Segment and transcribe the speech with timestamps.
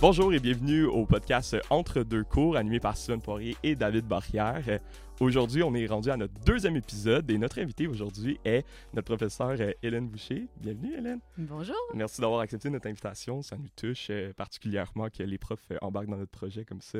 [0.00, 4.78] Bonjour et bienvenue au podcast Entre deux cours animé par Simone Poirier et David Barrière.
[5.18, 8.64] Aujourd'hui, on est rendu à notre deuxième épisode et notre invité aujourd'hui est
[8.94, 10.46] notre professeure euh, Hélène Boucher.
[10.58, 11.18] Bienvenue Hélène.
[11.36, 11.74] Bonjour.
[11.94, 13.42] Merci d'avoir accepté notre invitation.
[13.42, 16.98] Ça nous touche euh, particulièrement que les profs euh, embarquent dans notre projet comme ça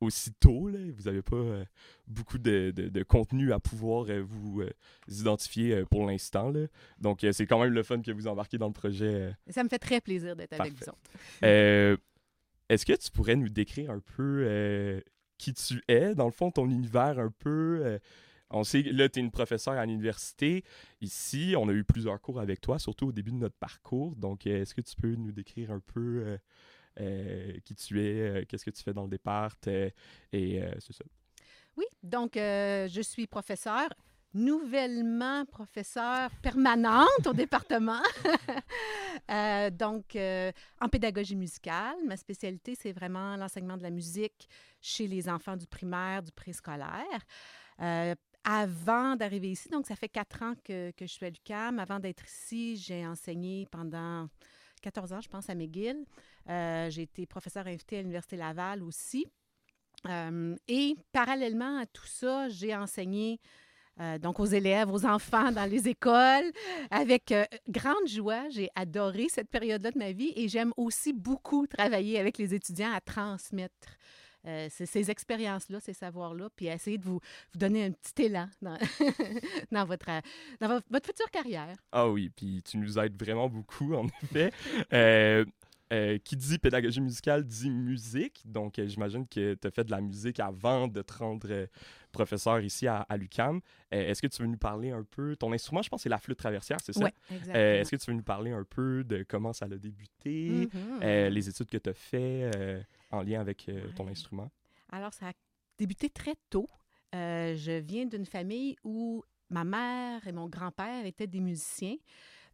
[0.00, 0.68] aussitôt.
[0.68, 0.78] Là.
[0.96, 1.64] Vous n'avez pas
[2.06, 4.62] beaucoup de, de, contenu à pouvoir vous
[5.08, 6.52] identifier pour l'instant.
[6.98, 9.32] Donc, c'est quand même le fun que vous embarquez dans le projet.
[9.48, 10.92] Ça me fait très plaisir d'être avec vous
[11.42, 15.02] Est-ce que tu pourrais nous décrire un peu
[15.38, 17.80] qui tu es, dans le fond, ton univers un peu.
[17.82, 17.98] Euh,
[18.50, 20.64] on sait, là, tu es une professeure à l'université.
[21.00, 24.14] Ici, on a eu plusieurs cours avec toi, surtout au début de notre parcours.
[24.16, 26.38] Donc, euh, est-ce que tu peux nous décrire un peu euh,
[26.96, 31.04] qui tu es, qu'est-ce que tu fais dans le départ, et c'est ça.
[31.76, 33.90] Oui, donc je suis professeure
[34.36, 38.02] nouvellement professeure permanente au département.
[39.30, 44.46] Euh, donc, euh, en pédagogie musicale, ma spécialité, c'est vraiment l'enseignement de la musique
[44.80, 47.20] chez les enfants du primaire, du préscolaire.
[47.80, 51.80] Euh, avant d'arriver ici, donc ça fait quatre ans que, que je suis à l'UCAM.
[51.80, 54.28] Avant d'être ici, j'ai enseigné pendant
[54.82, 56.04] 14 ans, je pense, à McGill.
[56.48, 59.26] J'ai été professeure invitée à l'Université Laval aussi.
[60.68, 63.40] et parallèlement à tout ça, j'ai enseigné
[63.98, 66.52] euh, donc aux élèves, aux enfants dans les écoles,
[66.90, 68.46] avec euh, grande joie.
[68.50, 72.92] J'ai adoré cette période-là de ma vie et j'aime aussi beaucoup travailler avec les étudiants
[72.92, 73.88] à transmettre
[74.46, 77.20] euh, ces, expériences-là, ces savoirs-là, puis essayer de vous,
[77.54, 78.76] donner un petit élan dans,
[79.86, 80.10] votre,
[80.60, 81.76] dans votre, future carrière.
[81.90, 84.52] Ah oui, puis tu nous aides vraiment beaucoup, en effet.
[85.92, 88.42] Euh, qui dit pédagogie musicale dit musique.
[88.44, 91.66] Donc, euh, j'imagine que tu as fait de la musique avant de te rendre euh,
[92.10, 93.60] professeur ici à, l'UCAM.
[93.92, 96.38] Est-ce que tu veux nous parler un peu, ton instrument, je pense, c'est la flûte
[96.38, 97.04] traversière, c'est ça?
[97.04, 97.54] Oui, exactement.
[97.56, 101.28] Est-ce que tu veux nous parler un peu de comment ça a débuté, mm-hmm.
[101.28, 102.50] les études que tu as fait
[103.12, 104.50] en lien avec ton instrument?
[104.90, 105.32] Alors, ça a
[105.78, 106.68] débuté très tôt.
[107.12, 111.96] je viens d'une famille où ma mère et mon grand-père étaient des musiciens.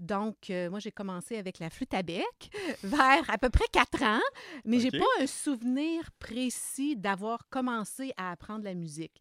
[0.03, 2.51] Donc, euh, moi, j'ai commencé avec la flûte à bec
[2.83, 4.21] vers à peu près quatre ans,
[4.65, 9.21] mais je j'ai pas un souvenir précis d'avoir commencé à apprendre la musique.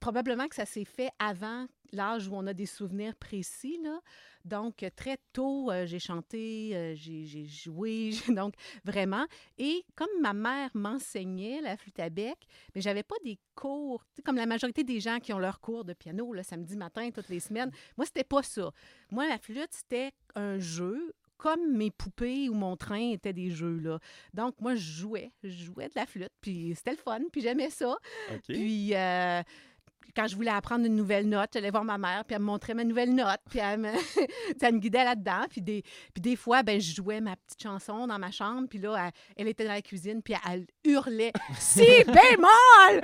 [0.00, 3.78] Probablement que ça s'est fait avant l'âge où on a des souvenirs précis.
[3.82, 4.00] Là.
[4.44, 8.54] Donc, très tôt, euh, j'ai chanté, euh, j'ai joué, donc
[8.84, 9.26] vraiment.
[9.58, 12.38] Et comme ma mère m'enseignait la flûte à bec,
[12.74, 15.92] mais j'avais pas des cours, comme la majorité des gens qui ont leur cours de
[15.92, 17.70] piano le samedi matin, toutes les semaines.
[17.96, 18.70] Moi, c'était pas ça.
[19.10, 23.78] Moi, la flûte, c'était un jeu comme mes poupées ou mon train étaient des jeux
[23.78, 24.00] là.
[24.34, 27.70] Donc moi je jouais, je jouais de la flûte, puis c'était le fun, puis j'aimais
[27.70, 27.96] ça.
[28.48, 29.42] Puis euh,
[30.14, 32.74] quand je voulais apprendre une nouvelle note, j'allais voir ma mère, puis elle me montrait
[32.74, 33.92] ma nouvelle note, puis elle me,
[34.60, 35.46] ça me guidait là-dedans.
[35.50, 35.82] Puis des,
[36.12, 39.48] puis des fois, ben, je jouais ma petite chanson dans ma chambre, puis là, elle,
[39.48, 43.02] était dans la cuisine, puis elle hurlait «Si bémol!»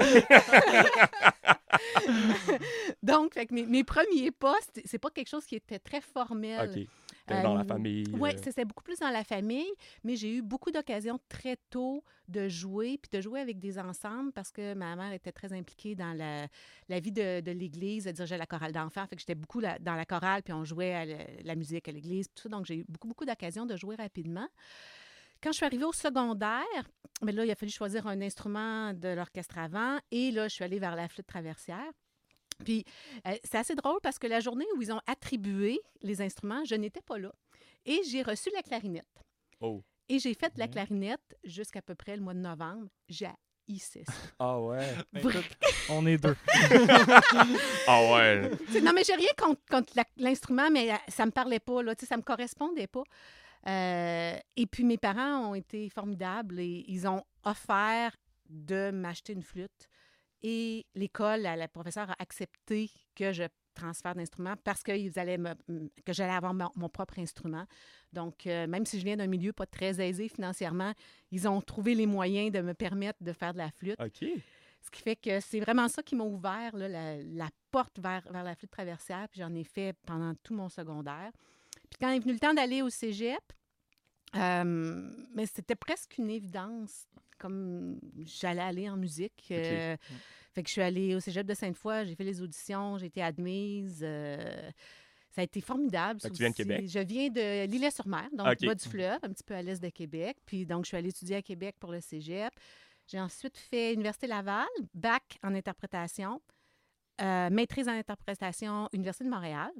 [3.03, 6.87] Donc, fait mes, mes, premiers postes, c'est pas quelque chose qui était très formel
[7.27, 8.05] dans la famille.
[8.12, 8.39] Oui, euh.
[8.43, 9.71] c'était beaucoup plus dans la famille,
[10.03, 14.33] mais j'ai eu beaucoup d'occasions très tôt de jouer, puis de jouer avec des ensembles
[14.33, 16.47] parce que ma mère était très impliquée dans la,
[16.89, 18.07] la vie de, de l'Église.
[18.07, 20.95] Elle dirigeait la chorale d'enfants, fait que j'étais beaucoup dans la chorale, puis on jouait
[20.95, 21.05] à
[21.43, 22.49] la, musique à l'Église, tout ça.
[22.49, 24.49] Donc, j'ai eu beaucoup, beaucoup d'occasions de jouer rapidement.
[25.43, 26.62] Quand je suis arrivée au secondaire,
[27.23, 30.65] mais là, il a fallu choisir un instrument de l'orchestre avant, et là, je suis
[30.65, 31.93] allée vers la flûte traversière.
[32.65, 32.85] Puis
[33.27, 36.75] euh, c'est assez drôle parce que la journée où ils ont attribué les instruments, je
[36.75, 37.33] n'étais pas là.
[37.85, 39.25] Et j'ai reçu la clarinette.
[39.61, 39.83] Oh.
[40.09, 42.89] Et j'ai fait la clarinette jusqu'à peu près le mois de novembre.
[43.09, 43.29] J'ai
[43.79, 44.01] ça.
[44.39, 44.95] Ah ouais.
[45.13, 45.43] Ben,
[45.89, 46.37] on est deux.
[47.87, 48.51] ah ouais.
[48.83, 51.95] non, mais j'ai rien contre, l'instrument, mais euh, ça me parlait pas, là.
[51.99, 53.05] Ça me correspondait pas.
[53.67, 58.15] Euh, et puis mes parents ont été formidables et ils ont offert
[58.49, 59.89] de m'acheter une flûte.
[60.47, 63.44] Et l'école, la professeure a accepté que je
[63.75, 64.82] transfère d'instruments parce
[65.17, 65.55] allaient me,
[66.05, 67.64] que j'allais avoir mon, propre instrument.
[68.12, 70.93] Donc, euh, même si je viens d'un milieu pas très aisé financièrement,
[71.32, 73.99] ils ont trouvé les moyens de me permettre de faire de la flûte.
[73.99, 74.29] OK.
[74.82, 78.55] Ce qui fait que c'est vraiment ça qui m'a ouvert la, porte vers, vers, la
[78.55, 79.26] flûte traversière.
[79.31, 81.32] Puis j'en ai fait pendant tout mon secondaire.
[81.88, 83.43] Puis quand est venu le temps d'aller au cégep,
[84.37, 87.07] euh, mais c'était presque une évidence,
[87.39, 89.47] comme j'allais aller en musique.
[89.51, 89.97] Euh,
[90.55, 93.23] fait que je suis allée au cégep de Sainte-Foy, j'ai fait les auditions, j'ai été
[93.23, 94.01] admise.
[94.03, 94.71] Euh,
[95.31, 96.21] ça a été formidable.
[96.21, 96.85] tu viens de Québec?
[96.89, 100.37] Je viens de l'Île-sur-Mer, donc bas du fleuve, un petit peu à l'est de Québec.
[100.47, 102.53] Puis donc, je suis allée étudier à Québec pour le cégep.
[103.09, 106.41] J'ai ensuite fait Université Laval, bac en interprétation,
[107.21, 109.73] maîtrise en interprétation, Université de Montréal.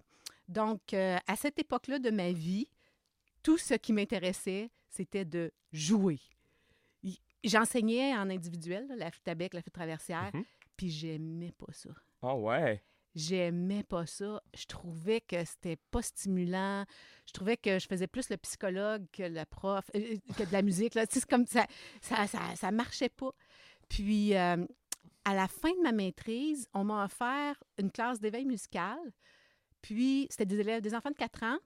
[0.49, 2.69] Donc, à cette époque-là de ma vie,
[3.45, 6.19] tout ce qui m'intéressait, c'était de jouer.
[7.45, 10.45] j'enseignais en individuel, là, la flûte à bec, la flûte traversière, Mhm.
[10.79, 11.91] puis j'aimais pas ça.
[12.23, 12.83] Ah ouais.
[13.15, 14.43] J'aimais pas ça.
[14.57, 16.85] Je trouvais que c'était pas stimulant.
[17.27, 20.63] Je trouvais que je faisais plus le psychologue que le prof, euh, que de la
[20.63, 20.95] musique.
[20.95, 21.07] Là.
[21.07, 21.67] Tu sais, C'est comme ça,
[22.01, 23.31] ça, ça, ça marchait pas.
[23.91, 24.65] Puis, euh,
[25.27, 28.99] à la fin de ma maîtrise, on m'a offert une classe d'éveil musical.
[29.83, 31.59] Puis, c'était des élèves, des enfants de 4 ans.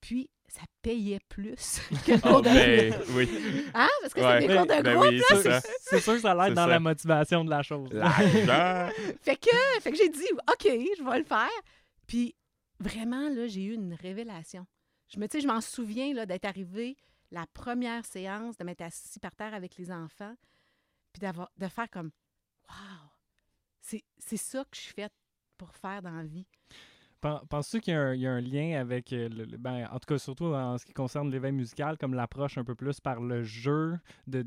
[0.00, 3.28] Puis, ça payait plus que le Ah cours de ben oui.
[3.74, 3.88] Hein?
[4.00, 4.40] Parce que Ouais.
[4.40, 5.10] c'est des cours de Ben groupe.
[5.10, 5.60] oui, c'est ça.
[5.82, 6.68] C'est sûr que ça C'est l'aide dans ça.
[6.68, 7.88] la motivation de la chose.
[7.92, 8.90] L'argent.
[9.22, 11.48] Fait que, fait que j'ai dit, OK, je vais le faire.
[12.06, 12.34] Puis
[12.80, 14.66] vraiment, là, j'ai eu une révélation.
[15.08, 16.96] Je me, tu sais, je m'en souviens là, d'être arrivée
[17.30, 20.34] la première séance, de m'être assis par terre avec les enfants,
[21.12, 22.10] puis d'avoir, de faire comme,
[22.68, 22.74] wow,
[23.80, 25.12] c'est, c'est ça que je suis faite
[25.56, 26.46] pour faire dans la vie.
[27.20, 29.56] Pen- Penses-tu qu'il y, a un- il y a un lien avec, euh, le, le-
[29.58, 32.74] ben, en tout cas surtout en ce qui concerne l'éveil musical, comme l'approche un peu
[32.74, 34.44] plus par le jeu, de,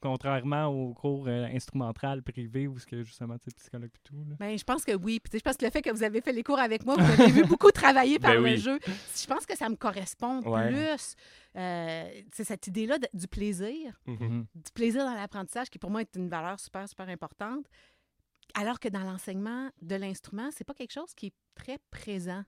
[0.00, 4.16] contrairement au cours euh, instrumental privé où ce que justement, tu sais, psychologue et tout.
[4.28, 4.36] là?
[4.38, 5.20] Ben, je pense que oui.
[5.20, 7.02] Puis, je pense que le fait que vous avez fait les cours avec moi, vous
[7.02, 8.56] m'avez vu beaucoup travailler par Ben le oui.
[8.58, 8.78] jeu.
[8.86, 10.68] Je pense que ça me correspond Ouais.
[10.70, 11.14] plus.
[11.56, 13.98] Euh, c'est cette idée-là du plaisir.
[14.06, 14.46] Mhm.
[14.54, 17.66] du plaisir dans l'apprentissage, qui pour moi est une valeur super, super importante.
[18.54, 22.42] Alors que dans l'enseignement de l'instrument, c'est pas quelque chose qui est très présent.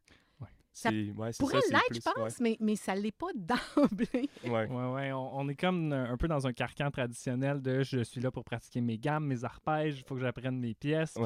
[0.73, 4.31] Ça ouais, Pourrait l'être, je pense, mais, mais ça l'est pas d'emblée.
[4.44, 4.67] Ouais.
[4.69, 4.93] ouais.
[4.93, 8.20] Ouais, on, on est comme un, un peu dans un carcan traditionnel de je suis
[8.20, 11.14] là pour pratiquer mes gammes, mes arpèges, il faut que j'apprenne mes pièces.
[11.14, 11.25] puis-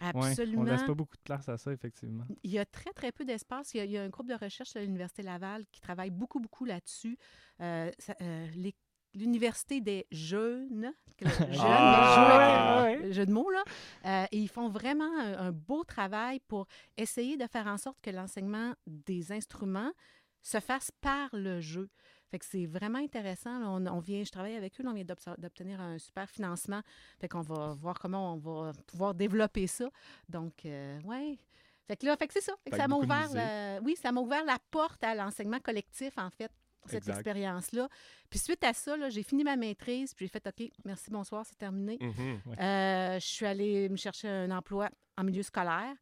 [0.00, 0.62] Absolument.
[0.62, 2.24] on laisse pas beaucoup de place à ça, effectivement.
[2.42, 3.74] Il y a très, très peu d'espace.
[3.74, 6.10] Il, y a- il y a un groupe de recherche à l'Université Laval qui travaille
[6.10, 7.18] beaucoup, beaucoup là-dessus.
[7.60, 7.90] Euh,
[8.22, 8.74] euh, les-
[9.16, 12.86] L'Université des jeunes, le jeune, Ah!
[12.92, 13.64] jeu euh, jeu de mots, là.
[14.04, 16.66] Euh, et ils font vraiment un, un beau travail pour
[16.96, 19.90] essayer de faire en sorte que l'enseignement des instruments
[20.42, 21.88] se fasse par le jeu.
[22.30, 23.58] Fait que c'est vraiment intéressant.
[23.58, 23.66] là.
[23.70, 25.04] On, on vient, je travaille avec eux, là, on vient
[25.38, 26.82] d'obtenir un super financement.
[27.20, 29.88] Fait qu'on va voir comment on va pouvoir développer ça.
[30.28, 31.38] Donc, euh, ouais.
[31.88, 32.52] Fait que là, fait que c'est ça.
[32.64, 36.12] Fait que ça m'a ouvert, la- oui, ça m'a ouvert la porte à l'enseignement collectif,
[36.18, 36.50] en fait,
[36.90, 37.88] cette expérience-là.
[38.30, 41.44] Puis suite à ça, là, j'ai fini ma maîtrise, puis j'ai fait OK, merci, bonsoir,
[41.46, 41.98] c'est terminé.
[42.00, 42.40] Mhm.
[42.60, 45.94] Euh, je suis allée me chercher un emploi en milieu scolaire.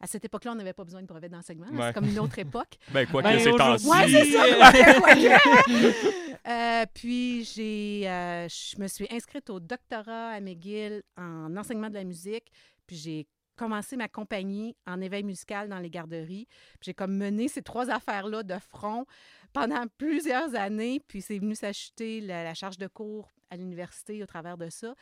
[0.00, 1.68] À cette époque-là, on n'avait pas besoin de brevet d'enseignement.
[1.68, 1.86] Ouais.
[1.86, 2.76] C'est comme une autre époque.
[2.92, 3.88] Ben, quoi Ben, que c'est temps-ci.
[3.88, 5.00] Ouais, c'est ça.
[5.00, 6.22] Quoique.
[6.44, 11.94] Euh, puis, j'ai, euh, je me suis inscrite au doctorat à McGill en enseignement de
[11.94, 12.50] la musique.
[12.84, 16.48] Puis, j'ai commencé ma compagnie en éveil musical dans les garderies.
[16.80, 19.06] Puis, j'ai comme mené ces trois affaires-là de front
[19.52, 21.00] pendant plusieurs années.
[21.06, 24.94] Puis, c'est venu s'acheter la, la charge de cours à l'université au travers de ça.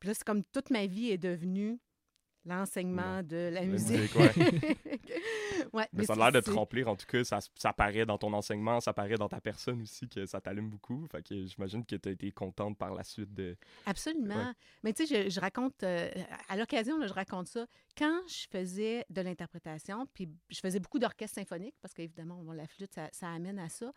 [0.00, 1.78] Puis là, c'est comme toute ma vie est devenue
[2.44, 3.98] l'enseignement de la musique.
[3.98, 4.78] musique, ouais.
[5.72, 8.18] Ouais, Mais ça a l'air de te remplir, en tout cas, ça, ça paraît dans
[8.18, 11.06] ton enseignement, ça paraît dans ta personne aussi, que ça t'allume beaucoup.
[11.10, 13.56] Fait que j'imagine que tu as été contente par la suite de...
[13.86, 14.52] Absolument.
[14.82, 16.10] Mais tu sais, je, je raconte, euh,
[16.48, 17.66] à l'occasion, je raconte ça.
[17.96, 22.66] Quand je faisais de l'interprétation, puis je faisais beaucoup d'orchestre symphonique, parce qu'évidemment, bon, la
[22.66, 23.92] flûte, ça, ça amène à ça.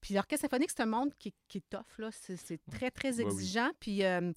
[0.00, 2.10] Puis l'orchestre symphonique, c'est un monde qui, qui est tough, là.
[2.12, 3.22] C'est, très, très oui.
[3.22, 3.70] exigeant.
[3.80, 4.32] Puis, euh,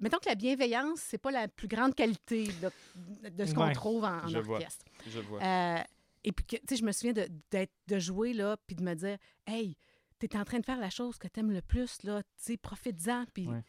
[0.00, 3.72] mettons que la bienveillance, c'est pas la plus grande qualité de, de ce qu'on Ouais.
[3.72, 4.56] trouve en, en Je vois.
[4.56, 4.84] orchestre.
[5.06, 5.42] Je vois.
[5.42, 5.78] Euh,
[6.24, 8.94] et puis, tu sais, je me souviens de, d'être, de jouer, là, puis de me
[8.94, 9.76] dire, hey,
[10.18, 13.24] t'es en train de faire la chose que t'aimes le plus, là, tu sais, profites-en.
[13.32, 13.62] Puis, Ouais.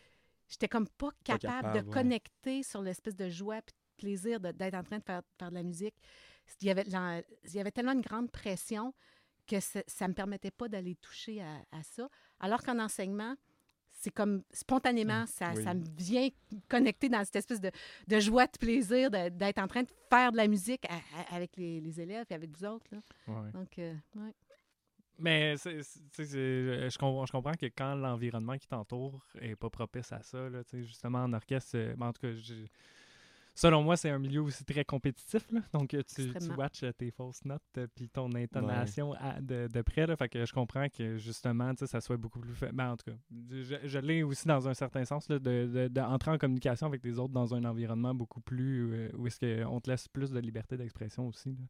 [0.48, 1.94] j'étais comme pas capable, capable, de ouais.
[1.94, 5.50] connecter sur l'espèce de joie puis de plaisir de- d'être en train de faire, faire
[5.50, 5.96] de la musique.
[6.62, 8.94] Il y, avait, l'en- il y avait tellement une grande pression
[9.46, 12.08] que ça ne me permettait pas d'aller toucher à, à ça.
[12.40, 13.36] Alors qu'en enseignement,
[14.02, 15.64] c'est comme spontanément, ça, Oui.
[15.64, 16.30] ça me vient
[16.70, 17.70] connecter dans cette espèce de,
[18.08, 21.58] de joie, de plaisir d'être en train de faire de la musique à- à- avec
[21.58, 22.86] les, les élèves et avec vous autres.
[22.92, 23.00] Là.
[23.28, 23.52] Ouais.
[23.52, 24.34] Donc, euh, ouais.
[25.18, 29.70] Mais c'est, c'est- c'est- je, comprends, je comprends que quand l'environnement qui t'entoure est pas
[29.70, 32.72] propice à ça, là, tu sais, justement en orchestre, euh, ben, en tout cas, j'ai-
[33.60, 35.46] selon moi, c'est un milieu aussi très compétitif.
[35.52, 35.62] là.
[35.74, 39.68] donc, euh, tu, tu watches euh, tes fausses notes euh, puis ton intonation à- de,
[39.68, 40.08] de près.
[40.08, 42.72] Là, fait que je comprends que justement, ça soit beaucoup plus fait.
[42.72, 43.18] Ben, en tout cas,
[43.50, 47.04] je, je l'ai aussi dans un certain sens là, de, de- d'entrer en communication avec
[47.04, 50.40] les autres dans un environnement beaucoup plus euh, où est-ce qu'on te laisse plus de
[50.40, 51.50] liberté d'expression aussi.
[51.50, 51.66] là.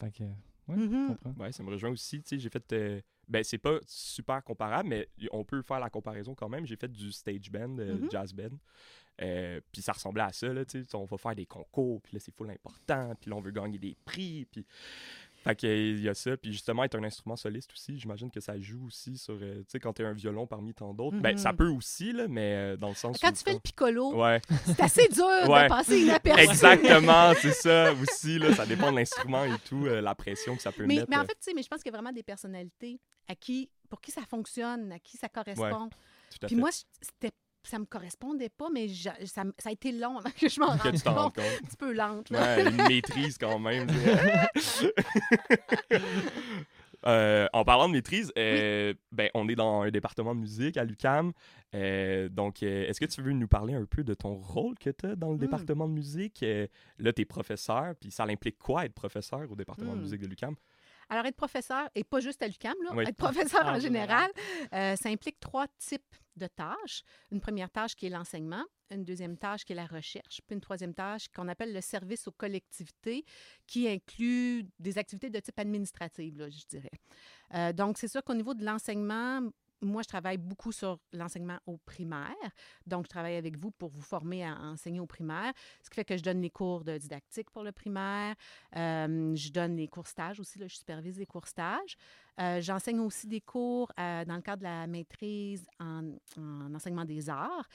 [0.00, 1.08] Fait que, ouais, je Mhm.
[1.08, 1.42] comprends.
[1.44, 2.22] Ouais, ça me rejoint aussi.
[2.22, 2.72] Tu sais, j'ai fait.
[2.72, 6.64] euh, ben, c'est pas super comparable, mais on peut faire la comparaison quand même.
[6.66, 8.08] J'ai fait du stage band, euh, Mhm.
[8.10, 8.56] jazz band.
[9.22, 10.94] Euh, puis ça ressemblait à ça, là, tu sais.
[10.94, 13.78] On va faire des concours, puis là, c'est full important, puis là, on veut gagner
[13.78, 14.66] des prix, puis...
[15.44, 18.30] Fait que, euh, il y a ça, puis justement, être un instrument soliste aussi, j'imagine
[18.32, 19.34] que ça joue aussi sur...
[19.40, 21.56] euh, tu sais, quand t'es un violon parmi tant d'autres, ben, ça Mhm.
[21.56, 24.40] peut aussi, là, mais euh, dans le sens Quand où tu fais le piccolo, Ouais,
[24.66, 25.62] c'est assez dur Ouais.
[25.64, 26.40] de passer inaperçu.
[26.42, 28.54] exactement, c'est ça aussi, là.
[28.54, 31.10] Ça dépend de l'instrument et tout, la pression que ça peut Mais, mettre.
[31.10, 33.36] mais en fait, tu sais, mais je pense qu'il y a vraiment des personnalités à
[33.36, 35.88] qui, pour qui ça fonctionne, à qui ça correspond.
[36.30, 36.60] tout à Puis fait.
[36.60, 37.30] moi, c'était
[37.68, 39.14] ça me correspondait pas, mais ça,
[39.64, 41.34] a été long avant que je m'en rende compte.
[41.34, 41.38] compte.
[41.38, 42.30] Un petit peu lente.
[42.30, 42.56] là.
[42.56, 43.86] Ouais, une maîtrise quand même.
[47.06, 50.82] Euh, en parlant de maîtrise, euh, ben, on est dans un département de musique à
[50.82, 51.32] l'UCAM.
[51.74, 55.06] Euh, donc, est-ce que tu veux nous parler un peu de ton rôle que tu
[55.06, 55.40] as dans le Hmm.
[55.40, 56.44] département de musique?
[56.98, 60.02] Là, tu es professeur, puis ça implique quoi être professeur au département de Hmm.
[60.02, 60.56] musique de l'UCAM?
[61.08, 63.04] Alors, être professeur, et pas juste à l'UQAM, là, Oui.
[63.06, 64.30] être professeur En en général,
[64.72, 67.02] euh, ça implique trois types de tâches.
[67.30, 70.60] Une première tâche qui est l'enseignement, une deuxième tâche qui est la recherche, puis une
[70.60, 73.24] troisième tâche qu'on appelle le service aux collectivités,
[73.66, 76.90] qui inclut des activités de type administrative, là, je dirais.
[77.54, 79.40] Euh, donc, c'est sûr qu'au niveau de l'enseignement,
[79.82, 82.34] moi, je travaille beaucoup sur l'enseignement au primaire.
[82.86, 85.52] Donc, je travaille avec vous pour vous former à enseigner au primaire,
[85.82, 88.34] ce qui fait que je donne les cours de didactique pour le primaire.
[88.76, 91.96] Euh, je donne les cours stages aussi, là, je supervise les cours stages.
[92.40, 97.04] Euh, J'enseigne aussi des cours euh, dans le cadre de la maîtrise en, en enseignement
[97.04, 97.66] des arts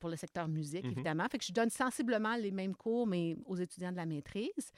[0.00, 0.92] pour le secteur musique, Mhm.
[0.92, 1.26] évidemment.
[1.30, 4.70] Fait que je donne sensiblement les mêmes cours, mais aux étudiants de la maîtrise.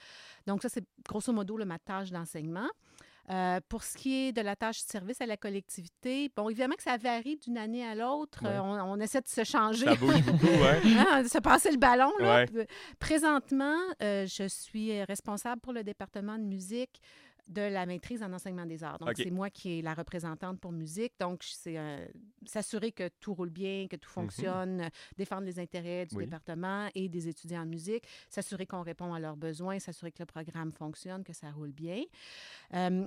[0.46, 2.68] Donc, ça, c'est grosso modo là, ma tâche d'enseignement.
[3.30, 6.74] Euh, pour ce qui est de la tâche de service à la collectivité, bon, évidemment
[6.74, 8.42] que ça varie d'une année à l'autre.
[8.42, 8.50] Ouais.
[8.50, 9.86] Euh, on, on essaie de se changer.
[9.86, 10.80] Ça bouge beaucoup, ouais.
[10.98, 12.12] Hein, de se passer le ballon.
[12.18, 12.44] Là.
[12.52, 12.66] Ouais.
[12.98, 17.00] Présentement, euh, je suis responsable pour le département de musique
[17.46, 18.98] de la maîtrise en enseignement des arts.
[18.98, 21.12] Donc, c'est moi qui est la représentante pour musique.
[21.20, 22.06] Donc, c'est euh,
[22.46, 26.18] s'assurer que tout roule bien, que tout fonctionne, euh, défendre les intérêts du Mhm.
[26.20, 26.24] Oui.
[26.24, 30.26] département et des étudiants en musique, s'assurer qu'on répond à leurs besoins, s'assurer que le
[30.26, 32.02] programme fonctionne, que ça roule bien.
[32.72, 33.06] Euh,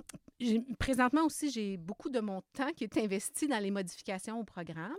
[0.77, 4.95] présentement aussi, j'ai beaucoup de mon temps qui est investi dans les modifications au programme.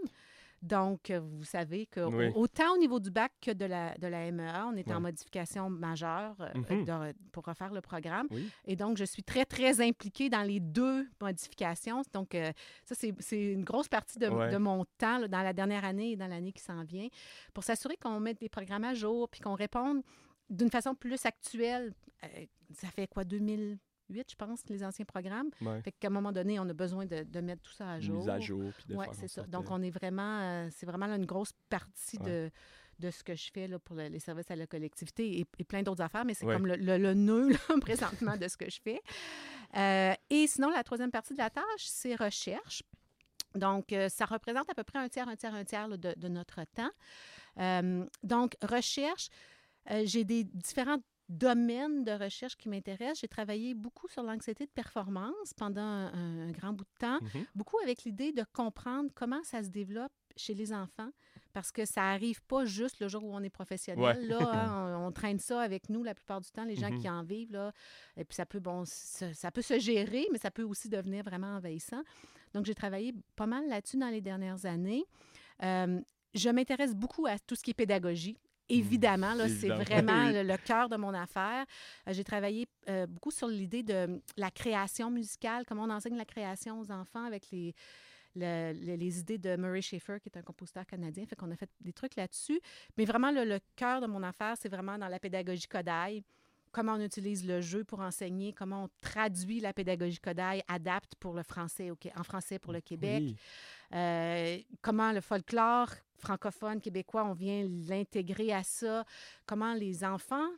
[0.60, 2.32] Donc, euh, vous savez que Oui.
[2.34, 5.70] autant au niveau du bac que de la, de la MEA, on est en modification
[5.70, 6.84] majeure euh, Mhm.
[6.84, 8.26] de- pour refaire le programme.
[8.30, 8.50] Oui.
[8.66, 12.02] Et donc, je suis très, très impliquée dans les deux modifications.
[12.12, 12.50] Donc, euh,
[12.84, 14.50] ça, c'est une grosse partie de, Ouais.
[14.50, 17.08] de mon temps là, dans la dernière année et dans l'année qui s'en vient
[17.54, 20.02] pour s'assurer qu'on mette des programmes à jour puis qu'on réponde
[20.50, 21.92] d'une façon plus actuelle.
[22.24, 23.22] Euh, ça fait quoi,
[24.08, 25.50] 2008, je pense, les anciens programmes?
[25.60, 25.80] Ouais.
[25.82, 28.18] Fait qu'à un moment donné, on a besoin de, de mettre tout ça à jour.
[28.18, 29.42] Mise à jour, Oui, c'est ça.
[29.44, 32.26] Donc, on est vraiment, euh, c'est vraiment là, une grosse partie Ouais.
[32.26, 32.50] de,
[33.00, 35.64] de ce que je fais là, pour le- les services à la collectivité et, et
[35.64, 36.54] plein d'autres affaires, mais c'est Ouais.
[36.54, 39.00] comme le, le, le nœud là, présentement de ce que je fais.
[39.76, 42.82] Euh, et sinon, la troisième partie de la tâche, c'est recherche.
[43.54, 46.14] Donc, euh, ça représente à peu près un tiers, un tiers, un tiers là, de,
[46.16, 46.90] de notre temps.
[48.22, 49.28] Donc, recherche,
[50.04, 50.98] j'ai des différents
[51.28, 53.20] domaines de recherche qui m'intéressent.
[53.20, 57.44] J'ai travaillé beaucoup sur l'anxiété de performance pendant un- un grand bout de temps mhm.
[57.54, 61.10] beaucoup avec l'idée de comprendre comment ça se développe chez les enfants,
[61.52, 64.04] parce que ça arrive pas juste le jour où on est professionnel.
[64.04, 64.26] Ouais.
[64.26, 67.00] Là, hein, on, on traîne ça avec nous la plupart du temps, les gens Mhm.
[67.00, 67.52] qui en vivent.
[67.52, 67.72] Là,
[68.16, 71.24] et puis ça peut, bon, ça, ça peut se gérer, mais ça peut aussi devenir
[71.24, 72.02] vraiment envahissant.
[72.54, 75.04] Donc, j'ai travaillé pas mal là-dessus dans les dernières années.
[75.62, 76.00] Euh,
[76.34, 78.38] je m'intéresse beaucoup à tout ce qui est pédagogie.
[78.68, 80.32] Évidemment, là, c'est vraiment Oui.
[80.34, 81.64] le, le cœur de mon affaire.
[82.06, 86.24] Euh, j'ai travaillé euh, beaucoup sur l'idée de la création musicale, comment on enseigne la
[86.26, 87.74] création aux enfants avec les,
[88.36, 91.24] le- le- les idées de Murray Schaeffer, qui est un compositeur canadien.
[91.26, 92.60] Fait qu'on a fait des trucs là-dessus.
[92.96, 96.22] Mais vraiment, le, le cœur de mon affaire, c'est vraiment dans la pédagogie Kodaï.
[96.70, 101.32] Comment on utilise le jeu pour enseigner, comment on traduit la pédagogie Kodaï, adapte pour
[101.32, 103.22] le français, au en français pour le Québec.
[103.22, 103.36] Oui.
[103.94, 109.04] Euh, comment le folklore francophone québécois, on vient l'intégrer à ça?
[109.46, 110.48] Comment les enfants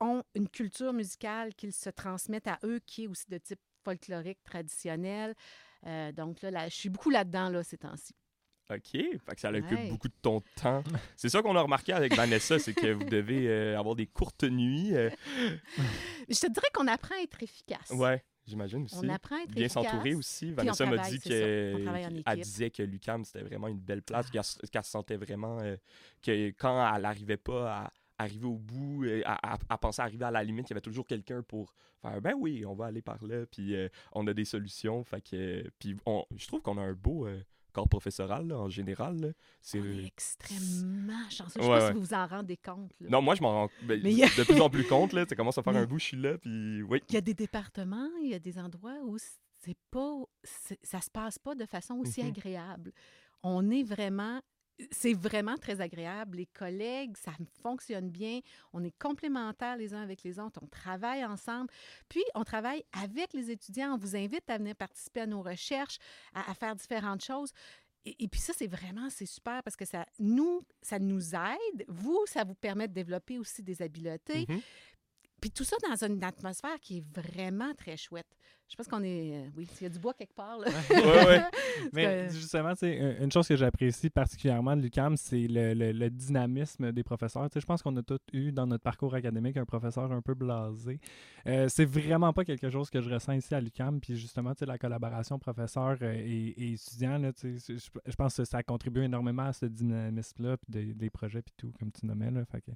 [0.00, 4.42] ont une culture musicale qu'ils se transmettent à eux, qui est aussi de type folklorique
[4.42, 5.34] traditionnel?
[5.86, 8.14] Euh, donc là, là, je suis beaucoup là-dedans là, ces temps-ci.
[8.68, 8.80] OK.
[8.90, 9.88] Fait que ça occupe Ouais.
[9.88, 10.82] beaucoup de ton temps.
[11.16, 14.42] C'est ça qu'on a remarqué avec Vanessa, c'est que vous devez euh, avoir des courtes
[14.42, 14.92] nuits.
[14.94, 15.08] euh,
[16.28, 17.90] Je te dirais qu'on apprend à être efficace.
[17.90, 18.96] ouais, j'imagine aussi.
[19.02, 20.52] On apprend à être Bien s'entourer aussi.
[20.52, 21.74] Vanessa m'a dit c'est ça.
[21.74, 22.44] On que travaille en elle équipe.
[22.44, 25.76] disait que Lucam c'était vraiment une belle place, qu'elle qu'elle se sentait vraiment euh,
[26.22, 30.04] que quand elle n'arrivait pas à arriver au bout, euh, à, à- à penser à
[30.06, 32.86] arriver à la limite, il y avait toujours quelqu'un pour faire ben oui, on va
[32.86, 35.04] aller par là, puis euh, on a des solutions.
[35.04, 37.38] Fait que puis on, je trouve qu'on a un beau euh,
[37.76, 39.20] corps professoral là, en général.
[39.20, 39.28] là.
[39.60, 41.60] C'est On est extrêmement chanceux.
[41.60, 41.86] Je Ouais, ne sais pas ouais.
[41.88, 42.92] si vous vous en rendez compte.
[43.00, 43.08] là.
[43.10, 45.24] non, moi je m'en rends ben, Mais a- de plus en plus compte là.
[45.28, 47.02] Ça commence à faire Mais- un bout, je suis là, puis oui.
[47.08, 51.00] Il y a des départements, il y a des endroits où c'est pas, c'est- ça
[51.00, 52.28] se passe pas de façon aussi Mhm.
[52.28, 52.92] agréable.
[53.42, 54.40] On est vraiment,
[54.90, 56.38] c'est vraiment très agréable.
[56.38, 58.40] Les collègues, ça fonctionne bien.
[58.72, 60.60] On est complémentaires les uns avec les autres.
[60.62, 61.68] On travaille ensemble.
[62.08, 63.94] Puis, on travaille avec les étudiants.
[63.94, 65.98] On vous invite à venir participer à nos recherches,
[66.34, 67.52] à, faire différentes choses.
[68.04, 71.84] Et, puis ça, c'est vraiment, c'est super parce que ça nous, ça nous aide.
[71.88, 74.60] Vous, ça vous permet de développer aussi des habiletés Mhm.
[75.40, 78.26] Puis tout ça dans une atmosphère qui est vraiment très chouette.
[78.68, 79.32] Je pense qu'on est.
[79.32, 80.58] euh, oui, il y a du bois quelque part.
[80.58, 80.66] Là.
[80.90, 81.42] Ouais, ouais.
[81.92, 86.90] Mais que- justement, une chose que j'apprécie particulièrement de l'UCAM, c'est le, le- le dynamisme
[86.90, 87.48] des professeurs.
[87.54, 90.98] Je pense qu'on a tous eu dans notre parcours académique un professeur un peu blasé.
[91.46, 94.00] Euh, c'est vraiment pas quelque chose que je ressens ici à l'UCAM.
[94.00, 97.56] Puis justement, la collaboration professeur euh, et, et étudiant, là, je,
[98.04, 101.72] je pense que ça contribue énormément à ce dynamisme-là, puis des, des projets, puis tout,
[101.78, 102.32] comme tu nommais.
[102.32, 102.72] Là, fait que,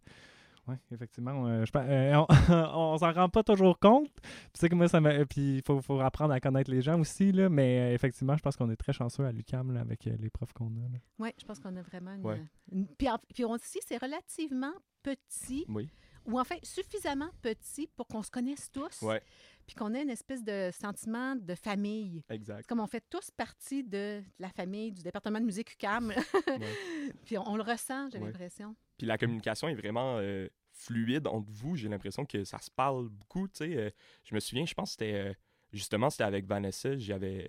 [0.69, 1.47] oui, effectivement.
[1.47, 2.27] euh, je, euh, on,
[2.95, 4.09] on s'en rend pas toujours compte.
[4.53, 5.25] Puis que moi, ça m'a.
[5.27, 7.49] Puis il faut, faut apprendre à connaître les gens aussi, là.
[7.49, 10.53] Mais euh, effectivement, je pense qu'on est très chanceux à l'UCAM avec euh, les profs
[10.53, 10.89] qu'on a.
[10.93, 10.99] là.
[11.19, 12.25] Oui, je pense qu'on a vraiment une.
[12.27, 12.43] Ouais.
[12.73, 15.89] une- puis, en- puis aussi, c'est relativement petit, Oui.
[16.27, 19.23] ou en fait suffisamment petit pour qu'on se connaisse tous, Ouais,
[19.71, 22.25] puis qu'on ait une espèce de sentiment de famille.
[22.29, 22.67] Exact.
[22.67, 26.13] comme on fait tous partie de la famille du département de musique UCAM.
[27.25, 28.27] puis on, on le ressent, j'ai Ouais.
[28.27, 28.75] l'impression.
[28.99, 31.77] Puis la communication est vraiment euh, fluide entre vous.
[31.77, 33.47] J'ai l'impression que ça se parle beaucoup.
[33.47, 33.91] Tu sais, Euh,
[34.25, 35.33] je me souviens, je pense que c'était euh,
[35.73, 36.99] justement c'était avec Vanessa.
[36.99, 37.47] J'avais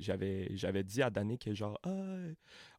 [0.00, 2.16] j'avais j'avais dit à Danny que genre ah,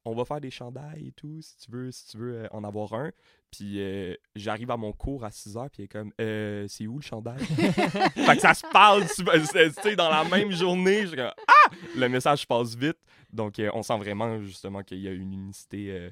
[0.06, 2.64] on va faire des chandails et tout si tu veux si tu veux euh, en
[2.64, 3.12] avoir un.
[3.52, 6.88] Puis euh, j'arrive à mon cours à 6 heures puis il est comme Euh, c'est
[6.88, 7.40] où le chandail?
[7.46, 11.02] Fait que ça se parle tu sais, tu dans la même journée.
[11.02, 12.98] Je suis comme, ah le message passe vite.
[13.32, 16.10] Donc euh, on sent vraiment justement qu'il y a une unicité.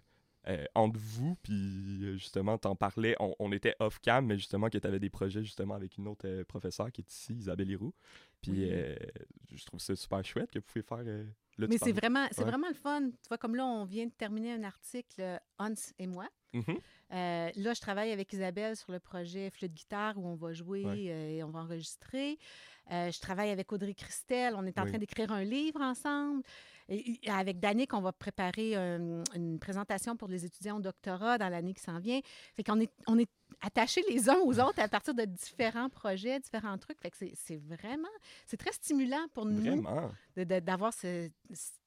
[0.73, 4.99] entre vous, puis justement, t'en parlais, on, on était off-cam, mais justement que tu avais
[4.99, 7.93] des projets justement avec une autre professeure qui est ici, Isabelle Héroux.
[8.41, 8.69] Puis Oui.
[8.71, 8.95] euh,
[9.53, 11.03] je trouve ça super chouette que vous pouvez faire.
[11.59, 12.49] Là, Mais c'est vraiment, c'est Ouais.
[12.49, 13.09] vraiment le fun.
[13.09, 16.27] Tu vois, comme là, on vient de terminer un article, euh, Hans et moi.
[16.53, 16.63] Mhm.
[17.11, 21.09] Euh, là, je travaille avec Isabelle sur le projet Flûte-guitare où on va jouer Ouais.
[21.11, 22.37] euh, et on va enregistrer.
[22.91, 24.55] Euh, je travaille avec Audrey Christel.
[24.57, 24.89] On est en Oui.
[24.89, 26.43] train d'écrire un livre ensemble.
[26.89, 31.37] Et, et avec Danick, on va préparer euh, une présentation pour les étudiants au doctorat
[31.37, 32.19] dans l'année qui s'en vient.
[32.55, 33.29] Fait qu'on est, on est
[33.61, 36.99] attachés les uns aux autres à partir de différents projets, différents trucs.
[36.99, 38.07] Fait que c'est- vraiment,
[38.45, 39.83] c'est très stimulant pour nous
[40.35, 41.29] d'avoir ce-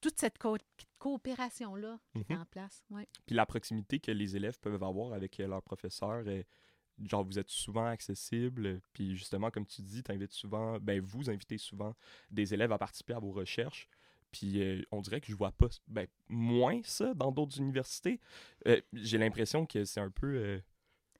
[0.01, 0.57] toute cette co-
[0.99, 2.37] coopération-là Mhm.
[2.41, 2.83] en place.
[2.89, 3.07] Ouais.
[3.25, 6.23] Puis la proximité que les élèves peuvent avoir avec euh, leurs professeurs,
[7.03, 11.57] genre vous êtes souvent accessible, puis justement, comme tu dis, tu souvent, ben vous invitez
[11.57, 11.93] souvent
[12.31, 13.89] des élèves à participer à vos recherches.
[14.33, 18.19] Puis euh, on dirait que je vois pas ben, moins ça dans d'autres universités.
[18.67, 20.27] Euh, J'ai l'impression que c'est un peu.
[20.35, 20.59] euh,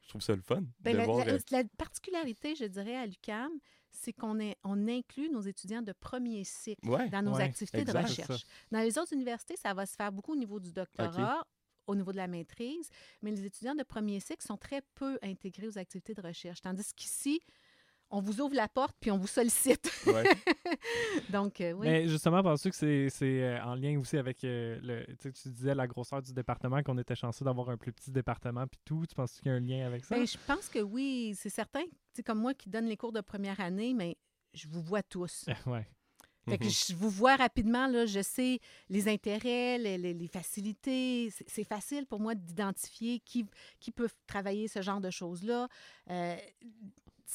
[0.02, 0.63] je trouve ça le fun.
[0.82, 3.52] Ben, de la, voir, la- euh, la particularité, je dirais, à l'UCAM,
[3.91, 7.78] c'est qu'on est- on inclut nos étudiants de premier cycle ouais, dans nos Ouais, activités
[7.80, 8.43] exact, de recherche.
[8.71, 11.45] Dans les autres universités, ça va se faire beaucoup au niveau du doctorat,
[11.88, 12.89] au niveau de la maîtrise,
[13.21, 16.62] mais les étudiants de premier cycle sont très peu intégrés aux activités de recherche.
[16.62, 17.39] Tandis qu'ici,
[18.15, 19.91] on vous ouvre la porte puis on vous sollicite.
[20.08, 20.23] ouais.
[21.30, 21.88] Donc, euh, oui.
[21.88, 25.06] Mais justement, penses-tu que c'est c'est, euh, en lien aussi avec euh, le.
[25.17, 28.12] Tu sais, tu disais la grosseur du département, qu'on était chanceux d'avoir un plus petit
[28.12, 29.06] département, puis tout.
[29.08, 30.15] Tu penses qu'il y a un lien avec ça?
[30.15, 31.84] Ben, je pense que oui, c'est certain.
[32.13, 34.17] C'est comme moi qui donne les cours de première année, mais
[34.54, 35.45] je vous vois tous.
[35.67, 35.88] ouais.
[36.49, 36.69] Fait que Mhm.
[36.89, 41.30] je vous vois rapidement, là, je sais les intérêts, les, les- les facilités.
[41.32, 43.45] C'est- C'est facile pour moi d'identifier qui,
[43.80, 45.69] qui peut travailler ce genre de choses-là.
[46.10, 46.36] Euh,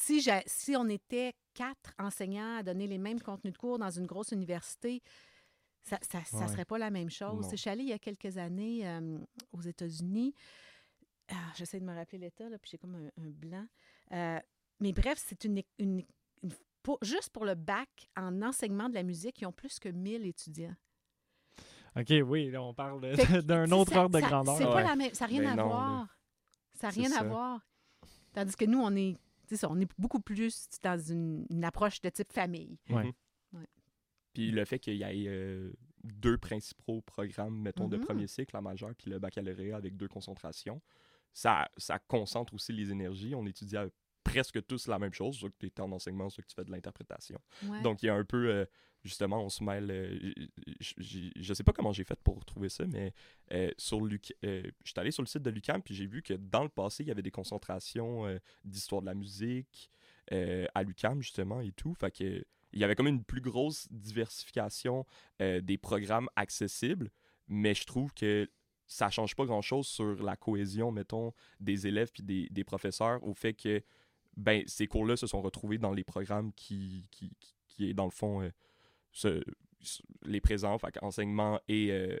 [0.01, 4.31] si, on était quatre enseignants à donner les mêmes contenus de cours dans une grosse
[4.31, 5.01] université,
[5.83, 6.47] ça ne ça, Ouais.
[6.47, 7.47] serait pas la même chose.
[7.51, 9.17] Je suis allée il y a quelques années euh,
[9.53, 10.33] aux États-Unis.
[11.31, 13.65] Ah, J'essaie de me rappeler l'État, là, puis j'ai comme un, un blanc.
[14.11, 14.39] Euh,
[14.79, 16.03] mais bref, c'est une, une-
[16.43, 19.89] une- pour- juste pour le bac en enseignement de la musique, ils ont plus que
[19.89, 20.75] 1000 étudiants.
[21.95, 23.01] OK, oui, là, on parle
[23.45, 24.57] d'un autre ça- ordre de ça- grandeur.
[24.57, 24.83] C'est pas Ouais.
[24.83, 26.17] la même, ça n'a rien à non, voir.
[26.75, 27.61] Ça n'a rien à voir.
[28.33, 29.17] Tandis que nous, on est,
[29.57, 32.77] ça, on est beaucoup plus dans une, une approche de type famille.
[32.89, 33.11] Ouais.
[34.33, 38.03] Puis le fait qu'il y ait euh, deux principaux programmes, mettons, de Mhm.
[38.05, 40.81] premier cycle, la majeure, puis le baccalauréat avec deux concentrations,
[41.33, 43.33] ça, ça concentre aussi les énergies.
[43.35, 43.87] On étudie à
[44.29, 46.65] presque tous la même chose, soit que tu es en enseignement, soit que tu fais
[46.65, 47.39] de l'interprétation.
[47.63, 47.81] Ouais.
[47.81, 48.65] Donc, il y a un peu, euh,
[49.03, 49.89] justement, on se mêle.
[49.91, 50.33] euh,
[50.79, 53.13] je sais pas comment j'ai fait pour trouver ça, mais
[53.51, 56.33] euh, sur Luc, je suis allé sur le site de l'UQAM, puis j'ai vu que
[56.33, 59.91] dans le passé, il y avait des concentrations d'histoire de la musique
[60.31, 61.93] à l'UQAM, justement, et tout.
[61.93, 65.05] Fait que il y avait comme une plus grosse diversification
[65.39, 67.09] des programmes accessibles,
[67.47, 68.47] mais je trouve que
[68.89, 73.33] ça change pas grand-chose sur la cohésion, mettons, des élèves puis des, des professeurs au
[73.33, 73.83] fait que
[74.39, 77.31] ben, ces cours-là se sont retrouvés dans les programmes qui, qui,
[77.67, 78.41] qui, est, dans le fond,
[79.25, 79.41] euh,
[80.23, 82.17] les présents, enseignement et, euh,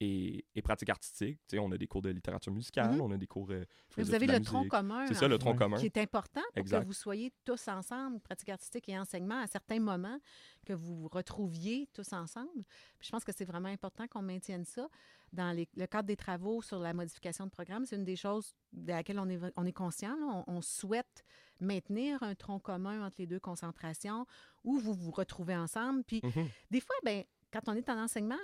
[0.00, 1.38] et, et pratique artistique.
[1.48, 3.00] Tu sais, on a des cours de littérature musicale, Mhm.
[3.00, 3.48] on a des cours.
[3.50, 3.64] euh,
[3.96, 5.06] vous avez le tronc commun.
[5.08, 5.76] C'est ça, le tronc commun.
[5.78, 6.82] Qui est important pour Exact.
[6.82, 10.18] que vous soyez tous ensemble, pratique artistique et enseignement, à certains moments,
[10.64, 12.64] que vous vous retrouviez tous ensemble.
[12.98, 14.88] Puis je pense que c'est vraiment important qu'on maintienne ça.
[15.32, 18.54] Dans les- le cadre des travaux sur la modification de programme, c'est une des choses
[18.72, 20.16] de laquelle on est, on est conscient.
[20.16, 20.44] là.
[20.46, 21.24] On, on souhaite
[21.60, 24.26] maintenir un tronc commun entre les deux concentrations
[24.64, 26.04] où vous vous retrouvez ensemble.
[26.04, 26.48] Puis Mhm.
[26.70, 28.36] des fois, ben, quand on est en enseignement,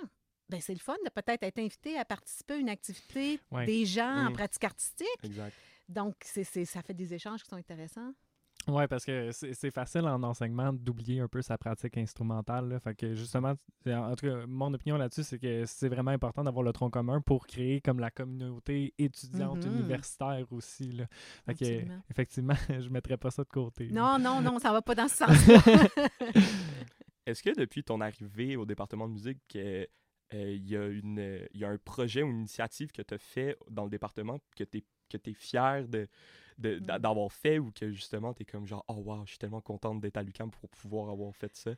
[0.49, 3.65] ben, c'est le fun de peut-être être invité à participer à une activité Ouais.
[3.65, 4.33] des gens en Mm.
[4.33, 5.07] pratique artistique.
[5.23, 5.53] Exact.
[5.89, 8.11] Donc, c'est, c'est- ça fait des échanges qui sont intéressants.
[8.67, 12.67] Oui, parce que c'est c'est facile en enseignement d'oublier un peu sa pratique instrumentale.
[12.69, 12.79] là.
[12.79, 13.53] Fait que justement,
[13.85, 17.21] en tout cas, mon opinion là-dessus, c'est que c'est vraiment important d'avoir le tronc commun
[17.21, 19.71] pour créer comme la communauté étudiante Mhm.
[19.75, 20.91] universitaire aussi.
[20.93, 21.05] Là.
[21.45, 23.89] Fait que, effectivement, je mettrais pas ça de côté.
[23.91, 25.27] Non, non, non, ça va pas dans ce sens-là.
[27.27, 29.85] Est-ce que depuis ton arrivée au département de musique, euh,
[30.31, 33.13] il y, a une, euh, il y a un projet ou une initiative que tu
[33.13, 36.07] as fait dans le département que tu es, que es fier de,
[36.57, 36.79] Mm.
[36.99, 39.99] d'avoir fait ou que justement tu es comme genre, oh wow, je suis tellement contente
[39.99, 41.71] d'être à l'UQAM pour pouvoir avoir fait ça?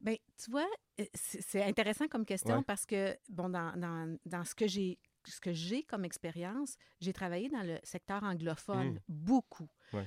[0.00, 0.66] Bien, tu vois,
[1.00, 2.64] euh, c'est intéressant comme question Ouais.
[2.64, 7.12] parce que, bon, dans, dans, dans ce que j'ai ce que j'ai comme expérience, j'ai
[7.12, 8.98] travaillé dans le secteur anglophone Mm.
[9.08, 9.68] beaucoup.
[9.92, 10.06] Ouais.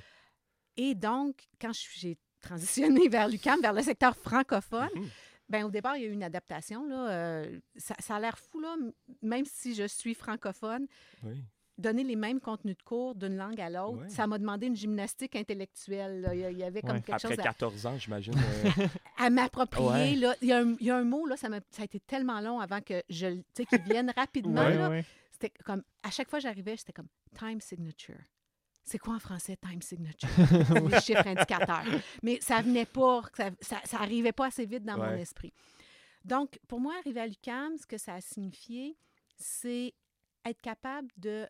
[0.76, 5.08] Et donc, quand j'ai transitionné vers l'UQAM, vers le secteur francophone, Mhm.
[5.48, 6.86] Ben au départ, il y a eu une adaptation.
[6.88, 8.74] Là, euh, ça, ça a l'air fou, là,
[9.22, 10.86] même si je suis francophone,
[11.22, 11.42] Oui.
[11.78, 14.08] donner les mêmes contenus de cours d'une langue à l'autre, Ouais.
[14.08, 16.22] ça m'a demandé une gymnastique intellectuelle.
[16.22, 16.34] là.
[16.34, 16.96] Il y a- avait comme Ouais.
[17.02, 18.34] quelque Après chose à, 14 ans, j'imagine.
[18.34, 18.86] euh,
[19.18, 20.12] à m'approprier.
[20.12, 22.00] Il, y a un, il y a un mot, là, ça, m'a- ça a été
[22.00, 24.62] tellement long avant que je, le- tu sais, qu'il vienne rapidement.
[24.64, 24.90] Ouais, là.
[24.90, 25.04] ouais.
[25.32, 28.16] C'était comme, à chaque fois que j'arrivais, c'était comme time signature.
[28.86, 30.28] C'est quoi en français, time signature?
[30.88, 31.84] Des chiffres indicateurs.
[32.22, 35.52] Mais ça venait pas, ça, ça, ça arrivait pas assez vite dans mon esprit.
[36.24, 38.96] Donc, pour moi, arriver à l'UQAM, ce que ça a signifié,
[39.36, 39.92] c'est
[40.44, 41.48] être capable de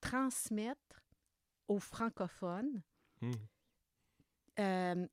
[0.00, 1.02] transmettre
[1.66, 2.80] aux francophones
[3.20, 3.32] hmm.
[4.60, 5.06] euh,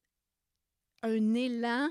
[1.02, 1.90] un élan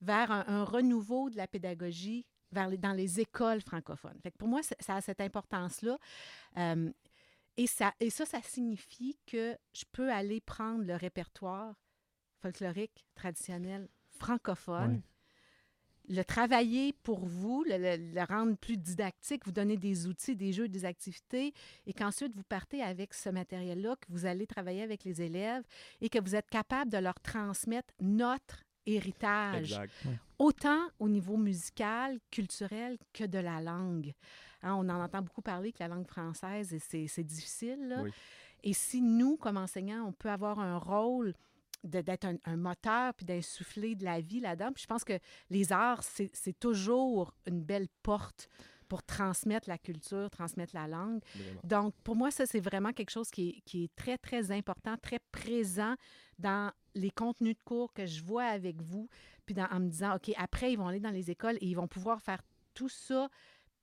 [0.00, 4.18] vers un, un renouveau de la pédagogie vers les- dans les écoles francophones.
[4.22, 5.98] Fait que pour moi, ça a cette importance-là.
[6.58, 6.92] Euh,
[7.56, 11.74] et, ça, et ça, ça signifie que je peux aller prendre le répertoire
[12.42, 13.88] folklorique traditionnel
[14.18, 15.02] francophone,
[16.08, 20.52] le travailler pour vous, le, le- le rendre plus didactique, vous donner des outils, des
[20.52, 21.52] jeux, des activités,
[21.86, 25.64] et qu'ensuite vous partez avec ce matériel-là, que vous allez travailler avec les élèves
[26.00, 29.92] et que vous êtes capable de leur transmettre notre héritage, Exact.
[30.38, 34.12] autant au niveau musical, culturel que de la langue.
[34.66, 37.88] Hein, on en entend beaucoup parler que la langue française, et c'est difficile.
[37.88, 38.02] là.
[38.02, 38.10] Oui.
[38.64, 41.34] Et si nous, comme enseignants, on peut avoir un rôle
[41.84, 45.18] d'être un, un moteur puis d'insuffler de la vie là-dedans, puis je pense que
[45.50, 48.48] les arts, c'est c'est toujours une belle porte
[48.88, 51.20] pour transmettre la culture, transmettre la langue.
[51.34, 51.60] Vraiment.
[51.64, 54.96] Donc, pour moi, ça, c'est vraiment quelque chose qui est, qui est très, très important,
[54.96, 55.94] très présent
[56.38, 59.08] dans les contenus de cours que je vois avec vous,
[59.44, 61.74] puis dans- en me disant, OK, après, ils vont aller dans les écoles et ils
[61.74, 62.40] vont pouvoir faire
[62.74, 63.28] tout ça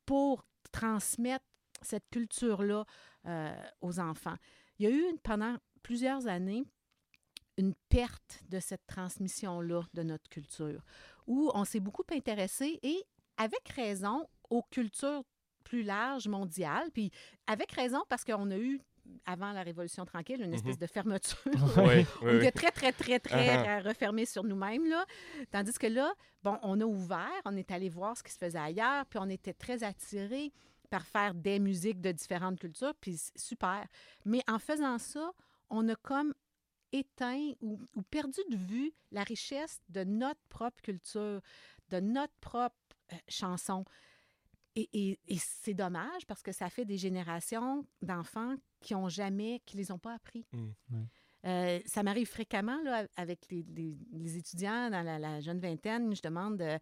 [0.06, 1.46] pour transmettre
[1.82, 2.84] cette culture-là
[3.26, 4.36] euh, aux enfants.
[4.78, 6.66] Il y a eu, pendant plusieurs années,
[7.58, 10.84] une perte de cette transmission-là de notre culture,
[11.28, 13.04] où on s'est beaucoup intéressé et
[13.38, 15.24] avec raison aux cultures
[15.64, 17.12] plus larges mondiales, puis
[17.48, 18.82] avec raison parce qu'on a eu,
[19.26, 20.82] avant la Révolution tranquille, une espèce Mhm.
[20.82, 21.38] de fermeture.
[21.46, 24.88] Oui, oui, On était très, très, très, très refermés sur nous-mêmes.
[24.90, 25.06] Là.
[25.52, 26.14] Tandis que là,
[26.44, 29.30] bon, on a ouvert, on est allé voir ce qui se faisait ailleurs, puis on
[29.30, 30.52] était très attirés
[30.90, 33.86] par faire des musiques de différentes cultures, puis super.
[34.26, 35.32] Mais en faisant ça,
[35.70, 36.34] on a comme
[36.92, 41.42] éteint ou, ou perdu de vue la richesse de notre propre culture,
[41.90, 42.76] de notre propre
[43.12, 43.84] euh, chanson.
[44.76, 49.62] Et, et- et c'est dommage parce que ça fait des générations d'enfants qui ont jamais,
[49.66, 50.46] qui les ont pas appris.
[50.52, 50.68] Mm.
[50.92, 51.06] Ouais.
[51.46, 56.16] Euh, ça m'arrive fréquemment là, avec les, les- les étudiants dans la, la jeune vingtaine.
[56.16, 56.80] Je demande euh,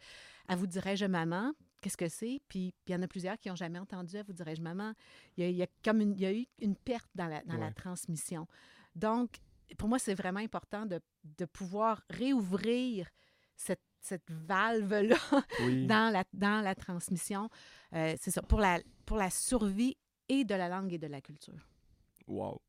[0.48, 1.52] à vous dirais-je maman,
[1.82, 2.42] qu'est-ce que c'est?
[2.48, 4.94] Puis puis il y en a plusieurs qui n'ont jamais entendu à vous dirais-je maman.
[5.36, 7.28] Il y a, il y a comme une, il y a eu une perte dans
[7.28, 8.48] la, dans la transmission.
[8.96, 9.32] Donc,
[9.78, 13.10] pour moi, c'est vraiment important de, de pouvoir réouvrir
[13.56, 15.16] cette, cette valve-là
[15.66, 15.88] Oui.
[15.88, 17.50] dans la, dans la transmission.
[17.94, 19.98] Euh, c'est ça, pour la, pour la survie
[20.30, 21.68] et de la langue et de la culture.
[22.28, 22.62] Wow.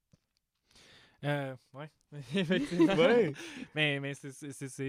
[1.25, 1.89] Euh, ouais,
[2.35, 2.95] effectivement.
[2.97, 3.33] Ouais.
[3.75, 4.83] mais mais c'est- c'est- c'est c'est,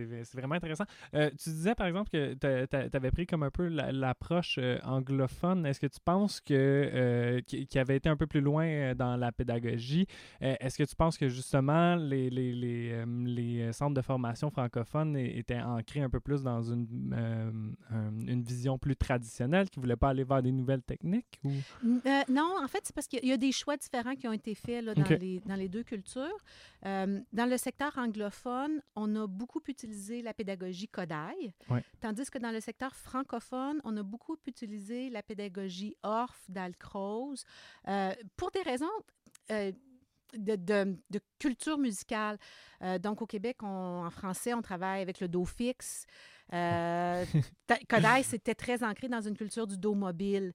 [0.00, 0.84] euh, vraiment intéressant.
[1.14, 4.78] Euh, tu disais, par exemple, que tu avais pris comme un peu la- l'approche euh,
[4.84, 5.66] anglophone.
[5.66, 9.16] Est-ce que tu penses que euh, qui qui avait été un peu plus loin dans
[9.16, 10.06] la pédagogie?
[10.40, 15.60] Est-ce que tu penses que justement les, les, les, les centres de formation francophones étaient
[15.60, 17.50] ancrés un peu plus dans une, euh,
[17.90, 21.40] un- une vision plus traditionnelle, qui ne voulaient pas aller vers des nouvelles techniques?
[21.44, 21.50] Ou...
[21.84, 24.54] Euh, non, en fait, c'est parce qu'il y a des choix différents qui ont été
[24.54, 26.38] faits là, dans, les, dans les deux cultures.
[26.86, 31.84] Euh, dans le secteur anglophone, on a beaucoup utilisé la pédagogie Kodaï, Ouais.
[32.00, 37.44] tandis que dans le secteur francophone, on a beaucoup utilisé la pédagogie Orff, d'Alcroze,
[37.88, 38.86] euh, pour des raisons
[39.50, 39.72] euh,
[40.36, 42.38] de, de- de culture musicale.
[42.82, 46.06] Euh, donc, au Québec, on- en français, on travaille avec le do fixe.
[46.52, 47.24] Euh,
[47.88, 50.52] Kodaï, c'était très ancré dans une culture du dos mobile.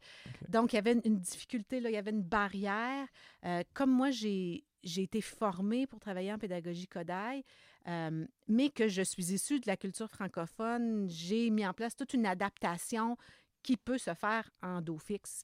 [0.50, 3.08] Donc, il y avait une, une difficulté, là, il y avait une barrière.
[3.46, 7.44] Euh, comme moi, j'ai j'ai été formée pour travailler en pédagogie Kodaï,
[7.88, 12.14] euh, mais que je suis issue de la culture francophone, j'ai mis en place toute
[12.14, 13.18] une adaptation
[13.64, 15.44] qui peut se faire en dos fixe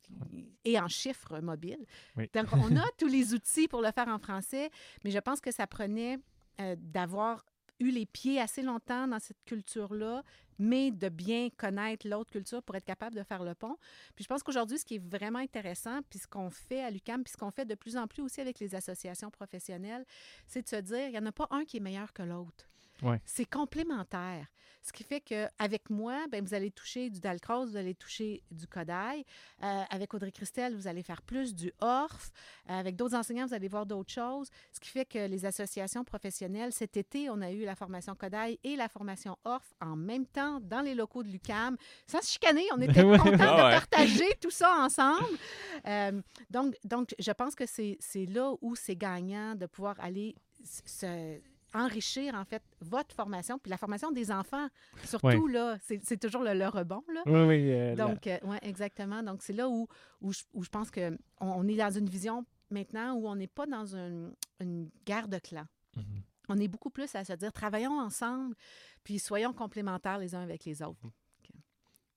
[0.64, 1.84] et en chiffres mobiles.
[2.16, 2.30] Oui.
[2.36, 4.70] Donc, on a tous les outils pour le faire en français,
[5.04, 6.20] mais je pense que ça prenait
[6.60, 7.44] euh, d'avoir
[7.82, 10.24] eu les pieds assez longtemps dans cette culture-là,
[10.60, 13.78] mais de bien connaître l'autre culture pour être capable de faire le pont.
[14.16, 17.24] Puis je pense qu'aujourd'hui, ce qui est vraiment intéressant, puis ce qu'on fait à l'UCAM,
[17.24, 20.06] puis ce qu'on fait de plus en plus aussi avec les associations professionnelles,
[20.48, 22.71] c'est de se dire, il n'y en a pas un qui est meilleur que l'autre.
[23.02, 23.22] Ouais.
[23.26, 24.48] C'est complémentaire.
[24.84, 28.66] Ce qui fait qu'avec moi, ben, vous allez toucher du Dalcroze, vous allez toucher du
[28.68, 29.24] Kodaï.
[29.64, 32.32] Euh, avec Audrey Christelle, vous allez faire plus du Orff.
[32.70, 34.50] Euh, avec d'autres enseignants, vous allez voir d'autres choses.
[34.72, 38.58] Ce qui fait que les associations professionnelles, cet été, on a eu la formation Kodaï
[38.64, 41.78] et la formation Orff en même temps dans les locaux de l'UCAM.
[42.08, 43.38] Sans se chicaner, on était contents de ouais.
[43.38, 45.38] partager tout ça ensemble.
[45.86, 51.40] Euh, donc, donc, je pense que c'est là où c'est gagnant de pouvoir aller se
[51.74, 54.68] enrichir, en fait, votre formation, puis la formation des enfants,
[55.06, 57.22] surtout, là, c'est c'est toujours le, le rebond, là.
[57.26, 57.72] Oui, oui.
[57.72, 59.24] euh, Donc, oui, exactement.
[59.24, 59.88] Donc, c'est là où,
[60.22, 63.48] où, je, où je pense qu'on on est dans une vision maintenant où on n'est
[63.48, 65.68] pas dans une, une guerre de clans.
[65.96, 66.24] Mhm.
[66.50, 68.56] On est beaucoup plus à se dire, travaillons ensemble,
[69.04, 71.00] puis soyons complémentaires les uns avec les autres.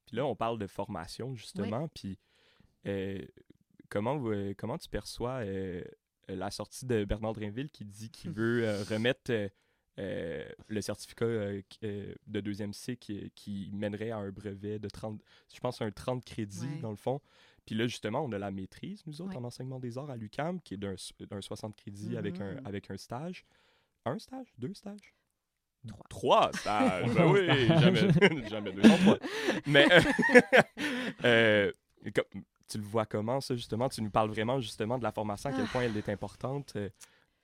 [0.07, 1.89] Puis là, on parle de formation, justement.
[1.89, 2.19] Puis
[2.87, 3.21] euh,
[3.89, 5.83] comment, vous- euh, comment tu perçois euh,
[6.29, 9.49] la sortie de Bernard Drinville qui dit qu'il veut euh, remettre euh,
[9.99, 14.89] euh, le certificat euh, euh, de deuxième cycle qui, qui mènerait à un brevet de
[14.89, 15.21] 30,
[15.55, 16.81] je pense, un 30 crédits, Ouais.
[16.81, 17.21] dans le fond.
[17.65, 19.37] Puis là, justement, on a la maîtrise, nous autres, Ouais.
[19.39, 22.55] en enseignement des arts à l'UCAM, qui est d'un s- d'un 60 crédits avec, un,
[22.55, 22.67] Mhm.
[22.67, 23.45] avec un stage.
[24.05, 24.49] Un stage?
[24.59, 25.15] Deux stages?
[25.87, 26.07] Trois.
[26.09, 27.15] Trois stages!
[27.15, 29.19] ben oui, jamais, jamais deux, trois.
[29.67, 30.01] Mais euh,
[31.25, 31.73] euh,
[32.75, 33.89] tu le vois comment, ça, justement?
[33.89, 35.69] Tu nous parles vraiment, justement, de la formation, à quel Ah.
[35.73, 36.73] point elle est importante.
[36.77, 36.89] euh,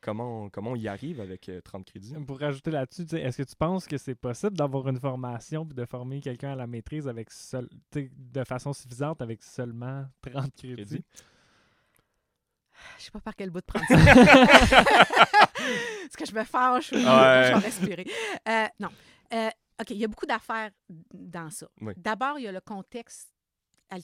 [0.00, 2.14] comment, comment on y arrive avec euh, 30 crédits?
[2.26, 5.84] Pour rajouter là-dessus, est-ce que tu penses que c'est possible d'avoir une formation puis de
[5.84, 10.74] former quelqu'un à la maîtrise avec seul, de façon suffisante avec seulement 30 crédits?
[10.74, 11.04] Crédits.
[12.98, 13.94] Je sais pas par quel bout de prendre ça.
[16.04, 17.02] Est-ce que je me fâche ou Ouais.
[17.02, 18.06] je vais respirer?
[18.48, 18.88] Euh, non.
[19.34, 19.48] Euh,
[19.80, 20.70] OK, il y a beaucoup d'affaires
[21.12, 21.66] dans ça.
[21.80, 21.92] Oui.
[21.96, 23.28] D'abord, il y a le contexte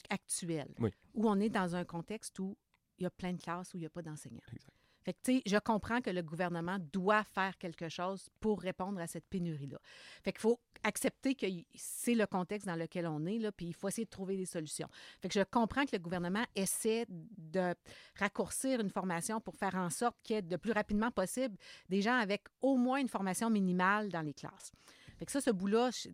[0.09, 0.91] actuel, Oui.
[1.17, 2.55] Où on est dans un contexte où
[2.97, 4.39] il y a plein de classes où il n'y a pas d'enseignants.
[4.53, 4.73] Exact.
[5.03, 8.99] Fait que, tu sais, je comprends que le gouvernement doit faire quelque chose pour répondre
[8.99, 9.79] à cette pénurie-là.
[10.21, 13.73] Fait qu'il faut accepter que c'est le contexte dans lequel on est, là, puis il
[13.73, 14.89] faut essayer de trouver des solutions.
[15.21, 17.73] Fait que je comprends que le gouvernement essaie de
[18.15, 22.01] raccourcir une formation pour faire en sorte qu'il y ait de plus rapidement possible des
[22.01, 24.73] gens avec au moins une formation minimale dans les classes.
[25.17, 26.09] Fait que ça, ce bout-là, je-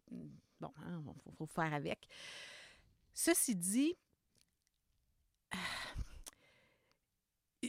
[0.62, 0.72] bon,
[1.26, 2.08] il faut, faire avec.
[3.16, 3.98] Ceci dit,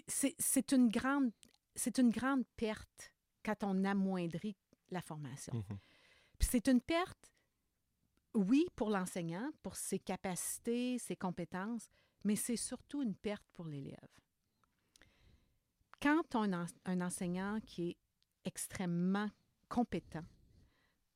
[0.06, 1.30] c'est c'est une grande
[1.74, 3.12] c'est une grande perte
[3.44, 4.56] quand on amoindrit
[4.90, 5.54] la formation.
[5.54, 5.78] Mhm.
[6.38, 7.32] Puis c'est une perte,
[8.34, 11.88] oui, pour l'enseignant, pour ses capacités, ses compétences,
[12.24, 14.08] mais c'est surtout une perte pour l'élève.
[16.00, 17.96] Quand on a un, un enseignant qui est
[18.44, 19.30] extrêmement
[19.68, 20.24] compétent,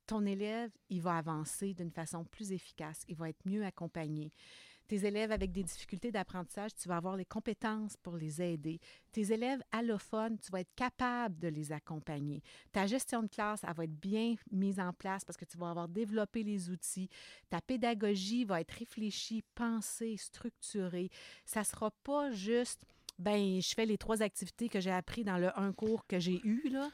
[0.07, 4.33] ton élève, il va avancer d'une façon plus efficace, il va être mieux accompagné.
[4.89, 8.81] Tes élèves avec des difficultés d'apprentissage, tu vas avoir les compétences pour les aider.
[9.13, 12.43] Tes élèves allophones, tu vas être capable de les accompagner.
[12.73, 15.69] Ta gestion de classe, elle va être bien mise en place parce que tu vas
[15.69, 17.11] avoir développé les outils.
[17.51, 21.11] Ta pédagogie va être réfléchie, pensée, structurée.
[21.45, 22.83] Ça sera pas juste,
[23.19, 26.41] ben, je fais les trois activités que j'ai appris dans le un cours que j'ai
[26.45, 26.89] eu, là.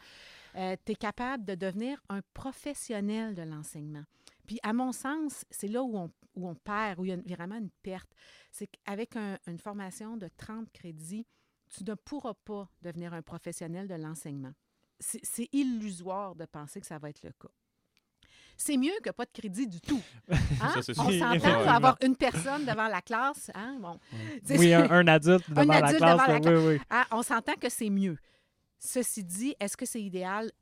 [0.84, 4.04] tu es capable de devenir un professionnel de l'enseignement.
[4.46, 7.14] Puis, à mon sens, c'est là où on, où on perd, où il y a
[7.14, 8.10] une- vraiment une perte.
[8.50, 11.26] C'est qu'avec un- une formation de 30 crédits,
[11.68, 14.52] tu ne pourras pas devenir un professionnel de l'enseignement.
[15.00, 17.48] C'est illusoire de penser que ça va être le cas.
[18.56, 20.00] C'est mieux que pas de crédit du tout.
[20.62, 20.80] Hein?
[20.82, 23.50] Ça, On s'entend avoir une personne devant la classe.
[23.54, 23.78] Hein?
[23.80, 23.98] Bon.
[24.50, 26.12] Oui, un, un adulte devant la adulte classe.
[26.12, 26.80] devant la là, oui, oui.
[26.88, 28.16] Ah, on s'entend que c'est mieux.
[28.78, 30.52] Ceci dit, est-ce que c'est idéal?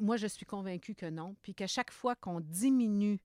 [0.00, 1.34] Moi, je suis convaincue que non.
[1.42, 3.18] Puis qu'à chaque fois qu'on diminue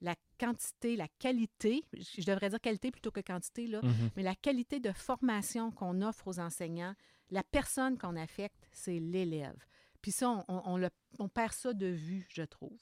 [0.00, 4.10] la quantité, la qualité, je devrais dire qualité plutôt que quantité, là, Mhm.
[4.16, 6.94] mais la qualité de formation qu'on offre aux enseignants,
[7.30, 9.58] la personne qu'on affecte, c'est l'élève.
[10.00, 12.80] Puis ça, on, on- on le- on perd ça de vue, je trouve.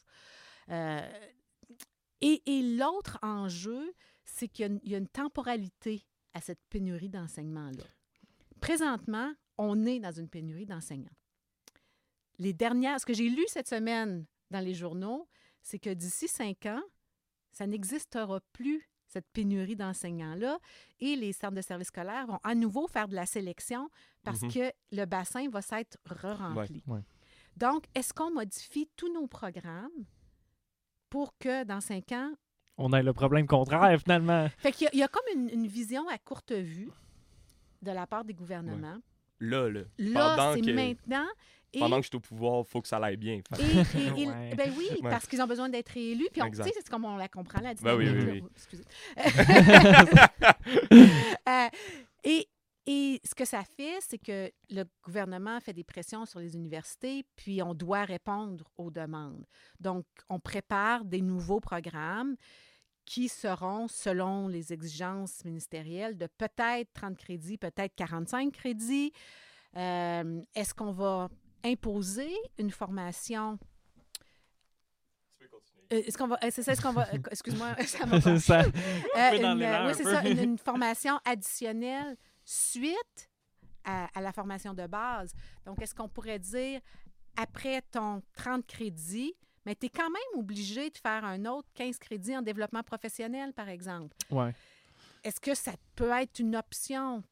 [0.69, 1.01] Euh,
[2.21, 6.41] et et l'autre enjeu, c'est qu'il y a une- il y, a une temporalité à
[6.41, 7.85] cette pénurie d'enseignement-là.
[8.61, 11.09] Présentement, on est dans une pénurie d'enseignants.
[12.39, 15.27] Les dernières, ce que j'ai lu cette semaine dans les journaux,
[15.63, 16.83] c'est que d'ici cinq ans,
[17.57, 20.59] ça n'existera plus, cette pénurie d'enseignants-là,
[21.01, 23.89] et les centres de services scolaires vont à nouveau faire de la sélection
[24.25, 24.53] parce Mhm.
[24.53, 26.83] que le bassin va s'être re-rempli.
[26.87, 27.01] Ouais.
[27.57, 30.05] Donc, est-ce qu'on modifie tous nos programmes
[31.09, 32.33] pour que dans cinq ans,
[32.77, 34.49] On a le problème contraire, finalement.
[34.59, 36.91] fait qu'il y y, a comme une, une vision à courte vue
[37.81, 38.99] de la part des gouvernements.
[39.41, 39.81] Là, là.
[39.99, 41.27] Là, c'est que- maintenant.
[41.77, 43.41] Et, Pendant que je suis au pouvoir, il faut que ça aille bien.
[43.49, 43.77] Fait- et-
[44.21, 44.55] et- et- Ouais.
[44.57, 45.11] ben oui, Ouais.
[45.11, 46.29] parce qu'ils ont besoin d'être réélus.
[46.33, 48.33] Puis, on- tu sais, c'est comme on la comprend, la Ben oui, oui, là.
[48.33, 48.43] oui.
[48.55, 48.85] Excusez.
[51.49, 51.69] Euh,
[52.25, 52.49] et,
[52.87, 57.25] et ce que ça fait, c'est que le gouvernement fait des pressions sur les universités,
[57.37, 59.45] puis on doit répondre aux demandes.
[59.81, 62.37] Donc, on prépare des nouveaux programmes
[63.05, 69.13] qui seront, selon les exigences ministérielles, de peut-être 30 crédits, peut-être 45 crédits.
[69.77, 71.29] Euh, Est-ce qu'on va
[71.67, 73.59] imposer une formation?
[75.93, 76.39] Euh, Est-ce qu'on va.
[76.43, 77.07] euh, C'est ça, est-ce qu'on va.
[77.15, 81.19] euh, Excuse-moi, ça m'a pas- Ça- euh, une, euh, oui, c'est ça, une, une formation
[81.25, 83.31] additionnelle suite
[83.85, 85.33] à, à la formation de base.
[85.65, 86.81] Donc, est-ce qu'on pourrait dire,
[87.37, 91.99] après ton 30 crédits, mais tu es quand même obligé de faire un autre 15
[91.99, 94.17] crédits en développement professionnel, par exemple.
[94.31, 94.53] Ouais.
[95.23, 97.23] Est-ce que ça peut être une option?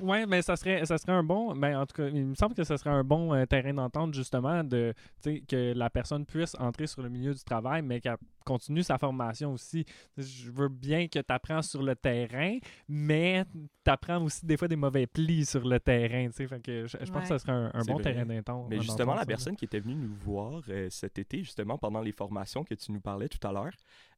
[0.00, 1.54] Oui, mais ça serait, ça serait un bon.
[1.54, 4.14] Ben, en tout cas, il me semble que ça serait un bon euh, terrain d'entente,
[4.14, 8.82] justement, de que la personne puisse entrer sur le milieu du travail, mais qu'elle continue
[8.82, 9.84] sa formation aussi.
[10.16, 12.56] Je veux bien que tu apprends sur le terrain,
[12.88, 13.44] mais
[13.84, 16.26] tu apprends aussi des fois des mauvais plis sur le terrain.
[16.28, 16.46] tu sais.
[16.46, 17.38] Fait que je, je pense que ça Ouais.
[17.40, 18.02] serait un, bon vrai.
[18.04, 18.66] terrain d'entente.
[18.70, 22.12] Mais justement, la personne qui était venue nous voir euh, cet été, justement, pendant les
[22.12, 23.74] formations que tu nous parlais tout à l'heure,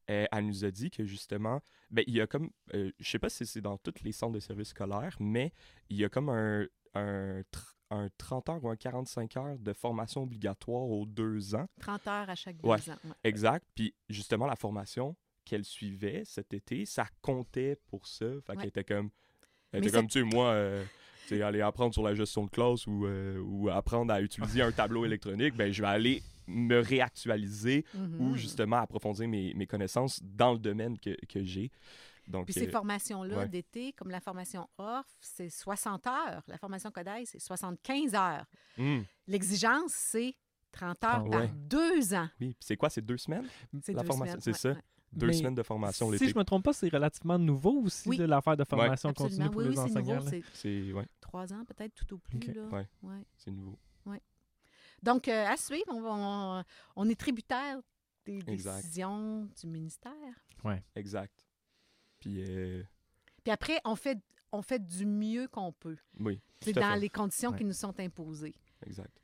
[0.09, 3.19] euh, elle nous a dit que justement, ben, il y a comme, euh, je sais
[3.19, 5.53] pas si c'est dans tous les centres de services scolaires, mais
[5.89, 9.73] il y a comme un, un, tr- un 30 heures ou un 45 heures de
[9.73, 11.67] formation obligatoire aux deux ans.
[11.81, 12.77] 30 heures à chaque deux Ouais.
[12.89, 12.97] ans.
[13.05, 13.11] ouais.
[13.23, 13.65] Exact.
[13.75, 18.25] Puis justement, la formation qu'elle suivait cet été, ça comptait pour ça.
[18.45, 18.57] Fait Ouais.
[18.57, 19.09] qu'elle était comme,
[19.71, 20.83] elle était comme, tu sais, moi, euh,
[21.31, 25.05] aller apprendre sur la gestion de classe ou, euh, ou apprendre à utiliser un tableau
[25.05, 28.35] électronique, ben je vais aller me réactualiser ou Mhm.
[28.35, 31.71] justement approfondir mes, mes connaissances dans le domaine que, que j'ai.
[32.27, 33.47] Donc, Puis ces euh, formations-là ouais.
[33.47, 36.43] d'été, comme la formation ORF, c'est 60 heures.
[36.47, 38.45] La formation CODAI, c'est 75 heures.
[38.77, 40.35] hum, L'exigence, c'est
[40.71, 41.51] 30 heures Ah par ouais.
[41.55, 42.29] deux ans.
[42.39, 42.55] oui.
[42.59, 43.47] C'est quoi, c'est deux semaines?
[43.81, 44.79] C'est La deux formation, semaines, c'est ouais, ça?
[44.79, 44.83] ouais.
[45.11, 46.27] Deux Mais semaines de formation Si l'été.
[46.29, 48.17] je me trompe pas, c'est relativement nouveau aussi, Oui.
[48.17, 49.49] de l'affaire de formation continue Absolument.
[49.51, 50.21] pour Oui, oui, les c'est enseignants.
[50.29, 52.39] C'est C'est ouais, trois ans, peut-être, tout au plus.
[52.71, 52.85] Ouais.
[53.37, 53.79] c'est nouveau.
[55.03, 56.63] Donc, euh, à suivre, on, va- on,
[56.95, 57.79] on est tributaire
[58.25, 58.77] des Exact.
[58.77, 60.11] décisions du ministère.
[60.95, 61.47] Exact.
[62.19, 62.83] Puis, euh,
[63.43, 64.19] Puis après, on fait,
[64.51, 65.97] on fait du mieux qu'on peut.
[66.19, 66.41] oui.
[66.61, 66.99] C'est dans fait.
[66.99, 67.57] les conditions Ouais.
[67.59, 68.53] qui nous sont imposées.
[68.85, 69.17] Exact.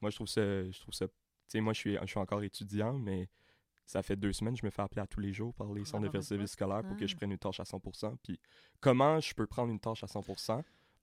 [0.00, 0.40] Moi, je trouve ça.
[0.68, 1.06] Je trouve ça.
[1.06, 1.12] Tu
[1.46, 3.28] sais, moi, je suis, je suis encore étudiant, mais
[3.86, 5.84] ça fait deux semaines que je me fais appeler à tous les jours par les
[5.84, 7.16] centres de Ah, ben, services scolaires pour que je ah.
[7.18, 8.40] prenne une tâche à 100% Puis,
[8.80, 10.20] comment je peux prendre une tâche à 100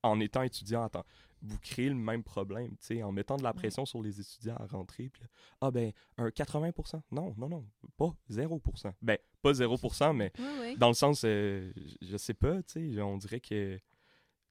[0.07, 0.83] en étant étudiant?
[0.83, 1.05] Attends,
[1.41, 3.55] vous créez le même problème, tu sais, en mettant de la Ouais.
[3.55, 5.09] pression sur les étudiants à rentrer.
[5.09, 5.21] Puis
[5.61, 7.65] ah, ben, un 80% Non, non, non,
[7.97, 10.77] pas 0% Ben, pas 0% mais Oui, oui.
[10.77, 13.81] dans le sens, euh, je sais pas, tu sais, on dirait que, tu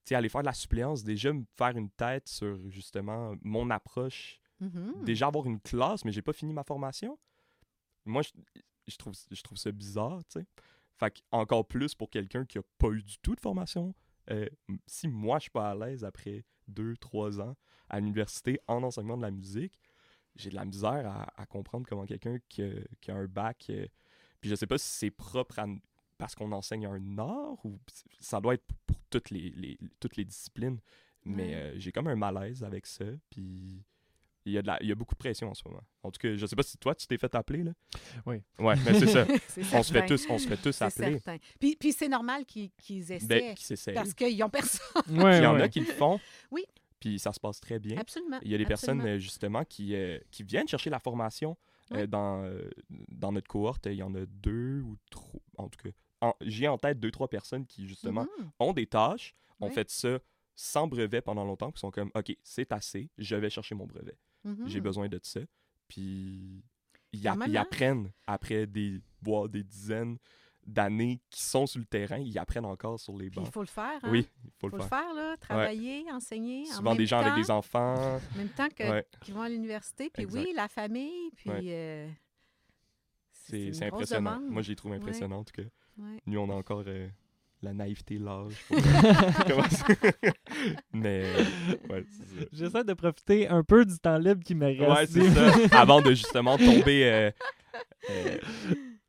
[0.04, 4.40] sais, aller faire de la suppléance, déjà me faire une tête sur, justement, mon approche,
[4.60, 5.04] Mhm.
[5.04, 7.18] déjà avoir une classe, mais j'ai pas fini ma formation.
[8.06, 8.30] Moi, je,
[8.86, 10.46] je trouve, je trouve ça bizarre, tu sais.
[10.98, 13.94] Fait que, encore plus pour quelqu'un qui a pas eu du tout de formation,
[14.30, 14.48] euh,
[14.86, 17.56] si moi, je suis pas à l'aise après deux, trois ans
[17.88, 19.78] à l'université en enseignement de la musique,
[20.34, 23.66] j'ai de la misère à, à comprendre comment quelqu'un qui, a- qui a un bac,
[23.70, 23.86] euh,
[24.40, 25.66] puis je sais pas si c'est propre à
[26.18, 27.78] parce qu'on enseigne un art ou
[28.20, 30.80] ça doit être pour, toutes les, les- toutes les disciplines.
[31.24, 33.84] Mais euh, j'ai comme un malaise avec ça, puis
[34.46, 35.82] il y, a de la- il y a beaucoup de pression en ce moment.
[36.02, 37.72] En tout cas, je sais pas si toi, tu t'es fait appeler, là.
[38.24, 38.36] Oui.
[38.58, 39.26] Ouais, mais c'est ça.
[39.74, 41.18] On se fait tous, on se fait tous C'est appeler.
[41.18, 41.36] certain.
[41.60, 43.94] Puis, puis c'est normal qu'ils qu'ils essaient Ben, qui s'essayent.
[43.94, 44.80] parce qu'ils n'ont personne.
[45.10, 45.62] Ouais, Il y en ouais.
[45.62, 46.18] a qui le font.
[46.50, 46.64] Oui.
[47.00, 47.98] Puis ça se passe très bien.
[47.98, 48.38] Absolument.
[48.42, 49.16] Il y a des personnes, absolument.
[49.16, 51.56] euh, justement, qui, euh, qui viennent chercher la formation
[51.92, 52.68] euh, dans, euh,
[53.08, 53.86] dans notre cohorte.
[53.86, 56.32] Il y en a deux ou trois, en tout cas.
[56.40, 58.50] J'ai en tête deux, trois personnes qui, justement, Mhm.
[58.58, 60.18] ont des tâches, ont fait ça
[60.58, 64.16] sans brevet pendant longtemps, puis sont comme, OK, c'est assez, je vais chercher mon brevet.
[64.66, 65.40] J'ai besoin de ça.
[65.88, 66.62] Puis
[67.12, 70.18] ils, app- apprennent après des, voire des dizaines
[70.66, 73.46] d'années qui sont sur le terrain, ils apprennent encore sur les bancs.
[73.46, 74.00] il faut le faire.
[74.02, 74.08] Hein?
[74.10, 74.88] Oui, il faut, faut le faire.
[74.88, 75.36] faire, là.
[75.36, 76.62] Travailler, enseigner.
[76.72, 78.16] en Souvent même des gens avec temps- des enfants.
[78.34, 79.06] En même temps que Ouais.
[79.20, 80.10] qu'ils vont à l'université.
[80.10, 80.40] Puis Exact.
[80.44, 81.30] oui, la famille.
[81.36, 81.60] Puis Ouais.
[81.68, 82.08] euh,
[83.30, 84.36] C'est impressionnant.
[84.38, 84.50] demande.
[84.50, 84.96] Moi, trouve Ouais.
[84.96, 85.68] impressionnants, en tout cas.
[86.26, 87.08] Nous, on a encore euh,
[87.62, 88.54] la naïveté, l'âge.
[90.92, 91.24] Mais,
[91.90, 92.46] ouais, c'est ça.
[92.52, 94.80] J'essaie de profiter un peu du temps libre qui me reste.
[94.80, 95.52] Ouais, c'est ça.
[95.80, 97.04] Avant de justement tomber.
[97.04, 97.30] euh,
[98.10, 98.38] euh,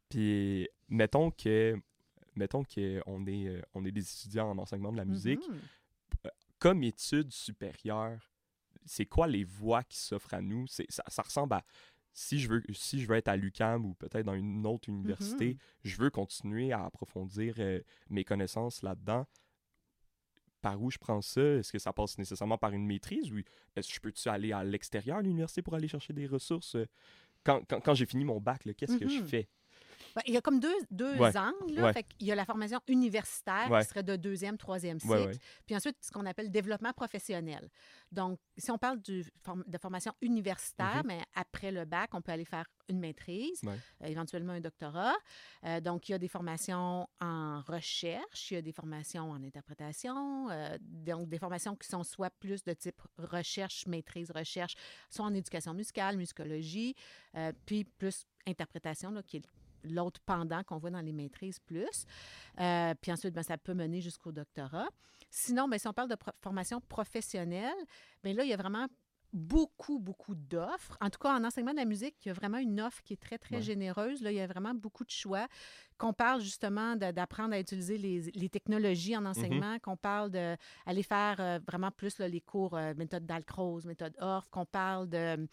[0.09, 1.75] puis, mettons que.
[2.35, 5.41] Mettons qu'on est, euh, on est des étudiants en enseignement de la musique.
[5.49, 5.59] Mhm.
[6.59, 8.31] Comme études supérieures,
[8.85, 10.67] c'est quoi les voies qui s'offrent à nous?
[10.67, 11.63] C'est, ça, ça ressemble à.
[12.19, 15.49] Si je, veux, si je veux être à l'UCAM ou peut-être dans une autre université,
[15.53, 15.57] Mhm.
[15.83, 19.27] je veux continuer à approfondir euh, mes connaissances là-dedans.
[20.61, 21.41] Par où je prends ça?
[21.41, 23.37] Est-ce que ça passe nécessairement par une maîtrise ou
[23.75, 26.75] est-ce que je peux-tu aller à l'extérieur de l'université pour aller chercher des ressources?
[26.75, 26.87] euh,
[27.43, 29.27] Quand, quand, quand j'ai fini mon bac, qu'est-ce que je Mhm.
[29.27, 29.47] fais?
[30.17, 31.37] Ben, il y a comme deux, deux Ouais.
[31.37, 31.73] angles.
[31.75, 31.83] Là.
[31.83, 31.93] Ouais.
[31.93, 33.81] Fait qu'il y a la formation universitaire Ouais.
[33.81, 35.37] qui serait de deuxième, troisième cycle.
[35.67, 37.69] Puis ensuite, ce qu'on appelle développement professionnel.
[38.11, 39.23] Donc, si on parle du
[39.67, 41.07] de formation universitaire, Mhm.
[41.07, 45.13] mais après le bac, on peut aller faire une maîtrise, euh, éventuellement un doctorat.
[45.65, 49.43] Euh, donc, il y a des formations en recherche, il y a des formations en
[49.43, 54.73] interprétation, euh, donc des formations qui sont soit plus de type recherche, maîtrise, recherche,
[55.11, 56.95] soit en éducation musicale, musicologie,
[57.65, 59.45] puis plus interprétation, là, qui est
[59.93, 62.05] l'autre pendant qu'on voit dans les maîtrises plus.
[62.59, 64.87] Euh, puis ensuite, ben, ça peut mener jusqu'au doctorat.
[65.29, 67.75] Sinon, ben, si on parle de formation professionnelle,
[68.23, 68.87] bien là, il y a vraiment
[69.33, 70.97] beaucoup, beaucoup d'offres.
[71.01, 73.13] En tout cas, en enseignement de la musique, il y a vraiment une offre qui
[73.13, 73.61] est très, très Ouais.
[73.61, 74.21] généreuse.
[74.21, 75.47] Là, il y a vraiment beaucoup de choix.
[75.97, 81.37] Qu'on parle justement d'apprendre à utiliser les, les technologies en enseignement, qu'on parle d'aller faire
[81.39, 85.47] euh, vraiment plus là, les cours euh, méthode Dalcroze, méthode Orff, qu'on parle de-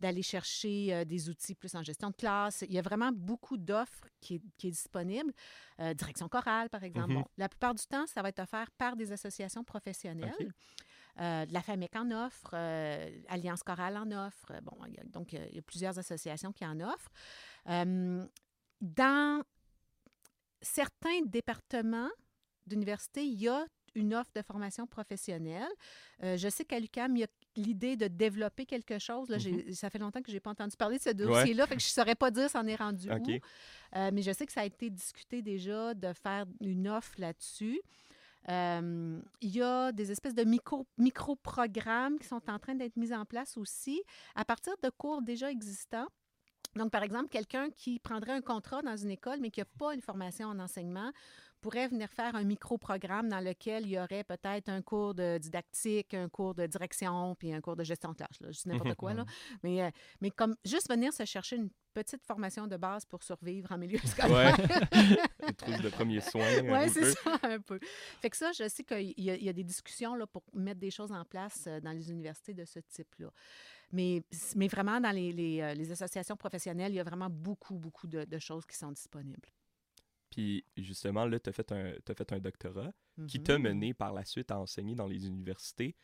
[0.00, 2.62] d'aller chercher euh, des outils plus en gestion de classe.
[2.68, 5.32] Il y a vraiment beaucoup d'offres qui, qui est disponible.
[5.96, 7.10] Direction chorale, par exemple.
[7.12, 7.14] Mhm.
[7.22, 10.52] Bon, la plupart du temps, ça va être offert par des associations professionnelles.
[11.20, 14.50] Euh, la FAMEC en offre, euh, Alliance chorale en offre.
[14.50, 17.10] Euh, Bon, il y a- donc, il y a plusieurs associations qui en offrent.
[17.68, 18.26] Euh,
[18.80, 19.42] dans
[20.60, 22.10] certains départements
[22.66, 25.68] d'université, il y a une offre de formation professionnelle.
[26.24, 29.28] Euh, je sais qu'à l'UQAM, il y a l'idée de développer quelque chose.
[29.28, 31.76] Là, j'ai- Ça fait longtemps que je n'ai pas entendu parler de ce dossier-là, fait
[31.76, 33.22] que je ne saurais pas dire s'en est rendu OK.
[33.28, 33.96] où.
[33.96, 37.80] Euh, mais je sais que ça a été discuté déjà de faire une offre là-dessus.
[38.50, 43.12] Euh, il y a des espèces de micro- micro-programmes qui sont en train d'être mis
[43.12, 44.02] en place aussi
[44.34, 46.06] à partir de cours déjà existants.
[46.76, 49.94] Donc, par exemple, quelqu'un qui prendrait un contrat dans une école, mais qui n'a pas
[49.94, 51.12] une formation en enseignement,
[51.64, 56.12] pourrait venir faire un micro-programme dans lequel il y aurait peut-être un cours de didactique,
[56.12, 58.38] un cours de direction, puis un cours de gestion de classe.
[58.42, 58.50] Là.
[58.50, 59.24] Dis n'importe quoi, là.
[59.62, 59.90] Mais, euh,
[60.20, 63.96] mais comme juste venir se chercher une petite formation de base pour survivre en milieu
[64.04, 64.54] scolaire.
[65.46, 66.60] Des trucs de premiers soins.
[66.64, 67.78] Oui, c'est ça, un peu.
[68.20, 70.42] Fait que ça, je sais qu'il y, a- il y a des discussions là, pour
[70.52, 73.30] mettre des choses en place euh, dans les universités de ce type-là.
[73.90, 74.22] Mais,
[74.56, 78.06] mais vraiment, dans les, les, euh, les associations professionnelles, il y a vraiment beaucoup, beaucoup
[78.06, 79.48] de, de choses qui sont disponibles.
[80.34, 82.92] Puis justement, là, tu as, fait un- doctorat
[83.28, 83.62] qui t'a Mhm.
[83.62, 85.94] mené par la suite à enseigner dans les universités.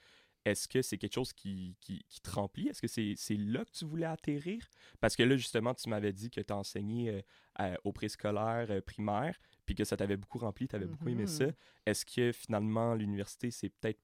[0.45, 2.68] Est-ce que c'est quelque chose qui, qui, qui te remplit?
[2.68, 4.64] Est-ce que c'est là que tu voulais atterrir?
[5.01, 7.20] Parce que là, justement, tu m'avais dit que tu as enseigné euh,
[7.57, 11.22] à- au préscolaire euh, primaire, puis que ça t'avait beaucoup rempli, tu avais beaucoup aimé
[11.22, 11.26] Mhm.
[11.26, 11.47] ça.
[11.85, 14.01] Est-ce que finalement, l'université, c'est peut-être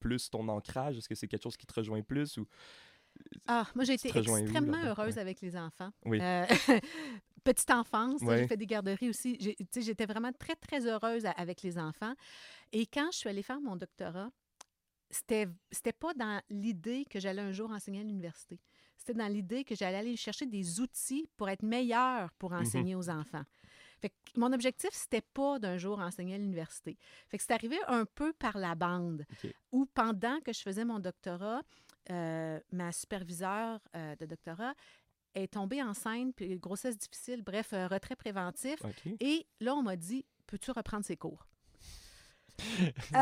[0.00, 0.96] plus ton ancrage?
[0.96, 2.38] Est-ce que c'est quelque chose qui te rejoint plus?
[2.38, 2.48] Ou...
[3.46, 5.20] Ah, moi, j'ai été extrêmement heureuse Ouais.
[5.20, 5.90] avec les enfants.
[6.04, 6.18] Oui.
[6.20, 6.44] Euh,
[7.44, 8.38] petite enfance, Ouais.
[8.38, 9.38] j'ai fait des garderies aussi.
[9.76, 12.14] J'étais vraiment très, très heureuse avec les enfants.
[12.72, 14.30] Et quand je suis allée faire mon doctorat,
[15.10, 15.46] c'était
[15.98, 18.58] pas dans l'idée que j'allais un jour enseigner à l'université.
[18.98, 22.60] C'était dans l'idée que j'allais aller chercher des outils pour être meilleure pour Mhm.
[22.62, 23.44] enseigner aux enfants.
[24.00, 26.98] Fait que mon objectif, c'était pas d'un jour enseigner à l'université.
[27.28, 29.54] Fait que c'est arrivé un peu par la bande, OK.
[29.72, 31.62] où pendant que je faisais mon doctorat,
[32.10, 34.74] euh, ma superviseure euh, de doctorat
[35.34, 38.76] est tombée enceinte, puis grossesse difficile, bref, euh, retrait préventif.
[38.84, 39.12] OK.
[39.20, 41.46] Et là, on m'a dit, peux-tu reprendre ses cours?
[43.14, 43.16] Euh,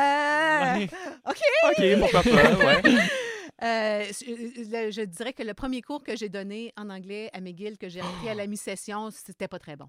[0.77, 0.89] Ouais.
[1.27, 2.83] OK, pourquoi pas, ouais.
[3.65, 7.79] Euh, je, je dirais que le premier cours que j'ai donné en anglais à McGill,
[7.79, 9.89] que j'ai repris à la mi-session, c'était pas très bon.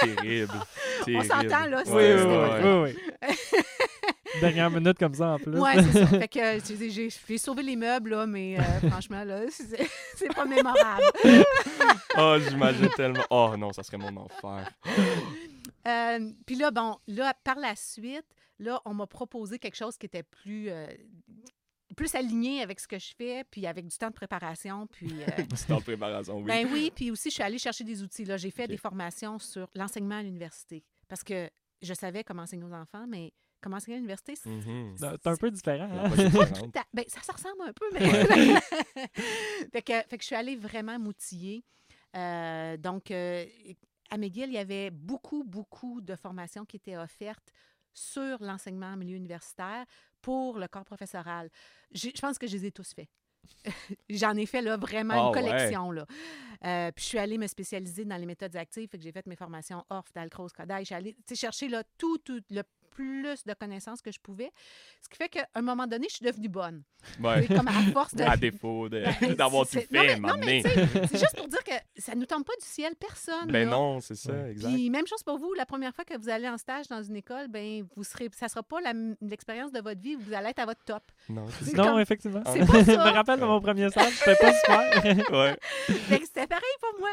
[0.00, 0.52] Terrible.
[1.00, 1.24] On terrible.
[1.24, 3.28] s'entend, là, Oui, oui, pas oui, très oui, oui.
[4.40, 5.58] Dernière minute comme ça en plus.
[5.58, 6.06] Ouais, c'est ça.
[6.20, 10.44] Fait que euh, j'ai- sauvé les meubles, là, mais euh, franchement, là, c'est c'est pas
[10.44, 11.04] mémorable.
[12.18, 13.24] Oh, j'imagine tellement.
[13.30, 14.68] Oh non, ça serait mon enfer.
[15.86, 18.26] Euh, Puis là, bon, là, par la suite,
[18.58, 20.84] là, on m'a proposé quelque chose qui était plus, euh,
[21.96, 24.86] plus aligné avec ce que je fais, puis avec du temps de préparation.
[24.86, 25.26] Puis, euh,
[25.56, 26.44] C'est en préparation, oui.
[26.44, 28.24] ben oui, puis aussi, je suis allée chercher des outils.
[28.24, 31.50] Là, j'ai fait des formations sur l'enseignement à l'université parce que
[31.82, 34.94] je savais comment enseigner aux enfants, mais comment enseigner à l'université, c'est Mhm.
[34.98, 35.88] C'est un peu différent.
[35.90, 36.10] Hein?
[36.92, 38.00] Ben, ça se ressemble un peu, mais.
[39.72, 41.64] fait, que, fait que je suis allée vraiment m'outiller.
[42.16, 43.44] Euh, donc, euh,
[44.10, 47.52] à McGill, il y avait beaucoup, beaucoup de formations qui étaient offertes
[47.92, 49.84] sur l'enseignement en milieu universitaire
[50.26, 51.48] pour le corps professoral.
[51.92, 53.08] Je pense que je les ai tous faits.
[54.10, 55.50] J'en ai fait là, vraiment Ah une ouais.
[55.52, 55.92] collection.
[55.92, 56.04] Là.
[56.64, 59.24] Euh, puis je suis allée me spécialiser dans les méthodes actives, fait que j'ai fait
[59.26, 60.80] mes formations ORF, Dalcroze, Kodaï.
[60.80, 62.62] Je suis allée chercher là, tout, tout le
[62.96, 64.50] plus de connaissances que je pouvais.
[65.02, 66.82] Ce qui fait qu'à un moment donné, je suis devenue bonne.
[67.22, 67.46] Ouais.
[67.46, 68.22] Comme à force de...
[68.26, 71.72] À défaut de- Ben, d'avoir tout c'est- fait, non, mais- c'est juste pour dire que
[72.00, 73.48] ça ne nous tombe pas du ciel, personne.
[73.48, 73.76] Ben là.
[73.76, 74.52] non, c'est ça, Ouais.
[74.52, 74.72] exact.
[74.72, 77.16] Puis même chose pour vous, la première fois que vous allez en stage dans une
[77.16, 80.58] école, ben vous serez, ça sera pas la- l'expérience de votre vie, vous allez être
[80.60, 81.02] à votre top.
[81.28, 81.44] Non,
[81.74, 82.42] Non, comme- effectivement.
[82.46, 83.04] c'est pas je ça.
[83.04, 85.30] me rappelle de mon premier stage, c'était pas super.
[85.32, 85.58] Ouais.
[86.24, 87.10] C'était pareil pour moi.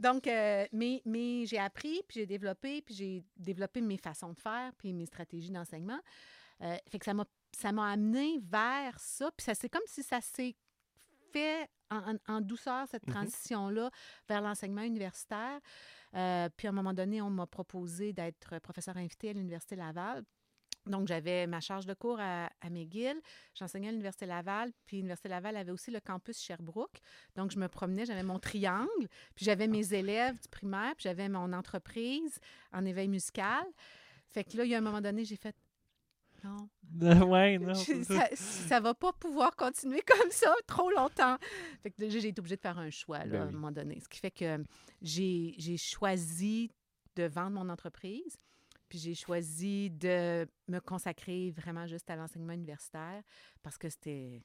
[0.00, 4.38] Donc, euh, mais, mais j'ai appris, puis j'ai développé, puis j'ai développé mes façons de
[4.40, 5.17] faire, puis mes stratégies
[5.50, 6.00] d'enseignement.
[6.62, 7.24] Euh, fait que ça m'a,
[7.56, 9.30] ça m'a amené vers ça.
[9.36, 10.56] Puis ça, c'est comme si ça s'est
[11.32, 13.14] fait en, douceur, cette Mhm.
[13.14, 13.90] transition-là
[14.28, 15.58] vers l'enseignement universitaire.
[16.14, 20.24] Euh, puis à un moment donné, on m'a proposé d'être professeur invité à l'Université Laval.
[20.86, 23.20] Donc, j'avais ma charge de cours à, à McGill.
[23.54, 24.72] J'enseignais à l'Université Laval.
[24.86, 27.00] Puis, l'Université Laval avait aussi le campus Sherbrooke.
[27.36, 29.08] Donc, je me promenais, j'avais mon triangle.
[29.34, 30.94] Puis, j'avais mes élèves du primaire.
[30.96, 32.38] Puis, j'avais mon entreprise
[32.72, 33.64] en éveil musical.
[34.30, 35.56] Fait que là, il y a un moment donné, j'ai fait
[36.44, 36.68] non,
[37.30, 37.74] ouais, non.
[37.74, 38.28] ça.
[38.34, 41.36] ça, va pas pouvoir continuer comme ça trop longtemps.
[41.82, 43.98] Fait que j'ai été obligée de faire un choix là, Ben à un moment donné.
[44.00, 44.64] Ce qui fait que
[45.02, 46.70] j'ai j'ai choisi
[47.16, 48.36] de vendre mon entreprise,
[48.88, 53.22] puis j'ai choisi de me consacrer vraiment juste à l'enseignement universitaire
[53.62, 54.42] parce que c'était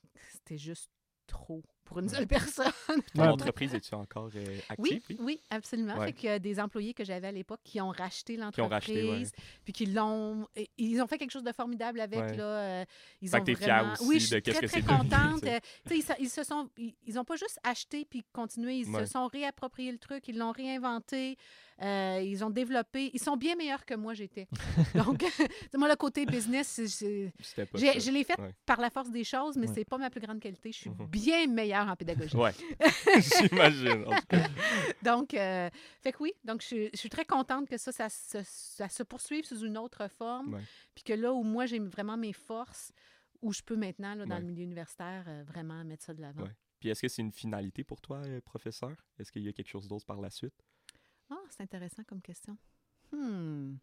[0.51, 0.89] juste
[1.27, 2.71] trop pour une seule personne.
[3.13, 3.27] Ton Ouais.
[3.27, 5.01] entreprise, es-tu encore euh, active?
[5.09, 5.97] Oui, oui, absolument.
[5.97, 6.13] Ouais.
[6.13, 8.69] Fait y a des employés que j'avais à l'époque qui ont racheté Qui ont l'entreprise,
[8.69, 9.25] racheté, ouais.
[9.63, 10.47] puis qui l'ont...
[10.77, 12.38] Ils ont fait quelque chose de formidable avec, Ouais.
[12.38, 12.43] là.
[12.43, 12.86] euh,
[13.21, 13.93] ils Fait ont que t'es fière vraiment...
[13.93, 15.41] aussi oui, je de suis qu'est-ce très, que très contente.
[15.41, 15.55] tu sais.
[15.55, 16.69] Euh, ils, se- ils se sont...
[16.77, 19.05] Ils, ils ont pas juste acheté puis continué, ils Ouais.
[19.05, 21.38] se sont réappropriés le truc, ils l'ont réinventé,
[21.81, 23.09] euh, ils ont développé...
[23.13, 24.47] Ils sont bien meilleurs que moi, j'étais.
[24.95, 25.23] Donc,
[25.77, 28.53] moi, le côté business, je l'ai fait Ouais.
[28.65, 29.73] par la force des choses, mais Ouais.
[29.75, 30.71] c'est pas ma plus grande qualité.
[30.71, 31.07] Je suis Mhm.
[31.07, 32.36] bien meilleure en pédagogie.
[32.36, 32.51] Ouais,
[33.39, 34.05] j'imagine.
[35.01, 35.69] Donc, euh,
[36.01, 38.89] fait que oui, donc je, suis- je suis très contente que ça, ça, se- ça
[38.89, 40.53] se poursuive sous une autre forme.
[40.55, 40.61] Ouais.
[40.95, 42.91] Puis que là où moi, j'ai vraiment mes forces,
[43.41, 44.41] où je peux maintenant, là, dans Ouais.
[44.41, 46.43] le milieu universitaire, euh, vraiment mettre ça de l'avant.
[46.43, 46.55] Ouais.
[46.80, 48.95] Puis est-ce que c'est une finalité pour toi, euh, professeur?
[49.19, 50.53] Est-ce qu'il y a quelque chose d'autre par la suite?
[51.30, 52.57] Ah, c'est intéressant comme question.
[53.11, 53.76] Hmm.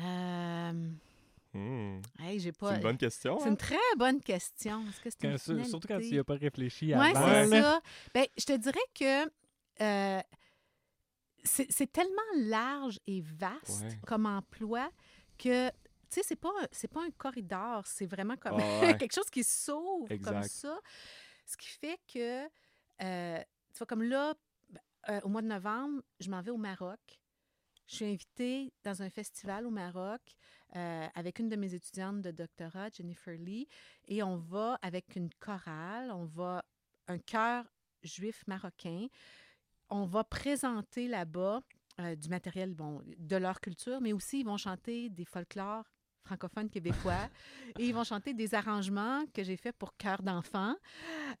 [0.00, 0.72] Euh,
[1.56, 2.00] Hmm.
[2.34, 3.38] Hey, j'ai C'est une bonne question.
[3.38, 3.50] C'est hein?
[3.50, 4.84] une très bonne question.
[4.88, 7.26] Est-ce que c'est Quand- une sur- surtout quand tu n'y as pas réfléchi Oui, avant.
[7.26, 7.62] c'est là.
[7.62, 7.80] ça.
[8.14, 9.30] Ben, je te dirais que
[9.82, 10.20] euh,
[11.42, 13.98] c'est c'est tellement large et vaste Ouais.
[14.06, 14.90] comme emploi
[15.38, 15.74] que, tu
[16.10, 18.96] sais, c'est pas, un- c'est pas un corridor, c'est vraiment comme Ah ouais.
[18.96, 20.78] quelque chose qui s'ouvre comme ça.
[21.46, 22.44] Ce qui fait que,
[23.02, 23.38] euh,
[23.72, 24.34] tu vois, comme là,
[24.70, 24.80] ben,
[25.10, 27.00] euh, au mois de novembre, je m'en vais au Maroc.
[27.86, 30.22] Je suis invitée dans un festival au Maroc
[30.76, 33.68] euh, avec une de mes étudiantes de doctorat, Jennifer Lee,
[34.08, 36.64] et on va avec une chorale, on va
[37.06, 37.64] un chœur
[38.02, 39.06] juif marocain,
[39.90, 41.62] on va présenter là-bas
[42.00, 45.93] euh, du matériel bon, de leur culture, mais aussi ils vont chanter des folklores
[46.24, 47.28] francophones québécois
[47.78, 50.74] et ils vont chanter des arrangements que j'ai faits pour chœur d'enfants.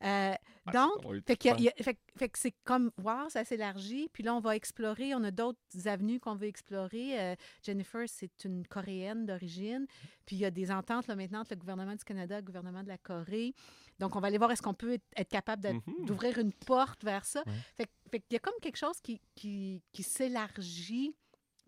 [0.02, 0.34] Euh,
[0.66, 4.08] Ah, donc, fait, a- a- que c'est comme, wow, ça s'élargit.
[4.12, 5.14] Puis là, on va explorer.
[5.14, 7.20] On a d'autres avenues qu'on veut explorer.
[7.20, 9.86] Euh, Jennifer, c'est une Coréenne d'origine.
[10.24, 12.46] Puis il y a des ententes là, maintenant entre le gouvernement du Canada et le
[12.46, 13.54] gouvernement de la Corée.
[13.98, 16.06] Donc, on va aller voir est-ce qu'on peut être, capable Mhm.
[16.06, 17.42] d'ouvrir une porte vers ça.
[17.46, 17.86] Ouais.
[18.10, 21.14] Fait, qu'il y a comme quelque chose qui, qui, qui s'élargit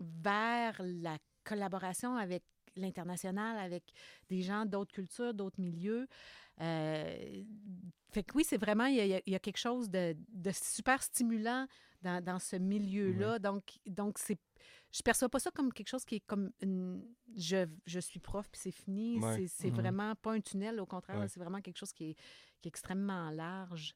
[0.01, 2.43] vers la collaboration avec
[2.77, 3.85] l'international, avec
[4.29, 6.07] des gens d'autres cultures, d'autres milieux.
[6.61, 7.43] Euh,
[8.11, 10.51] fait que oui, c'est vraiment, il y, a, il y a quelque chose de, de
[10.53, 11.67] super stimulant
[12.03, 13.39] dans, dans ce milieu-là.
[13.39, 14.39] Donc, donc c'est
[14.93, 17.05] je perçois pas ça comme quelque chose qui est comme une,
[17.37, 19.19] je, je suis prof puis c'est fini.
[19.19, 19.47] Ouais.
[19.49, 19.75] C'est, Mhm.
[19.77, 21.29] vraiment pas un tunnel, au contraire, Ouais.
[21.29, 22.15] c'est vraiment quelque chose qui est,
[22.63, 23.95] qui est extrêmement large.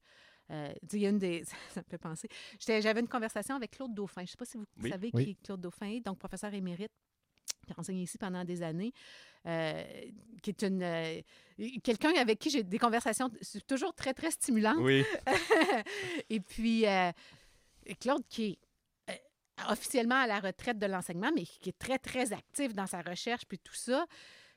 [0.50, 1.44] Euh, il y a une des.
[1.78, 2.28] Ça me fait penser.
[2.58, 4.22] J'avais une conversation avec Claude Dauphin.
[4.22, 4.90] Je ne sais pas si vous Oui.
[4.90, 5.24] savez Oui.
[5.24, 6.90] qui est Claude Dauphin, donc professeur émérite
[7.66, 8.92] qui a enseigné ici pendant des années,
[9.46, 9.82] euh,
[10.42, 11.20] qui est une euh,
[11.82, 13.30] quelqu'un avec qui j'ai des conversations
[13.66, 14.78] toujours très, très stimulantes.
[14.80, 15.04] Oui,
[16.30, 17.10] Et puis, euh,
[18.00, 18.58] Claude, qui
[19.08, 19.22] est
[19.68, 23.44] officiellement à la retraite de l'enseignement, mais qui est très, très actif dans sa recherche,
[23.46, 24.06] puis tout ça.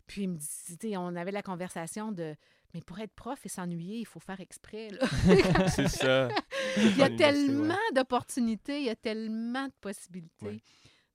[0.07, 0.37] Puis, il me
[0.79, 2.35] dit, on avait la conversation de,
[2.73, 4.89] mais pour être prof et s'ennuyer, il faut faire exprès.
[5.75, 6.29] c'est ça.
[6.77, 7.15] il y a ouais.
[7.15, 10.45] tellement d'opportunités, il y a tellement de possibilités.
[10.45, 10.61] Ouais.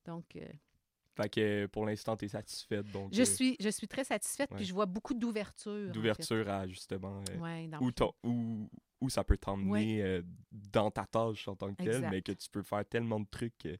[0.06, 0.24] Donc,
[1.20, 2.90] Fait que euh, pour l'instant, tu es satisfaite.
[2.92, 4.56] Donc, je, euh, suis, je suis très satisfaite, ouais.
[4.56, 5.88] puis je vois beaucoup d'ouverture.
[5.88, 10.90] en d'ouverture à justement euh, Ouais, dans où, où, où ça peut t'emmener euh, dans
[10.92, 13.76] ta tâche en tant que telle, mais que tu peux faire tellement de trucs que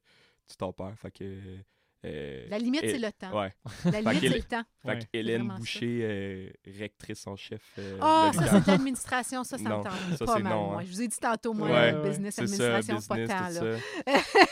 [0.47, 0.97] tu t'en perds.
[0.99, 1.57] Fait que.
[2.05, 3.37] euh, La limite, c'est le temps.
[3.39, 3.53] Ouais.
[3.85, 4.63] La limite, c'est le temps.
[4.85, 5.47] Fait Hélène.
[5.57, 7.61] Boucher, euh, rectrice en chef.
[7.77, 9.43] euh, Ah, de ça, c'est de l'administration.
[9.43, 10.77] Ça, ça Non, me tente ça, pas c'est mal, non, moi.
[10.79, 10.83] hein.
[10.85, 13.77] Je vous ai dit tantôt, moi, business, administration, business, pas tant.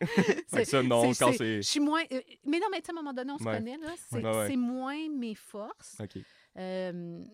[0.64, 0.82] ça.
[0.82, 1.56] Non, C'est- quand c'est-.
[1.62, 2.02] Je suis moins...
[2.12, 3.56] euh, mais non, mais tu sais, à un moment donné, on se Ouais.
[3.58, 3.94] connaît, là.
[4.10, 5.96] C'est Ouais, moins mes forces.
[6.00, 6.18] OK.
[6.56, 7.24] Euh,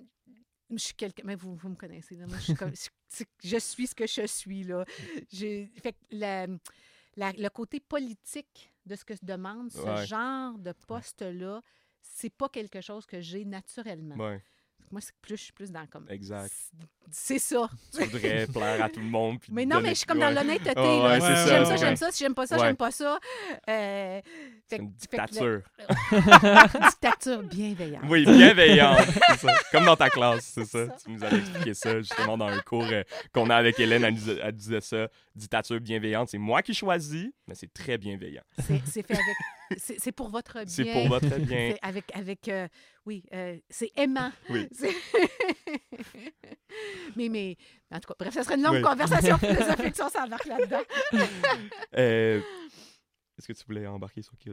[0.70, 1.22] je suis quelqu'un...
[1.26, 2.26] Mais vous, vous me connaissez, là.
[2.26, 2.72] Moi, je suis comme...
[3.42, 4.84] je- suis ce que je suis, là.
[5.32, 6.46] J'ai- Fait que la-
[7.16, 10.06] la- le côté politique de ce que se demande ce Ouais.
[10.06, 11.60] genre de poste-là,
[12.00, 14.16] c'est pas quelque chose que j'ai naturellement.
[14.92, 16.06] Moi, c'est plus, je suis plus dans comme...
[16.08, 16.52] exact.
[17.10, 17.68] C'est ça.
[17.92, 19.38] Tu voudrais plaire à tout le monde.
[19.40, 20.72] puis Mais non, mais je suis comme dans l'honnêteté.
[20.80, 22.10] Ouais, Si j'aime ça, j'aime ça.
[22.12, 23.18] Si j'aime pas ça, j'aime pas ça.
[23.68, 24.20] Euh,
[24.68, 25.62] fait une fait que dictature.
[26.90, 28.04] dictature bienveillante.
[28.08, 28.98] Oui, bienveillante.
[29.38, 29.52] ça.
[29.72, 30.86] Comme dans ta classe, c'est ça.
[30.86, 30.96] Ça.
[31.04, 34.04] Tu nous avais expliqué ça justement dans un cours euh, qu'on a avec Hélène.
[34.04, 35.08] Elle, nous a- elle disait ça.
[35.34, 38.42] Dictature bienveillante, c'est moi qui choisis, mais c'est très bienveillant.
[38.62, 39.78] C'est fait avec.
[39.78, 40.66] C'est pour votre bien.
[40.66, 41.72] C'est pour votre bien.
[41.72, 42.16] C'est avec.
[42.16, 42.68] avec euh,
[43.04, 44.30] oui, euh, c'est aimant.
[44.50, 44.68] Oui.
[47.16, 47.56] Mais, mais,
[47.92, 48.82] en tout cas, bref, ça serait une longue Oui.
[48.82, 50.82] conversation philosophique si on s'embarque là-dedans.
[51.96, 52.40] Euh,
[53.38, 54.50] Est-ce que tu voulais embarquer sur que.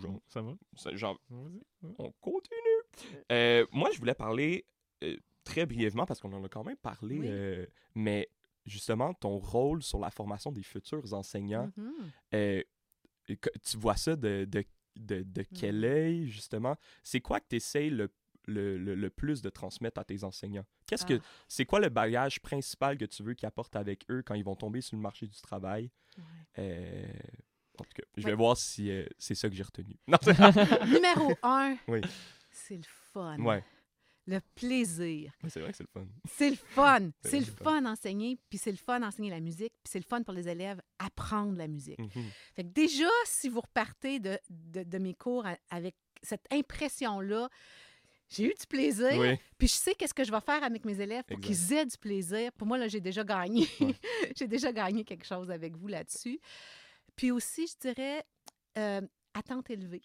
[0.00, 0.54] Genre, Ça va?
[0.76, 1.62] ça- genre, Vas-y.
[1.98, 3.16] on continue.
[3.30, 4.64] Euh, moi, je voulais parler
[5.04, 7.26] euh, très brièvement parce qu'on en a quand même parlé, Oui.
[7.28, 8.28] euh, mais
[8.66, 12.10] justement, ton rôle sur la formation des futurs enseignants, Mhm.
[12.34, 12.62] euh,
[13.26, 14.64] tu vois ça de, de,
[14.96, 16.76] de, de quel œil, justement?
[17.02, 18.12] C'est quoi que tu essayes le,
[18.46, 20.66] le, le, le plus de transmettre à tes enseignants?
[20.86, 24.22] Qu'est-ce que Ah, c'est quoi le bagage principal que tu veux qu'ils apportent avec eux
[24.24, 25.90] quand ils vont tomber sur le marché du travail?
[26.18, 26.24] ouais.
[26.58, 27.06] Euh,
[27.78, 28.30] en tout cas, je Ouais.
[28.30, 29.96] vais voir si euh, c'est ça que j'ai retenu.
[30.08, 30.18] Non,
[30.86, 32.00] Numéro un, Oui.
[32.50, 33.38] c'est le fun.
[33.38, 33.64] ouais,
[34.26, 35.32] Le plaisir.
[35.42, 36.06] mais c'est vrai que c'est le fun.
[36.30, 37.10] C'est le fun.
[37.24, 37.82] C'est le fun.
[37.82, 40.80] d'enseigner, puis c'est le fun d'enseigner la musique, puis c'est le fun pour les élèves
[41.00, 41.98] apprendre la musique.
[41.98, 42.10] Mhm.
[42.54, 47.48] Fait que déjà, si vous repartez de, de, de mes cours avec cette impression-là,
[48.28, 50.98] j'ai eu du plaisir, Oui, puis je sais qu'est-ce que je vais faire avec mes
[51.00, 52.50] élèves pour qu'ils aient du plaisir.
[52.52, 53.66] Pour moi, là, j'ai déjà gagné.
[53.80, 53.94] Ouais.
[54.36, 56.40] j'ai déjà gagné quelque chose avec vous là-dessus.
[57.14, 58.24] Puis aussi, je dirais,
[58.78, 59.02] euh,
[59.34, 60.00] attentes élevées.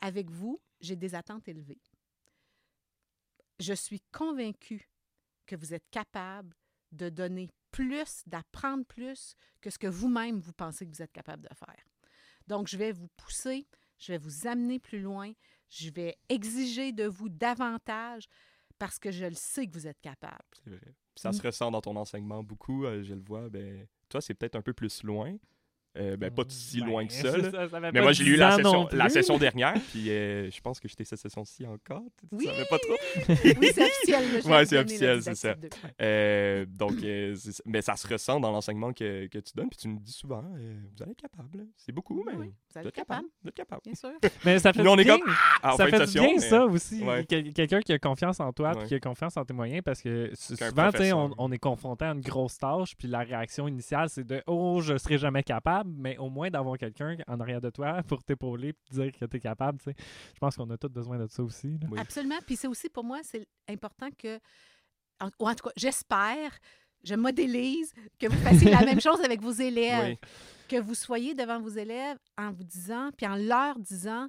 [0.00, 1.80] Avec vous, j'ai des attentes élevées.
[3.58, 4.88] Je suis convaincue
[5.46, 6.54] que vous êtes capable
[6.92, 11.42] de donner plus, d'apprendre plus que ce que vous-même vous pensez que vous êtes capable
[11.48, 11.84] de faire.
[12.46, 13.66] Donc, je vais vous pousser,
[13.98, 15.32] je vais vous amener plus loin,
[15.68, 18.24] je vais exiger de vous davantage
[18.78, 20.44] parce que je le sais que vous êtes capable.
[20.64, 20.94] c'est vrai.
[21.16, 21.32] Ça Mm.
[21.32, 23.48] se ressent dans ton enseignement beaucoup, euh, je le vois.
[23.50, 25.36] Ben, toi, c'est peut-être un peu plus loin.
[25.96, 27.32] Euh, ben, pas si Ben, loin que ça.
[27.92, 30.86] Mais moi, j'ai lu 10 la session, la session dernière, puis euh, je pense que
[30.88, 32.02] j'étais cette session-ci encore.
[32.20, 32.44] Tu Oui!
[32.44, 32.94] savais pas trop.
[33.60, 34.24] Oui, c'est officiel.
[34.44, 35.54] vous c'est officiel, le c'est ça.
[36.00, 37.34] Euh, donc, euh,
[37.66, 40.44] mais ça se ressent dans l'enseignement que, que tu donnes, puis tu me dis souvent,
[40.56, 41.66] euh, vous allez être capable.
[41.76, 43.82] C'est beaucoup, mais Oui, oui, vous allez êtes être capable, Vous êtes capable.
[43.84, 44.10] bien sûr.
[44.44, 45.18] Mais ça fait du est bien.
[45.18, 47.02] comme, Ah, ça fait session, bien, mais- ça aussi.
[47.02, 47.24] Ouais.
[47.24, 50.30] Quelqu'un qui a confiance en toi puis qui a confiance en tes moyens parce que
[50.34, 54.08] souvent, tu sais, on, on est confronté à une grosse tâche puis la réaction initiale,
[54.10, 57.70] c'est de «Oh, je serai jamais capable», mais au moins d'avoir quelqu'un en arrière de
[57.70, 59.96] toi pour t'épauler puis te dire que tu es capable, tu sais.
[60.34, 61.78] Je pense qu'on a tous besoin de ça aussi.
[61.90, 61.98] Oui.
[61.98, 62.38] Absolument.
[62.46, 64.38] Puis c'est aussi pour moi, c'est important que,
[65.20, 66.58] en, ou en tout cas, j'espère,
[67.04, 70.16] je modélise que vous fassiez la même chose avec vos élèves.
[70.20, 70.28] Oui.
[70.68, 74.28] Que vous soyez devant vos élèves en vous disant, puis en leur disant,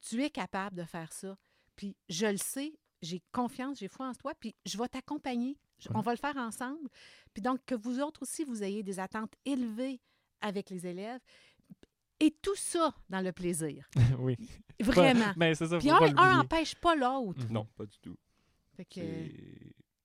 [0.00, 1.36] tu es capable de faire ça.
[1.76, 5.56] Puis je le sais, j'ai confiance, j'ai foi en toi, puis je vais t'accompagner.
[5.92, 6.88] On va le faire ensemble.
[7.32, 10.00] Puis donc, que vous autres aussi, vous ayez des attentes élevées
[10.44, 11.20] avec les élèves.
[12.20, 13.88] Et tout ça dans le plaisir.
[14.18, 14.36] oui.
[14.80, 15.32] Vraiment.
[15.36, 17.44] Mais c'est ça, Puis un, n'empêche pas l'autre.
[17.50, 18.16] Non, pas du tout.
[18.76, 19.00] Fait que-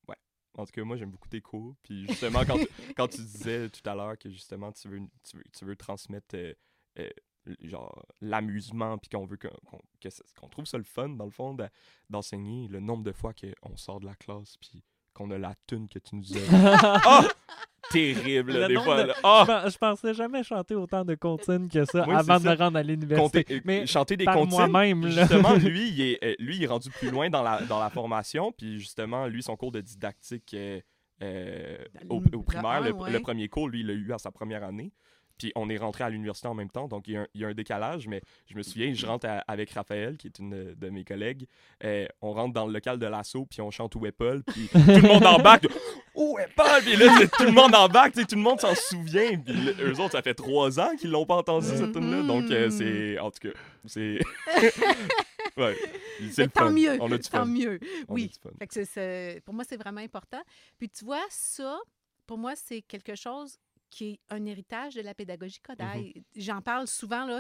[0.08, 0.16] Ouais.
[0.58, 1.76] En tout cas, moi, j'aime beaucoup tes cours.
[1.84, 2.58] Puis justement, quand,
[2.98, 6.36] quand tu disais tout à l'heure que justement, tu veux, tu veux, tu veux transmettre
[6.36, 6.54] euh,
[7.00, 7.10] euh,
[7.62, 9.80] genre l'amusement, puis qu'on veut qu'on
[10.40, 11.56] qu'on trouve ça le fun, dans le fond,
[12.10, 14.84] d'enseigner, le nombre de fois qu'on sort de la classe, puis
[15.14, 17.02] qu'on a la tune que tu nous as.
[17.06, 17.28] oh!
[17.92, 19.04] Terrible, là, des fois.
[19.04, 19.14] de-.
[19.24, 19.40] Oh!
[19.42, 22.56] Je pen- Je pensais jamais chanter autant de comptines que ça Oui, avant de me
[22.56, 22.64] ça.
[22.66, 23.62] rendre à l'université.
[23.66, 24.50] Mais chanter des comptines.
[24.70, 25.10] moi-même.
[25.10, 27.90] Justement, lui il, est, euh, lui, il est rendu plus loin dans la, dans la
[27.90, 28.52] formation.
[28.52, 30.80] Puis justement, lui, son cours de didactique euh,
[31.22, 31.78] euh,
[32.10, 33.12] au, primaire, le ouais.
[33.12, 34.92] le premier cours, lui, il l'a eu à sa première année.
[35.40, 37.42] Puis on est rentré à l'université en même temps, donc il y, a un, il
[37.42, 38.08] y a un décalage.
[38.08, 41.48] Mais je me souviens, je rentre à- avec Raphaël, qui est une de- mes collègues.
[41.84, 45.02] Euh, on rentre dans le local de l'assaut, puis on chante Paul, puis tout le
[45.02, 45.68] monde embarque.
[46.14, 46.82] Où est Paul?
[46.84, 49.38] Puis là, c'est- tout le monde embarque, tout le monde s'en souvient.
[49.40, 52.22] Puis eux autres, ça fait trois ans qu'ils l'ont pas entendu, cette tune-là.
[52.24, 53.18] Donc euh, c'est.
[53.20, 54.20] En tout cas, c'est.
[55.58, 55.76] ouais.
[56.32, 56.72] C'est tant fun.
[56.72, 56.98] mieux.
[57.02, 57.46] On a du Tant fun.
[57.46, 57.80] mieux.
[58.08, 58.32] On oui.
[58.42, 58.50] fun.
[58.60, 60.42] Fait que pour moi, c'est vraiment important.
[60.78, 61.78] Puis tu vois, ça,
[62.28, 63.58] pour moi, c'est quelque chose
[63.90, 66.14] qui est un héritage de la pédagogie Kodaï.
[66.14, 66.24] Mm-hmm.
[66.36, 67.40] J'en parle souvent, là.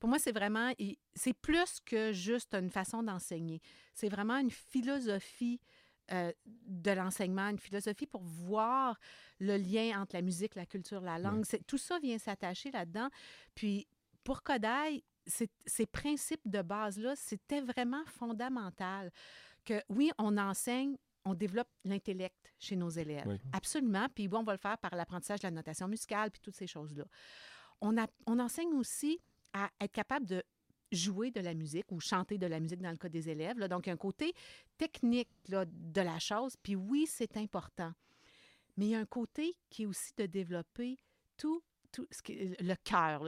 [0.00, 0.72] Pour moi, c'est vraiment...
[1.14, 3.60] C'est plus que juste une façon d'enseigner.
[3.94, 5.60] C'est vraiment une philosophie
[6.12, 6.32] euh,
[6.66, 8.98] de l'enseignement, une philosophie pour voir
[9.38, 11.44] le lien entre la musique, la culture, la langue.
[11.66, 13.08] Tout ça vient s'attacher là-dedans.
[13.54, 13.86] Puis,
[14.22, 14.42] pour
[15.26, 19.10] c'est- ces principes de base-là, c'était vraiment fondamental.
[19.64, 23.26] Que oui, on enseigne, on développe l'intellect chez nos élèves.
[23.26, 23.40] Oui.
[23.52, 24.06] Absolument.
[24.14, 26.66] Puis oui, on va le faire par l'apprentissage de la notation musicale, puis toutes ces
[26.66, 27.04] choses-là.
[27.80, 29.20] On, a- on enseigne aussi
[29.52, 30.42] à être capable de
[30.92, 33.58] jouer de la musique ou chanter de la musique dans le cas des élèves.
[33.58, 33.68] là.
[33.68, 34.32] Donc, un côté
[34.78, 36.54] technique là, de la chose.
[36.62, 37.92] Puis oui, c'est important.
[38.76, 40.98] Mais il y a un côté qui est aussi de développer
[41.36, 43.22] tout, tout ce qui est le cœur.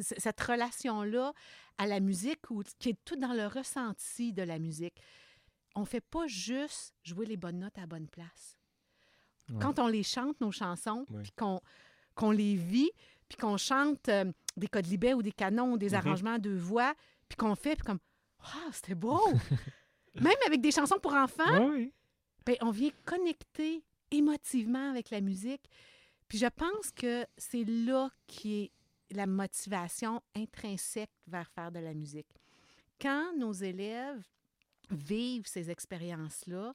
[0.00, 1.32] Cette relation-là
[1.78, 5.00] à la musique ou qui est tout dans le ressenti de la musique.
[5.76, 8.58] On fait pas juste jouer les bonnes notes à la bonne place.
[9.48, 9.58] Ouais.
[9.60, 11.22] Quand on les chante, nos chansons, Ouais.
[11.22, 11.32] puis
[12.16, 12.90] qu'on les vit,
[13.28, 15.94] puis qu'on chante euh, des codes libets ou des canons ou des Mhm.
[15.94, 16.94] arrangements deux voix,
[17.28, 18.00] puis qu'on fait, puis comme
[18.40, 19.20] «Ah, c'était beau!»
[20.14, 21.92] Même avec des chansons pour enfants, Ouais,
[22.44, 25.68] ben, on vient connecter émotivement avec la musique.
[26.28, 28.72] Puis je pense que c'est là qui est
[29.14, 32.26] la motivation intrinsèque vers faire de la musique.
[33.00, 34.24] Quand nos élèves
[34.90, 36.74] vivent ces expériences-là,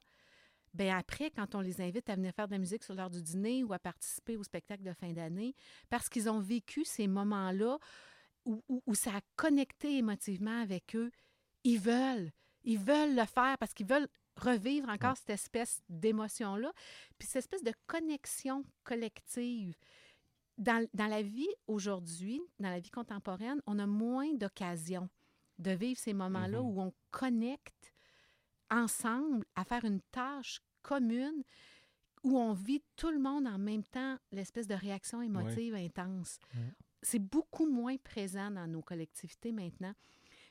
[0.74, 3.20] ben après, quand on les invite à venir faire de la musique sur l'heure du
[3.22, 5.54] dîner ou à participer au spectacle de fin d'année,
[5.90, 7.78] parce qu'ils ont vécu ces moments-là
[8.46, 11.10] où, où- où ça a connecté émotivement avec eux,
[11.64, 12.32] ils veulent.
[12.64, 16.72] Ils veulent le faire parce qu'ils veulent revivre encore cette espèce d'émotion-là,
[17.18, 19.74] puis cette espèce de connexion collective.
[20.56, 25.08] Dans, dans la vie aujourd'hui, dans la vie contemporaine, on a moins d'occasions
[25.58, 26.66] de vivre ces moments-là Mhm.
[26.66, 27.91] où on connecte
[28.72, 31.42] ensemble à faire une tâche commune
[32.24, 36.38] où on vit tout le monde en même temps l'espèce de réaction émotive intense.
[37.02, 39.92] C'est beaucoup moins présent dans nos collectivités maintenant,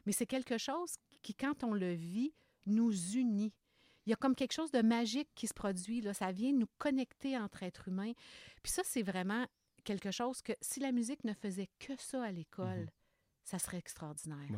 [0.05, 2.34] mais c'est quelque chose qui, quand on le vit,
[2.65, 3.53] nous unit.
[4.05, 6.13] Il y a comme quelque chose de magique qui se produit, là.
[6.13, 8.13] ça vient nous connecter entre êtres humains.
[8.63, 9.45] Puis ça, c'est vraiment
[9.84, 12.88] quelque chose que si la musique ne faisait que ça à l'école, Mhm.
[13.45, 14.49] ça serait extraordinaire.
[14.49, 14.57] Ouais.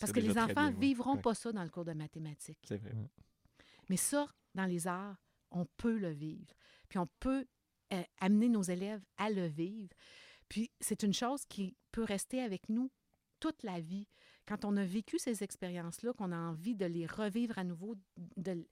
[0.00, 0.74] Parce que les enfants ouais.
[0.78, 1.22] vivront Ouais.
[1.22, 2.58] pas ça dans le cours de mathématiques.
[2.64, 2.92] C'est vrai.
[3.88, 5.16] Mais ça, dans les arts,
[5.50, 6.54] on peut le vivre.
[6.88, 7.46] Puis on peut
[7.92, 9.94] euh, amener nos élèves à le vivre.
[10.48, 12.90] Puis c'est une chose qui peut rester avec nous
[13.40, 14.08] toute la vie.
[14.46, 17.96] Quand on a vécu ces expériences-là, qu'on a envie de les revivre à nouveau,
[18.36, 18.66] de,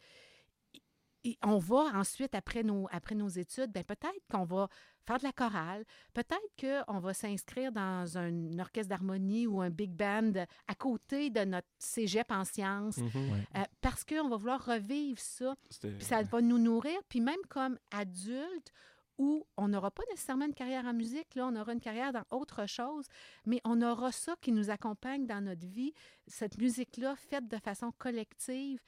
[1.29, 4.69] et on va ensuite, après nos, après nos études, ben peut-être qu'on va
[5.05, 9.91] faire de la chorale, peut-être qu'on va s'inscrire dans un orchestre d'harmonie ou un big
[9.91, 10.33] band
[10.69, 13.31] à côté de notre cégep en sciences, Mhm.
[13.33, 13.47] Ouais.
[13.57, 15.55] euh, parce qu'on va vouloir revivre ça,
[15.97, 16.99] puis ça va nous nourrir.
[17.09, 18.73] Puis même comme adulte,
[19.19, 22.25] où on n'aura pas nécessairement une carrière en musique, là, on aura une carrière dans
[22.31, 23.07] autre chose,
[23.47, 25.93] mais on aura ça qui nous accompagne dans notre vie,
[26.27, 28.81] cette musique-là faite de façon collective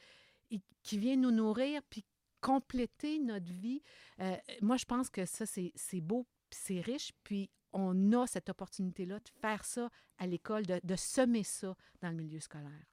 [0.51, 2.05] et qui vient nous nourrir, puis
[2.41, 3.83] compléter notre vie.
[4.21, 9.19] Euh, moi, je pense que ça, c'est beau, c'est riche, puis on a cette opportunité-là
[9.19, 12.85] de faire ça à l'école, de, de semer ça dans le milieu scolaire.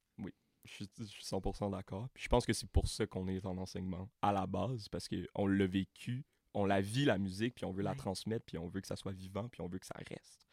[0.67, 2.09] Je suis, je suis 100% d'accord.
[2.11, 5.07] Puis je pense que c'est pour ça qu'on est en enseignement à la base, parce
[5.07, 6.25] qu'on l'a vécu,
[6.55, 7.97] on la vit, la musique, puis on veut la Ouais.
[7.97, 10.47] transmettre, puis on veut que ça soit vivant, puis on veut que ça reste.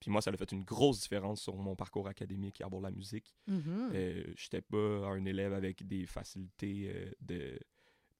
[0.00, 2.86] Puis moi, ça a fait une grosse différence sur mon parcours académique à bord de
[2.86, 3.36] la musique.
[3.48, 3.90] Mhm.
[3.92, 7.60] Euh, J'étais pas un élève avec des facilités euh, de...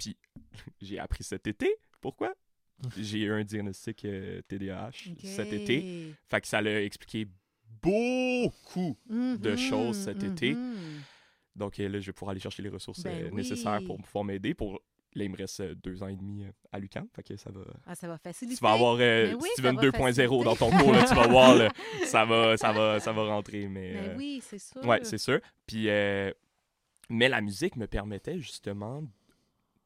[0.00, 0.16] Puis
[0.80, 1.76] j'ai appris cet été.
[2.00, 2.34] Pourquoi?
[2.96, 4.92] J'ai eu un diagnostic euh, TDAH
[5.22, 6.14] cet été.
[6.28, 7.26] Fait que ça l'a expliqué
[7.82, 10.54] beaucoup de Mhm, choses cet été.
[10.54, 11.02] mhm.
[11.56, 14.24] Donc euh, là, je vais pouvoir aller chercher les ressources Ben euh, nécessaires pour pouvoir
[14.24, 14.54] m'aider.
[14.54, 14.80] Pour...
[15.14, 17.06] Là, il me reste euh, deux ans et demi euh, à l'UQAM.
[17.14, 17.60] Fait que ça va...
[17.84, 18.56] Ah, ça va faciliter.
[18.56, 21.54] Tu vas avoir euh, Mais oui, va 2.0 dans ton cours, là, tu vas voir,
[21.56, 21.68] là,
[22.06, 23.66] ça, va, ça, va, ça va rentrer.
[23.68, 24.82] Mais, euh, oui, c'est sûr.
[24.86, 25.40] Ouais, c'est sûr.
[25.66, 26.32] Puis, euh,
[27.10, 29.02] mais la musique me permettait justement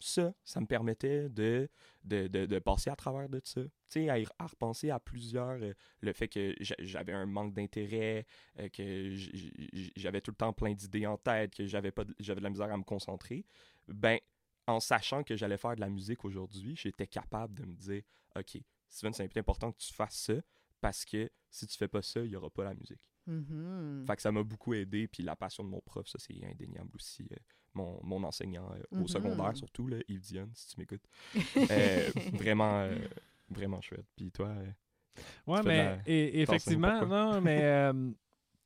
[0.05, 0.33] ça.
[0.45, 1.69] Ça me permettait de,
[2.05, 3.63] de, de, passer à travers de ça.
[3.63, 5.63] Tu sais, à, repenser à plusieurs.
[5.63, 8.27] euh, le fait que j'a- j'avais un manque d'intérêt,
[8.59, 9.15] euh, que
[9.97, 12.51] j'avais tout le temps plein d'idées en tête, que j'avais pas de- j'avais de la
[12.51, 13.45] misère à me concentrer.
[13.89, 14.19] Ben,
[14.67, 18.03] en sachant que j'allais faire de la musique aujourd'hui, j'étais capable de me dire
[18.37, 20.35] OK, Steven, c'est important que tu fasses ça
[20.81, 23.01] parce que si tu fais pas ça, il y aura pas la musique.
[23.27, 24.05] Mhm.
[24.07, 25.09] Fait que ça m'a beaucoup aidé.
[25.09, 27.27] Puis la passion de mon prof, ça, c'est indéniable aussi.
[27.33, 27.37] euh,
[27.77, 29.09] mon, mon enseignant euh, au Mhm.
[29.09, 31.03] secondaire, surtout, là, Yves Dionne, si tu m'écoutes.
[31.71, 32.97] Euh, vraiment, euh,
[33.51, 34.07] vraiment chouette.
[34.17, 34.71] Puis toi, euh,
[35.47, 37.61] Ouais, mais la- et- effectivement, non, mais
[37.93, 38.11] euh,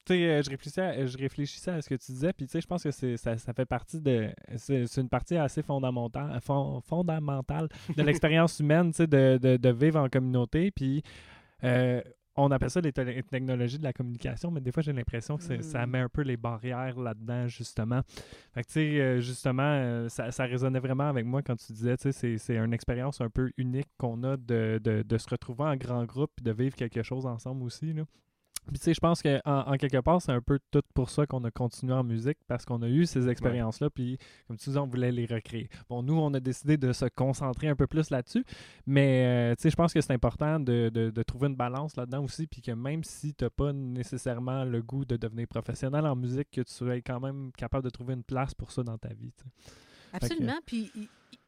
[0.04, 2.52] tu sais, euh, je réfléchissais, à, je réfléchissais à ce que tu disais, puis tu
[2.52, 5.62] sais, je pense que c'est ça, ça fait partie de, c'est c'est une partie assez
[5.62, 11.02] fondamentale, fon- fondamentale de l'expérience humaine, tu sais, de, de, de vivre en communauté, puis
[11.64, 12.02] euh,
[12.40, 15.62] on appelle ça les te- technologies de la communication, mais des fois j'ai l'impression que
[15.62, 15.90] ça Mm.
[15.90, 18.00] met un peu les barrières là-dedans, justement.
[18.54, 21.72] Fait que, tu sais, euh, justement, euh, ça, ça résonnait vraiment avec moi quand tu
[21.72, 25.18] disais, tu sais, c'est- c'est une expérience un peu unique qu'on a de, de, de
[25.18, 28.02] se retrouver en grand groupe et de vivre quelque chose ensemble aussi, là.
[28.68, 31.26] Puis, tu sais, je pense qu'en en, quelque part, c'est un peu tout pour ça
[31.26, 34.78] qu'on a continué en musique, parce qu'on a eu ces expériences-là, puis, comme tu disais,
[34.78, 35.68] on voulait les recréer.
[35.88, 38.44] Bon, nous, on a décidé de se concentrer un peu plus là-dessus,
[38.86, 41.96] mais, euh, tu sais, je pense que c'est important de, de- de trouver une balance
[41.96, 46.06] là-dedans aussi, puis que même si tu n'as pas nécessairement le goût de devenir professionnel
[46.06, 48.98] en musique, que tu sois quand même capable de trouver une place pour ça dans
[48.98, 49.72] ta vie, tu sais.
[50.12, 50.58] Absolument.
[50.64, 50.90] Puis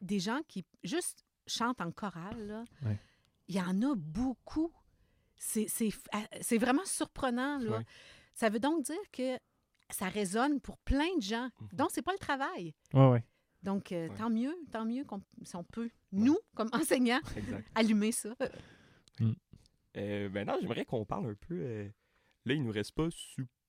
[0.01, 2.99] des gens qui juste chantent en chorale, là, Ouais.
[3.47, 4.71] il y en a beaucoup.
[5.43, 7.57] C'est c'est f- ah, c'est vraiment surprenant.
[7.57, 7.81] Là.
[8.35, 9.39] Ça veut donc dire que
[9.89, 11.49] ça résonne pour plein de gens.
[11.59, 11.67] Mhm.
[11.73, 12.73] Donc, c'est pas le travail.
[13.63, 14.15] Donc, euh, Ouais.
[14.17, 17.67] tant mieux, tant mieux qu'on si on peut, nous, comme enseignants, exact.
[17.75, 18.35] allumer ça.
[19.97, 21.55] Euh, maintenant, j'aimerais qu'on parle un peu.
[21.55, 21.89] euh,
[22.45, 23.07] Là, il nous reste pas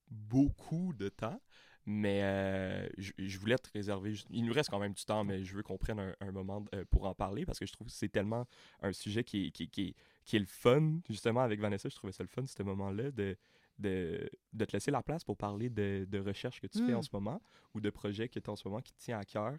[0.09, 1.41] beaucoup de temps,
[1.87, 4.15] mais euh, je, je voulais te réserver.
[4.31, 6.65] Il nous reste quand même du temps, mais je veux qu'on prenne un, un moment
[6.75, 8.47] euh, pour en parler parce que je trouve que c'est tellement
[8.83, 11.01] un sujet qui est, qui, qui est- qui est le fun.
[11.11, 13.37] Justement, avec Vanessa, je trouvais ça le fun, ce moment-là, de,
[13.79, 16.97] de, de te laisser la place pour parler de, de recherche que tu fais Mm.
[16.99, 17.43] en ce moment
[17.75, 19.57] ou de projets que tu as en ce moment qui te tient à cœur.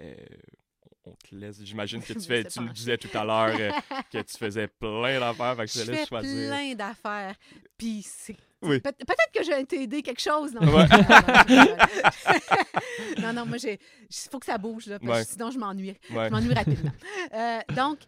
[0.00, 0.14] Euh,
[1.04, 1.62] on te laisse.
[1.62, 2.44] J'imagine que tu fais.
[2.44, 3.70] Tu nous disais tout à l'heure euh,
[4.10, 5.56] que tu faisais plein d'affaires.
[5.56, 6.48] Fait que je te laisse fais choisir.
[6.50, 7.36] plein d'affaires.
[7.76, 8.36] Puis, c'est.
[8.62, 8.80] Oui.
[8.80, 10.54] peut- Peut-être que j'ai t'aider quelque chose.
[10.54, 10.86] Non, Ouais.
[13.20, 13.78] non, non, moi, il
[14.30, 15.24] faut que ça bouge, là, parce Ouais.
[15.24, 15.96] que sinon, je m'ennuie.
[16.10, 16.26] Ouais.
[16.26, 16.92] Je m'ennuie rapidement.
[17.34, 17.98] Euh, donc,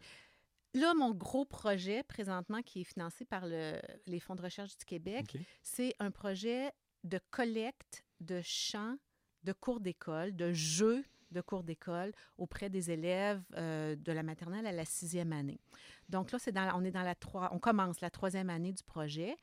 [0.74, 4.84] là, mon gros projet présentement qui est financé par le- les fonds de recherche du
[4.84, 6.70] Québec, c'est un projet
[7.02, 8.96] de collecte de chants
[9.42, 11.04] de cours d'école, de jeux
[11.36, 15.60] de cours d'école auprès des élèves euh, de la maternelle à la sixième année.
[16.08, 18.82] Donc là, c'est dans, on est dans la trois, on commence la troisième année du
[18.82, 19.36] projet.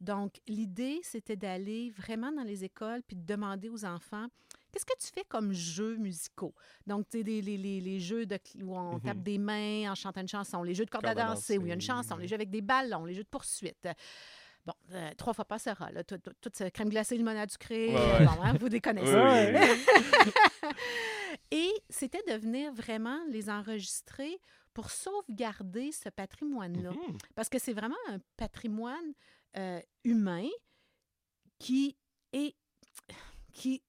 [0.00, 4.26] Donc l'idée, c'était d'aller vraiment dans les écoles puis de demander aux enfants
[4.70, 6.54] qu'est-ce que tu fais comme jeux musicaux?
[6.86, 9.00] Donc tu sais les, les- les jeux de, où on Mhm.
[9.00, 11.56] tape des mains en chantant une chanson, les jeux de corde à Corde à danser
[11.58, 13.88] où il y a une chanson, les jeux avec des ballons, les jeux de poursuite.
[14.66, 16.04] Bon, euh, trois fois pas sera, là.
[16.04, 17.88] Tout- tout- Toute cette crème glacée, limonade sucrée.
[17.94, 18.26] Ouais, ouais.
[18.26, 19.54] Bon, hein, vous Oui, oui,
[21.50, 24.40] Et c'était de venir vraiment les enregistrer
[24.74, 26.90] pour sauvegarder ce patrimoine-là.
[26.92, 27.18] Mhm.
[27.34, 29.12] Parce que c'est vraiment un patrimoine
[29.56, 30.48] euh, humain
[31.58, 31.96] qui
[32.32, 32.54] est.
[33.52, 33.82] qui.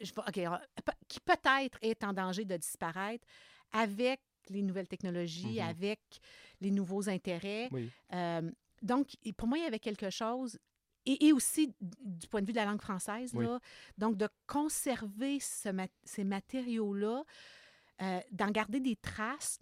[0.00, 3.26] je vais- OK, alors, pe- qui peut-être est en danger de disparaître
[3.72, 5.68] avec les nouvelles technologies, Mhm.
[5.68, 6.00] avec
[6.60, 7.68] les nouveaux intérêts.
[7.72, 7.90] Oui.
[8.12, 8.50] Euh,
[8.82, 10.58] donc, pour moi, il y avait quelque chose,
[11.06, 13.44] et, et aussi du point de vue de la langue française, Oui.
[13.44, 13.60] là,
[13.98, 17.24] donc de conserver ce mat- ces matériaux-là,
[18.02, 19.58] euh, d'en garder des traces.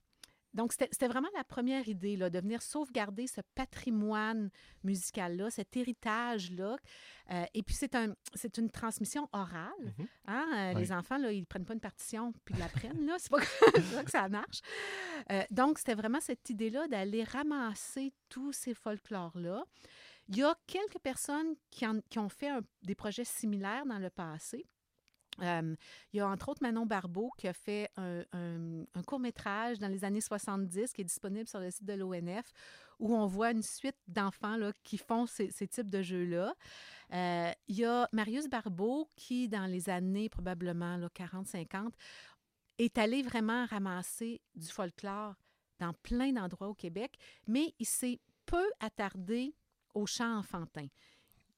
[0.55, 4.51] Donc, c'était vraiment la première idée, là, de venir sauvegarder ce patrimoine
[4.85, 6.77] musical-là, cet héritage-là.
[7.31, 9.73] Euh, et puis, c'est un, c'est une transmission orale.
[9.99, 10.07] Mhm.
[10.27, 10.47] Hein?
[10.55, 10.81] Euh, Oui.
[10.83, 13.07] Les enfants, là, ils ne prennent pas une partition puis ils l'apprennent.
[13.07, 13.17] là.
[13.19, 13.39] C'est pas
[13.95, 14.61] pas que ça marche.
[15.31, 19.65] Euh, donc, c'était vraiment cette idée-là d'aller ramasser tous ces folklores-là.
[20.33, 22.53] Il y a quelques personnes qui, ont fait
[22.83, 24.67] des projets similaires dans le passé.
[25.41, 25.77] Euh,
[26.13, 28.25] il y a entre autres Manon Barbeau qui a fait un,
[29.07, 32.51] court-métrage dans les années 70 qui est disponible sur le site de l'ONF
[32.99, 36.55] où on voit une suite d'enfants qui font ces, types de jeux-là.
[37.13, 41.91] Euh, il y a Marius Barbeau qui, dans les années probablement là, 40-50,
[42.79, 45.35] est allé vraiment ramasser du folklore
[45.79, 49.55] dans plein d'endroits au Québec, mais il s'est peu attardé
[49.95, 50.87] au chant enfantin.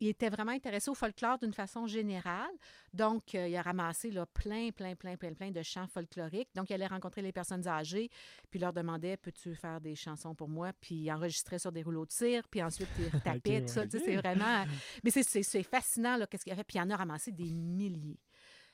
[0.00, 2.50] il était vraiment intéressé au folklore d'une façon générale.
[2.92, 6.48] Donc, euh, il a ramassé là, plein, plein, plein, plein, plein de chants folkloriques.
[6.54, 8.10] Donc, il allait rencontrer les personnes âgées,
[8.50, 10.72] puis leur demandait Peux-tu faire des chansons pour moi?
[10.80, 13.82] Puis il enregistrait sur des rouleaux de cire, puis ensuite il retapait, tout ça.
[13.88, 14.64] C'est vraiment.
[15.04, 16.64] Mais c'est- c'est c'est fascinant, là, qu'est-ce qu'il a fait.
[16.64, 18.18] Puis il en a ramassé des milliers.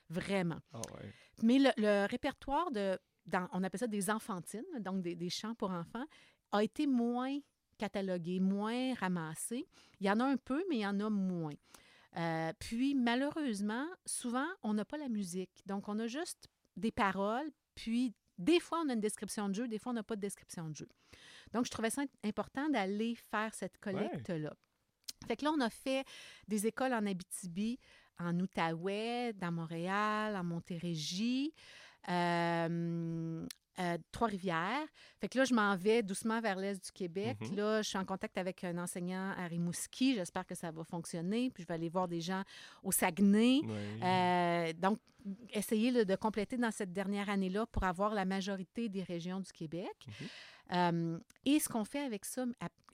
[0.08, 0.58] Vraiment.
[0.72, 1.12] Ah ouais.
[1.42, 2.98] Mais le, le répertoire de.
[3.26, 6.06] dans- on appelle ça des enfantines, donc des, des chants pour enfants,
[6.50, 7.38] a été moins
[7.80, 9.66] catalogué, moins ramassé.
[10.00, 11.54] Il y en a un peu, mais il y en a moins.
[12.16, 15.62] Euh, puis, malheureusement, souvent, on n'a pas la musique.
[15.64, 19.66] Donc, on a juste des paroles, puis des fois, on a une description de jeu,
[19.66, 20.88] des fois, on n'a pas de description de jeu.
[21.52, 24.52] Donc, je trouvais ça important d'aller faire cette collecte-là.
[25.26, 26.04] Fait que là, on a fait
[26.48, 27.78] des écoles en Abitibi,
[28.18, 31.54] en Outaouais, dans Montréal, en Montérégie,
[32.08, 33.46] euh,
[33.80, 34.86] euh, Trois-Rivières.
[35.20, 37.36] Fait que là, je m'en vais doucement vers l'est du Québec.
[37.40, 37.56] Mhm.
[37.56, 40.14] Là, je suis en contact avec un enseignant à Rimouski.
[40.14, 41.50] J'espère que ça va fonctionner.
[41.50, 42.42] Puis je vais aller voir des gens
[42.82, 43.60] au Saguenay.
[44.02, 44.98] Euh, donc,
[45.52, 49.52] essayer là, de compléter dans cette dernière année-là pour avoir la majorité des régions du
[49.52, 49.90] Québec.
[50.06, 50.26] Mhm.
[50.72, 52.44] Euh, et ce qu'on fait avec ça,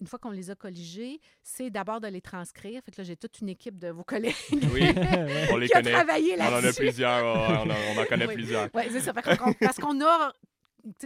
[0.00, 2.80] une fois qu'on les a colligés, c'est d'abord de les transcrire.
[2.82, 4.34] Fait que là, j'ai toute une équipe de vos collègues
[4.72, 4.82] Oui,
[5.52, 5.92] on les qui a connaît.
[5.92, 7.24] travaillé On en a plusieurs.
[7.24, 8.34] on, en- on en connaît Oui.
[8.34, 8.68] plusieurs.
[8.72, 9.12] Oui, c'est ça.
[9.12, 10.32] Parce qu'on a,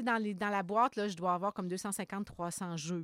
[0.02, 3.02] dans, les- dans la boîte, là, je dois avoir comme 250-300 jeux.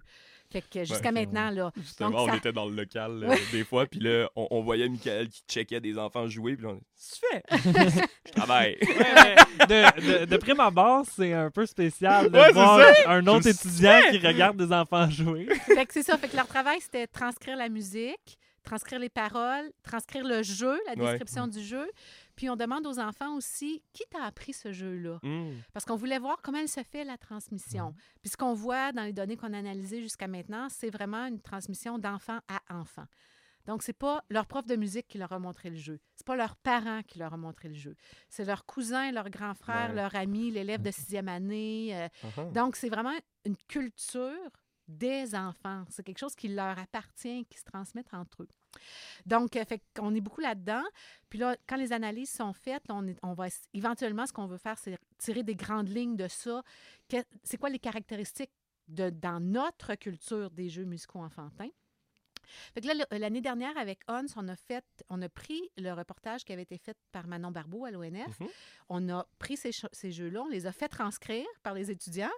[0.51, 3.29] Fait que jusqu'à ok, maintenant, là, Justement, Donc, on ça- était dans le local euh,
[3.29, 3.39] Ouais.
[3.53, 6.73] des fois, puis là, on, on voyait Michael qui checkait des enfants jouer, puis là,
[6.73, 8.07] on Qu'est-ce que tu fais?
[8.27, 8.77] Je travaille.
[8.87, 13.49] Ouais, de, de, de prime abord, c'est un peu spécial de voir un autre Je
[13.51, 15.47] étudiant qui regarde des enfants jouer.
[15.67, 16.17] Fait que c'est ça.
[16.19, 20.95] Fait que leur travail, c'était transcrire la musique, transcrire les paroles, transcrire le jeu, la
[21.03, 21.11] Ouais.
[21.11, 21.89] description du jeu.
[22.37, 25.19] Puis on demande aux enfants aussi qui t'a appris ce jeu-là?
[25.23, 25.55] Hmm.
[25.73, 27.95] Parce qu'on voulait voir comment elle se fait la transmission.
[28.23, 31.41] Puis ce qu'on voit dans les données qu'on a analysées jusqu'à maintenant, c'est vraiment une
[31.41, 33.05] transmission d'enfant à enfant.
[33.65, 35.99] Donc, c'est pas leur prof de musique qui leur a montré le jeu.
[36.15, 37.97] C'est pas leurs parents qui leur ont montré le jeu.
[38.29, 39.97] C'est leur cousin, leur grand frère, Ouais.
[39.97, 41.91] leur ami, l'élève de sixième année.
[41.97, 42.53] euh, Uh-huh.
[42.53, 43.15] donc, c'est vraiment
[43.45, 44.51] une culture
[44.89, 45.85] des enfants.
[45.89, 48.49] C'est quelque chose qui leur appartient, qui se transmettent entre eux.
[49.25, 50.85] Donc, euh, fait qu'on est beaucoup là-dedans.
[51.31, 54.59] Puis là, quand les analyses sont faites, on, est- on va éventuellement, ce qu'on veut
[54.59, 56.63] faire, c'est tirer des grandes lignes de ça.
[57.43, 58.53] C'est quoi les caractéristiques
[58.89, 61.71] de, dans notre culture des jeux musicaux enfantins?
[62.75, 65.91] Fait que là, le- l'année dernière, avec Hans, on a fait, on a pris le
[65.93, 68.39] reportage qui avait été fait par Manon Barbeau à l'ONF.
[68.39, 68.47] Mhm.
[68.89, 72.31] On a pris ces, ces jeux-là, on les a fait transcrire par les étudiants,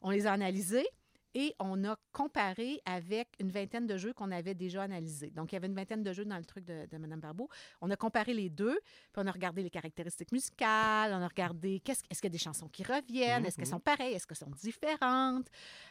[0.00, 0.88] on les a analysés
[1.34, 5.30] et on a comparé avec une vingtaine de jeux qu'on avait déjà analysés.
[5.30, 7.48] Donc, il y avait une vingtaine de jeux dans le truc de, de Mme Barbeau.
[7.80, 8.78] On a comparé les deux,
[9.12, 12.38] puis on a regardé les caractéristiques musicales, on a regardé qu'est-ce, est-ce qu'il y a
[12.38, 13.72] des chansons qui reviennent, est-ce qu'elles Mhm.
[13.72, 15.46] sont pareilles, est-ce qu'elles sont différentes?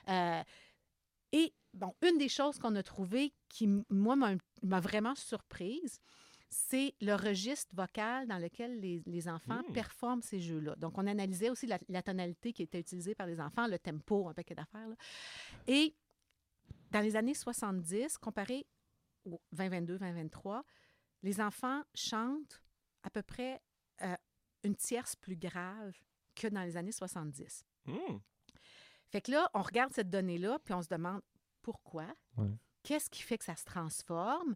[0.09, 0.41] Euh,
[1.31, 5.99] et, bon, une des choses qu'on a trouvées qui, moi, m'a vraiment surprise,
[6.53, 9.73] c'est le registre vocal dans lequel les, les enfants Mm.
[9.73, 10.75] performent ces jeux-là.
[10.75, 14.27] Donc, on analysait aussi la, la tonalité qui était utilisée par les enfants, le tempo,
[14.27, 14.89] un paquet d'affaires.
[15.65, 15.95] Et
[16.91, 18.67] dans les années 70, comparé
[19.23, 20.61] au 2022-2023,
[21.23, 22.61] les enfants chantent
[23.03, 23.61] à peu près
[24.01, 24.15] euh,
[24.63, 25.95] une tierce plus grave
[26.35, 27.65] que dans les années 70.
[27.85, 28.17] Hmm.
[29.09, 31.21] Fait que là, on regarde cette donnée-là, puis on se demande
[31.61, 32.07] pourquoi?
[32.37, 32.47] Ouais.
[32.83, 34.55] Qu'est-ce qui fait que ça se transforme?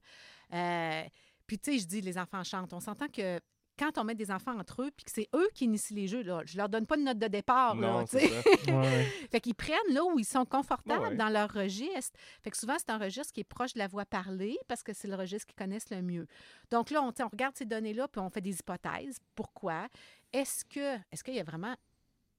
[0.52, 1.04] Euh,
[1.48, 2.74] puis, tu sais, je dis, les enfants chantent.
[2.74, 3.40] On s'entend que
[3.78, 6.22] quand on met des enfants entre eux, puis que c'est eux qui initient les jeux,
[6.24, 7.76] là, je leur donne pas de note de départ.
[7.76, 8.42] là, Non, tu c'est sais.
[8.42, 8.74] ça.
[8.74, 9.04] Ouais.
[9.32, 12.18] Fait qu'ils prennent là où ils sont confortables Ouais, dans leur registre.
[12.42, 14.94] Fait que souvent, c'est un registre qui est proche de la voix parlée parce que
[14.94, 16.26] c'est le registre qu'ils connaissent le mieux.
[16.72, 19.18] Donc là, on, regarde ces données-là puis on fait des hypothèses.
[19.36, 19.90] Pourquoi?
[20.32, 21.76] Est-ce que est-ce qu'il y a vraiment.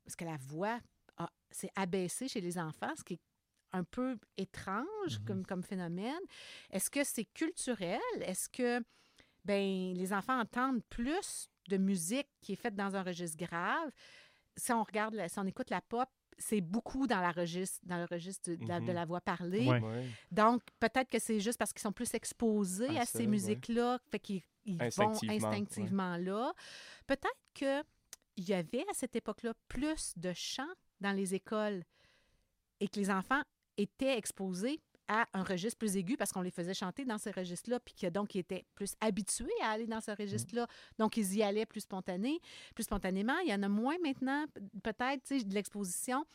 [0.07, 0.78] Est-ce que la voix
[1.50, 3.20] s'est abaissée chez les enfants, ce qui est
[3.77, 5.24] un peu étrange Mhm.
[5.27, 6.20] comme, comme phénomène?
[6.70, 8.01] Est-ce que c'est culturel?
[8.20, 8.81] Est-ce que
[9.45, 13.91] ben, les enfants entendent plus de musique qui est faite dans un registre grave?
[14.57, 16.09] Si on regarde, la- si on écoute la pop,
[16.39, 19.66] c'est beaucoup dans, la registre, dans le registre de, de la, de la voix parlée.
[19.66, 19.81] Ouais.
[19.81, 20.07] Ouais.
[20.31, 23.27] Donc, peut-être que c'est juste parce qu'ils sont plus exposés À à, ça, ces ouais.
[23.29, 25.37] musiques-là, fait qu'ils ils vont Instinctivement, ouais.
[25.37, 26.53] instinctivement là.
[27.07, 27.85] Peut-être qu'il
[28.39, 31.85] y avait à cette époque-là plus de chants dans les écoles
[32.81, 33.43] et que les enfants
[33.77, 37.79] étaient exposés à un registre plus aigu parce qu'on les faisait chanter dans ces registres-là,
[37.81, 40.66] puis que donc ils étaient plus habitués à aller dans ce registre-là.
[40.99, 42.41] Donc, ils y allaient plus spontané,
[42.74, 43.39] plus spontanément.
[43.45, 44.47] Il y en a moins maintenant,
[44.83, 46.27] peut-être, de l'exposition.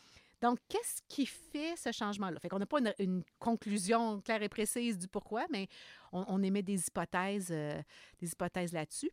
[0.42, 2.40] Donc, qu'est-ce qui fait ce changement-là?
[2.40, 5.68] Fait qu'on n'a pas une, une conclusion claire et précise du pourquoi, mais
[6.12, 7.80] on, on émet des hypothèses, euh,
[8.20, 9.12] des hypothèses là-dessus.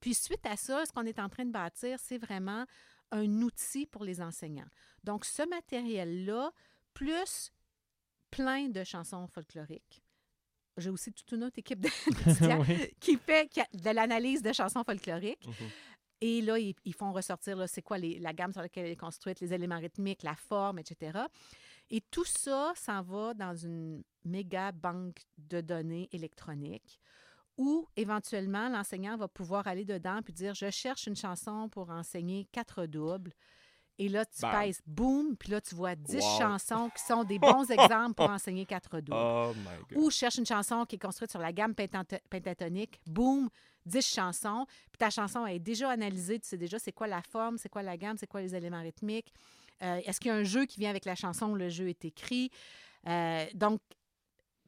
[0.00, 2.66] Puis, suite à ça, ce qu'on est en train de bâtir, c'est vraiment
[3.12, 4.68] un outil pour les enseignants.
[5.04, 6.52] Donc, ce matériel-là,
[6.94, 7.50] plus
[8.30, 10.02] plein de chansons folkloriques,
[10.78, 12.94] j'ai aussi toute une autre équipe d'étudiants Oui.
[13.00, 15.46] qui fait qui de l'analyse de chansons folkloriques.
[15.46, 15.68] Mhm.
[16.24, 18.96] Et là, ils, ils font ressortir, c'est quoi les- la gamme sur laquelle elle est
[18.96, 21.18] construite, les éléments rythmiques, la forme, etc.
[21.90, 27.00] Et tout ça s'en va dans une méga banque de données électroniques
[27.58, 32.46] où éventuellement l'enseignant va pouvoir aller dedans puis dire je cherche une chanson pour enseigner
[32.52, 33.32] quatre doubles.
[34.04, 34.50] Et là, tu Bam.
[34.60, 36.38] pèses boum, puis là, tu vois 10 Wow.
[36.38, 39.16] chansons qui sont des bons exemples pour enseigner quatre doubles.
[39.16, 39.98] Oh my god.
[39.98, 43.48] Ou cherche une chanson qui est construite sur la gamme pentat- pentatonique, boum,
[43.86, 47.58] 10 chansons, puis ta chanson est déjà analysée, tu sais déjà c'est quoi la forme,
[47.58, 49.32] c'est quoi la gamme, c'est quoi les éléments rythmiques.
[49.82, 51.88] Euh, Est-ce qu'il y a un jeu qui vient avec la chanson où le jeu
[51.88, 52.50] est écrit?
[53.06, 53.80] Euh, donc,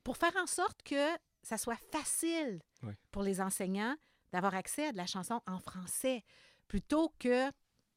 [0.05, 1.09] pour faire en sorte que
[1.43, 2.61] ça soit facile
[3.11, 3.97] pour les enseignants
[4.32, 6.22] d'avoir accès à de la chanson en français,
[6.68, 7.51] plutôt que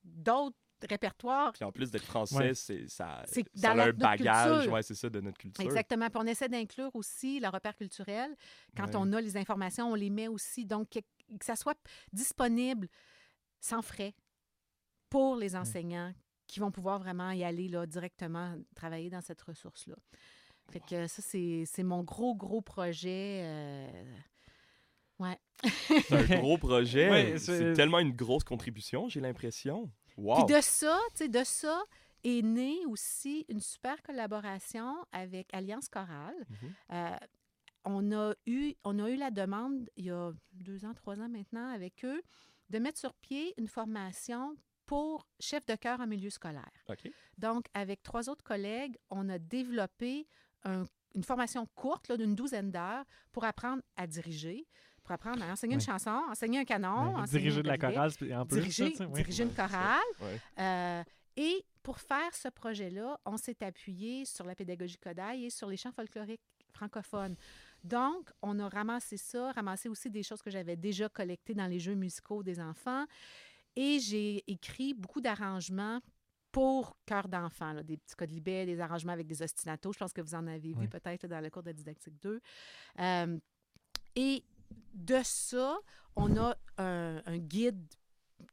[0.04, 0.56] d'autres
[0.90, 2.54] répertoires Puis en plus d'être français, Ouais.
[2.54, 5.38] c'est ça, C'est ça dans a la- un notre bagage, ouais, c'est ça, de notre
[5.38, 5.64] culture.
[5.64, 6.08] Exactement.
[6.10, 8.36] Puis on essaie d'inclure aussi le repère culturel.
[8.76, 8.96] Quand Ouais.
[8.96, 10.66] on a les informations, on les met aussi.
[10.66, 11.78] Donc, que, que ça soit
[12.14, 12.88] disponible
[13.60, 14.14] sans frais
[15.10, 16.14] pour les enseignants
[16.46, 19.96] qui vont pouvoir vraiment y aller là, directement travailler dans cette ressource-là.
[20.70, 23.42] Fait que ça, c'est c'est mon gros, gros projet.
[23.44, 24.16] euh,
[25.20, 25.38] Ouais.
[25.64, 27.10] C'est un gros projet.
[27.10, 29.90] Ouais, c'est c'est- tellement une grosse contribution, j'ai l'impression.
[30.18, 30.45] Wow.
[30.45, 31.82] Puis de ça, tu sais, de ça
[32.24, 36.45] est née aussi une super collaboration avec Alliance Chorale.
[36.49, 36.74] Mhm.
[36.91, 37.18] Euh,
[37.86, 41.30] on, a eu, on a eu la demande, il y a deux ans, trois ans
[41.30, 42.22] maintenant, avec eux,
[42.70, 44.55] de mettre sur pied une formation
[44.86, 46.70] pour chef de chœur en milieu scolaire.
[47.38, 50.28] Donc, avec trois autres collègues, on a développé
[50.63, 54.68] un- une formation courte d'une douzaine d'heures pour apprendre à diriger,
[55.08, 58.36] pour apprendre à enseigner une chanson, enseigner un canon, enseigner Diriger de la chorale c'est-
[58.36, 58.58] en plus.
[58.60, 59.14] diriger, sais, ouais.
[59.24, 59.68] diriger une ça.
[59.68, 60.38] chorale.
[60.60, 61.03] Euh,
[61.38, 65.78] et pour faire ce projet-là, on s'est appuyé sur la pédagogie Kodaï et sur les
[65.78, 66.41] chants folkloriques
[66.74, 67.36] francophones.
[67.84, 71.80] Donc, on a ramassé ça, ramassé aussi des choses que j'avais déjà collectées dans les
[71.80, 73.05] jeux musicaux des enfants.
[73.78, 75.99] Et j'ai écrit beaucoup d'arrangements
[76.51, 79.93] pour chœur d'enfants, là, des petits codes libets, des arrangements avec des ostinatos.
[79.93, 80.88] Je pense que vous en avez vu Oui.
[80.88, 82.41] peut-être dans le cours de didactique 2.
[82.99, 83.38] Euh,
[84.16, 84.43] et
[84.93, 85.78] de ça,
[86.15, 87.86] on a un, guide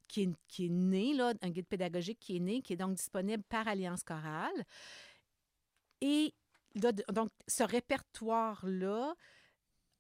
[0.09, 3.67] qui est, né, là, un guide pédagogique qui est né, qui est donc disponible par
[3.67, 4.65] Alliance Chorale.
[6.01, 6.35] Et
[6.75, 9.15] donc, ce répertoire-là,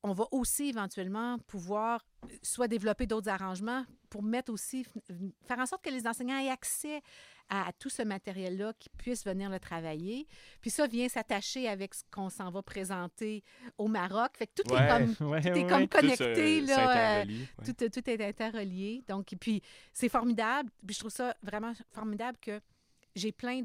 [0.05, 4.86] on va aussi éventuellement pouvoir euh, soit développer d'autres arrangements pour mettre aussi,
[5.44, 7.00] faire en sorte que les enseignants aient accès
[7.48, 10.28] à, à tout ce matériel-là, qu'ils puissent venir le travailler.
[10.61, 13.42] Puis ça vient s'attacher avec ce qu'on s'en va présenter
[13.78, 14.30] au Maroc.
[14.36, 14.78] Fait que tout Ouais.
[14.84, 15.88] est comme, Ouais, tout est comme ouais.
[15.88, 17.22] Tout se- connecté, là.
[17.22, 17.24] euh,
[17.64, 19.02] tout, tout est interrelié.
[19.09, 20.70] Donc, et puis, c'est formidable.
[20.86, 22.61] Puis, je trouve ça vraiment formidable que
[23.16, 23.62] j'ai plein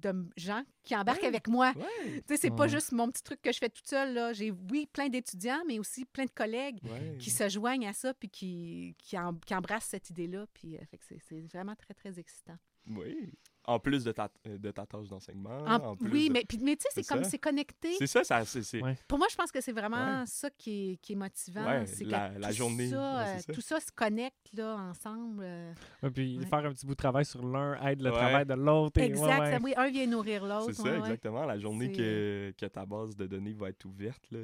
[0.00, 1.28] de gens qui embarquent Ouais.
[1.28, 1.72] avec moi.
[1.76, 4.12] Ouais, Tu sais, c'est pas juste mon petit truc que je fais toute seule.
[4.14, 4.32] là.
[4.32, 7.16] J'ai, oui, plein d'étudiants, mais aussi plein de collègues ouais.
[7.18, 10.46] qui se joignent à ça puis qui, qui, em- qui embrassent cette idée-là.
[10.52, 12.56] Puis, euh, fait que c'est, c'est vraiment très, très excitant.
[12.88, 13.32] Oui.
[13.66, 15.58] En plus de ta, euh, de ta tâche d'enseignement.
[15.66, 17.30] En- en plus oui, de- mais, puis, mais tu sais, c'est, comme ça.
[17.30, 17.94] c'est connecté.
[17.98, 18.62] C'est ça, ça c'est...
[18.62, 18.96] c'est- Ouais.
[19.08, 21.64] Pour moi, je pense que c'est vraiment ça qui est, qui est motivant.
[21.64, 23.52] Ouais, c'est que la- la tout journée, Ça, ouais, euh, ça.
[23.54, 25.42] tout ça se connecte là, ensemble.
[25.44, 25.72] euh.
[26.02, 26.46] Ouais, puis Ouais.
[26.46, 28.16] faire un petit bout de travail sur l'un aide le Ouais.
[28.16, 29.00] travail de l'autre.
[29.00, 29.60] Exact.
[29.62, 30.72] oui, un vient nourrir l'autre.
[30.72, 31.44] C'est ça, exactement.
[31.46, 34.40] La journée que, que ta base de données va être ouverte, là,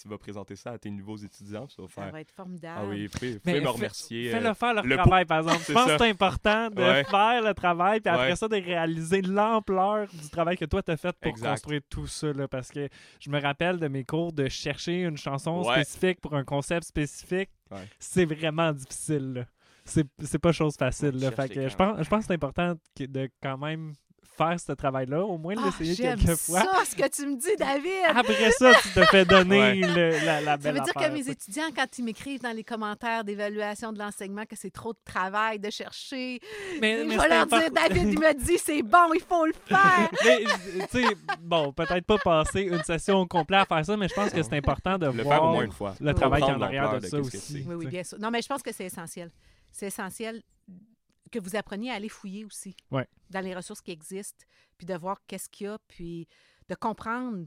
[0.00, 1.66] tu vas présenter ça à tes nouveaux étudiants.
[1.66, 2.80] Tu vas Ça faire va être formidable.
[2.82, 4.30] Ah oui, fais, fais me fais- remercier.
[4.30, 5.64] Fais-le euh, faire leur le travail, par exemple.
[5.68, 5.98] Je pense que ça.
[5.98, 7.04] c'est important de Ouais.
[7.04, 8.36] faire le travail, puis après Ouais.
[8.36, 11.50] ça, de réaliser l'ampleur du travail que toi, t'as fait pour Exact.
[11.50, 12.32] construire tout ça.
[12.32, 12.88] là, parce que
[13.20, 15.84] je me rappelle de mes cours de chercher une chanson Ouais.
[15.84, 17.50] spécifique pour un concept spécifique.
[17.70, 17.88] Ouais.
[17.98, 19.32] C'est vraiment difficile.
[19.34, 19.44] là.
[19.84, 21.12] C'est c'est pas chose facile.
[21.20, 21.30] Là.
[21.30, 23.92] Fait que je, pense, je pense que c'est important que- de quand même
[24.36, 26.60] faire ce travail-là, au moins Ah, l'essayer j'aime quelques fois.
[26.60, 28.16] ça, ce que tu me dis, David.
[28.16, 29.74] Après ça, tu te fais donner Ouais.
[29.76, 32.64] le- la, la ça belle veut dire que mes étudiants, quand ils m'écrivent dans les
[32.64, 36.40] commentaires d'évaluation de l'enseignement que c'est trop de travail de chercher,
[36.80, 37.70] Mais, je mais vais c'est leur dire.
[37.70, 40.10] David, il me dit, c'est bon, il faut le faire.
[40.24, 40.44] Mais,
[40.90, 44.30] tu sais, bon, peut-être pas passer une session complète à faire ça, mais je pense
[44.30, 45.94] que c'est important de le voir faire au moins une fois.
[46.00, 47.64] le travail qui est en Comprendre arrière de ça aussi.
[47.66, 48.18] Oui, oui, bien sûr.
[48.18, 49.30] Non, mais je pense que c'est essentiel.
[49.72, 50.42] C'est essentiel
[51.32, 53.06] que vous appreniez à aller fouiller aussi Ouais.
[53.30, 54.44] dans les ressources qui existent,
[54.78, 56.28] puis de voir qu'est-ce qu'il y a, puis
[56.68, 57.46] de comprendre,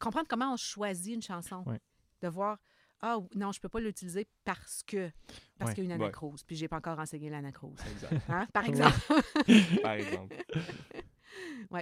[0.00, 1.62] comprendre comment on choisit une chanson.
[1.66, 1.80] Ouais.
[2.20, 2.58] De voir,
[3.00, 5.10] ah non, je peux pas l'utiliser parce que
[5.58, 5.74] parce Ouais.
[5.76, 6.06] qu'il y a une Ouais.
[6.06, 7.78] anacrose, puis j'ai pas encore enseigné l'anacrose.
[7.92, 8.22] Exact.
[8.28, 8.98] Hein, par exemple.
[9.82, 10.36] Par exemple.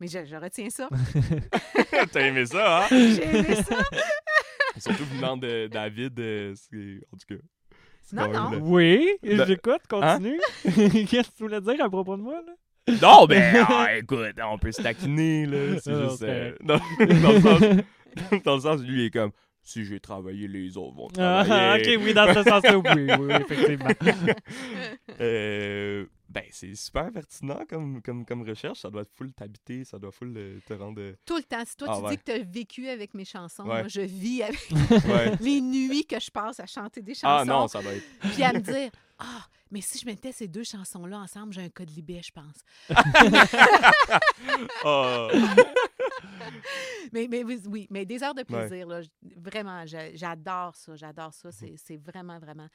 [0.00, 0.88] Mais je, je retiens ça.
[2.12, 2.86] T'as aimé ça, hein?
[2.90, 3.76] J'ai aimé ça.
[4.78, 7.00] Surtout venant de David, euh, c'est...
[7.12, 7.42] en tout cas.
[8.12, 8.58] Non, non.
[8.62, 10.40] Oui, Le- j'écoute, continue.
[10.64, 12.52] Qu'est-ce que tu voulais dire à propos de moi, là?
[13.02, 15.78] Non, ben, ah, écoute, on peut se taquiner, là.
[15.80, 16.22] C'est Ah, juste.
[16.22, 16.74] euh, dans
[17.32, 19.30] le sens- dans le sens, lui, il est comme
[19.62, 21.96] si j'ai travaillé, les autres vont Ah, travailler.
[21.98, 23.90] ok, oui, dans ce sens-là, oui, oui, oui, effectivement.
[25.20, 28.78] Euh, ben, c'est super pertinent comme, comme, comme recherche.
[28.80, 31.00] Ça doit full t'habiter, ça doit full euh, te rendre.
[31.02, 31.64] euh, Tout le temps.
[31.66, 32.10] Si toi, Ah tu ouais.
[32.10, 33.80] dis que tu as vécu avec mes chansons, Ouais.
[33.80, 34.60] moi, je vis avec
[35.06, 35.36] Ouais.
[35.40, 37.26] les nuits que je passe à chanter des chansons.
[37.40, 38.04] ah non, ça doit être.
[38.32, 41.68] Puis à me dire, ah, mais si je mettais ces deux chansons-là ensemble, j'ai un
[41.68, 42.62] code libé, je pense.
[44.84, 45.28] Ah.
[47.12, 49.00] Mais, mais oui, mais des heures de plaisir, là,
[49.36, 51.50] vraiment, j'a- j'adore ça, j'adore ça.
[51.52, 52.68] C'est c'est vraiment, vraiment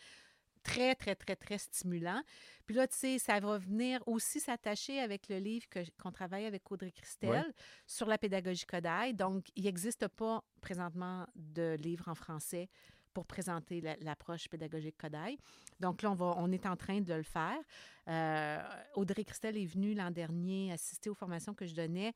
[0.66, 2.22] très, très, très, très stimulant.
[2.66, 5.66] Puis là, tu sais, ça va venir aussi s'attacher avec le livre
[6.02, 7.54] qu'on travaille avec Audrey Christelle
[7.86, 9.14] sur la pédagogie Kodaï.
[9.14, 12.70] Donc, il n'existe pas présentement de livre en français
[13.14, 15.38] pour présenter la- l'approche pédagogique Kodaï.
[15.80, 17.58] Donc là, on, va, on est en train de le faire.
[18.10, 18.62] Euh,
[18.96, 22.14] Audrey Christelle est venue l'an dernier assister aux formations que je donnais.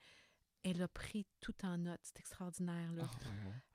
[0.63, 2.01] Elle a pris tout en note.
[2.03, 3.03] C'est extraordinaire, là.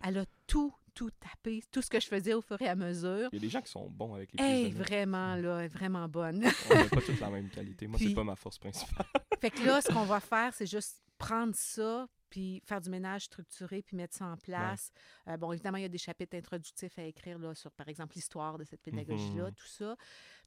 [0.02, 3.28] Elle a tout, tout tapé, tout ce que je faisais au fur et à mesure.
[3.32, 4.86] Il y a des gens qui sont bons avec les prises Hey, de notes.
[4.86, 6.44] vraiment, là, vraiment bonne.
[6.70, 7.86] On n'a pas toutes la même qualité.
[7.86, 9.06] Moi, Puis- c'est pas ma force principale.
[9.40, 13.24] fait que là, ce qu'on va faire, c'est juste prendre ça, puis faire du ménage
[13.24, 14.90] structuré, puis mettre ça en place.
[15.28, 18.14] Euh, bon, évidemment, il y a des chapitres introductifs à écrire là, sur, par exemple,
[18.16, 19.54] l'histoire de cette pédagogie-là, Mhm.
[19.54, 19.96] tout ça.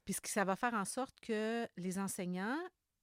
[0.04, 2.58] Puis ce que ça va faire en sorte que les enseignants,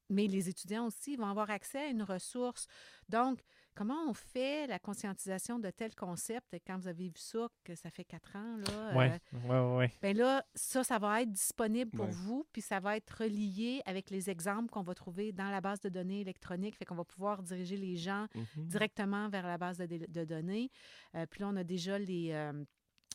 [0.09, 2.67] mais les étudiants aussi, vont avoir accès à une ressource.
[3.09, 3.41] Donc,
[3.75, 6.55] comment on fait la conscientisation de tel concept?
[6.65, 9.05] Quand vous avez vu ça, que ça fait quatre ans, là, Oui,
[9.49, 10.13] oui, oui.
[10.13, 12.11] Là, ça, ça va être disponible pour Ouais.
[12.11, 15.79] vous, puis ça va être relié avec les exemples qu'on va trouver dans la base
[15.81, 16.75] de données électronique.
[16.77, 18.67] Fait qu'on va pouvoir diriger les gens Mhm.
[18.67, 20.71] directement vers la base de données.
[21.15, 22.63] Euh, puis là, on a déjà les, euh,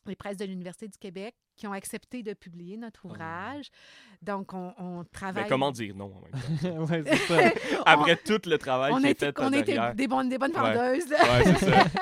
[0.06, 3.68] les presses de l'Université du Québec qui ont accepté de publier notre ouvrage.
[4.22, 5.42] Donc, on, on travaille...
[5.42, 7.04] Mais comment dire non en même temps?
[7.04, 7.50] ouais, ça.
[7.86, 10.74] Après tout le travail on, qui était, fait on était des bonnes, des bonnes Ouais.
[10.74, 11.08] vendeuses.
[11.10, 11.18] là.
[11.22, 11.84] Ouais, c'est ça.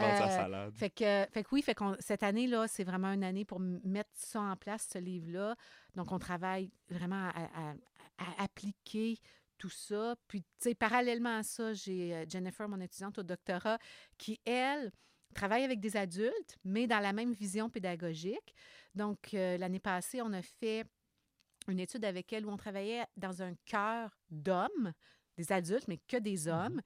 [0.00, 0.72] Euh, salade.
[0.74, 4.10] Fait que, fait que oui, fait qu'on, cette année-là, c'est vraiment une année pour mettre
[4.14, 5.54] ça en place, ce livre-là.
[5.94, 7.74] Donc, on travaille vraiment à, à-
[8.18, 9.18] à appliquer
[9.58, 10.16] tout ça.
[10.28, 13.78] Puis, tu sais, parallèlement à ça, j'ai euh, Jennifer, mon étudiante au doctorat,
[14.18, 14.90] qui, elle,
[15.32, 18.54] travaille avec des adultes, mais dans la même vision pédagogique.
[18.94, 20.84] Donc, euh, l'année passée, on a fait
[21.68, 24.92] une étude avec elle où on travaillait dans un cœur d'hommes,
[25.36, 26.80] des adultes, mais que des hommes,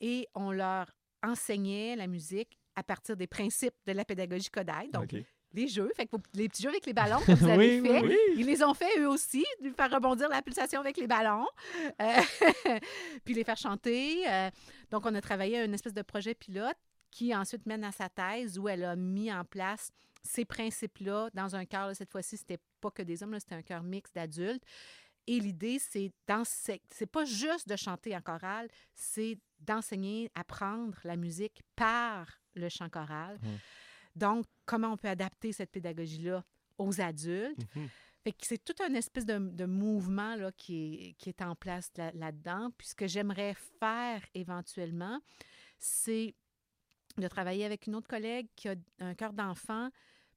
[0.00, 0.90] et on leur
[1.22, 5.12] enseignait la musique à partir des principes de la pédagogie Kodaï, donc
[5.54, 7.88] les jeux, fait que vous- les petits jeux avec les ballons que vous avez Oui,
[7.88, 8.16] fait, Oui.
[8.36, 11.46] ils les ont fait eux aussi, de faire rebondir la pulsation avec les ballons,
[12.00, 12.20] euh,
[13.24, 14.28] puis les faire chanter.
[14.28, 14.50] euh.
[14.90, 16.76] donc, on a travaillé à une espèce de projet pilote
[17.10, 19.90] qui ensuite mène à sa thèse où elle a mis en place
[20.22, 21.86] ces principes-là dans un cœur.
[21.88, 24.64] là, Cette fois-ci, c'était pas que des hommes, là, c'était un cœur mixte d'adultes.
[25.26, 26.82] Et l'idée, c'est d'enseigner.
[26.90, 32.88] C'est pas juste de chanter en chorale, c'est d'enseigner, apprendre la musique par le chant
[32.88, 33.38] choral.
[33.42, 33.58] Mhm.
[34.16, 36.44] Donc, comment on peut adapter cette pédagogie-là
[36.78, 37.60] aux adultes?
[38.24, 41.54] Fait que c'est tout un espèce de, de mouvement là, qui, est, qui est en
[41.54, 42.70] place là- là-dedans.
[42.76, 45.20] Puis ce que j'aimerais faire éventuellement,
[45.78, 46.34] c'est
[47.20, 49.90] de travailler avec une autre collègue qui a un cœur d'enfant,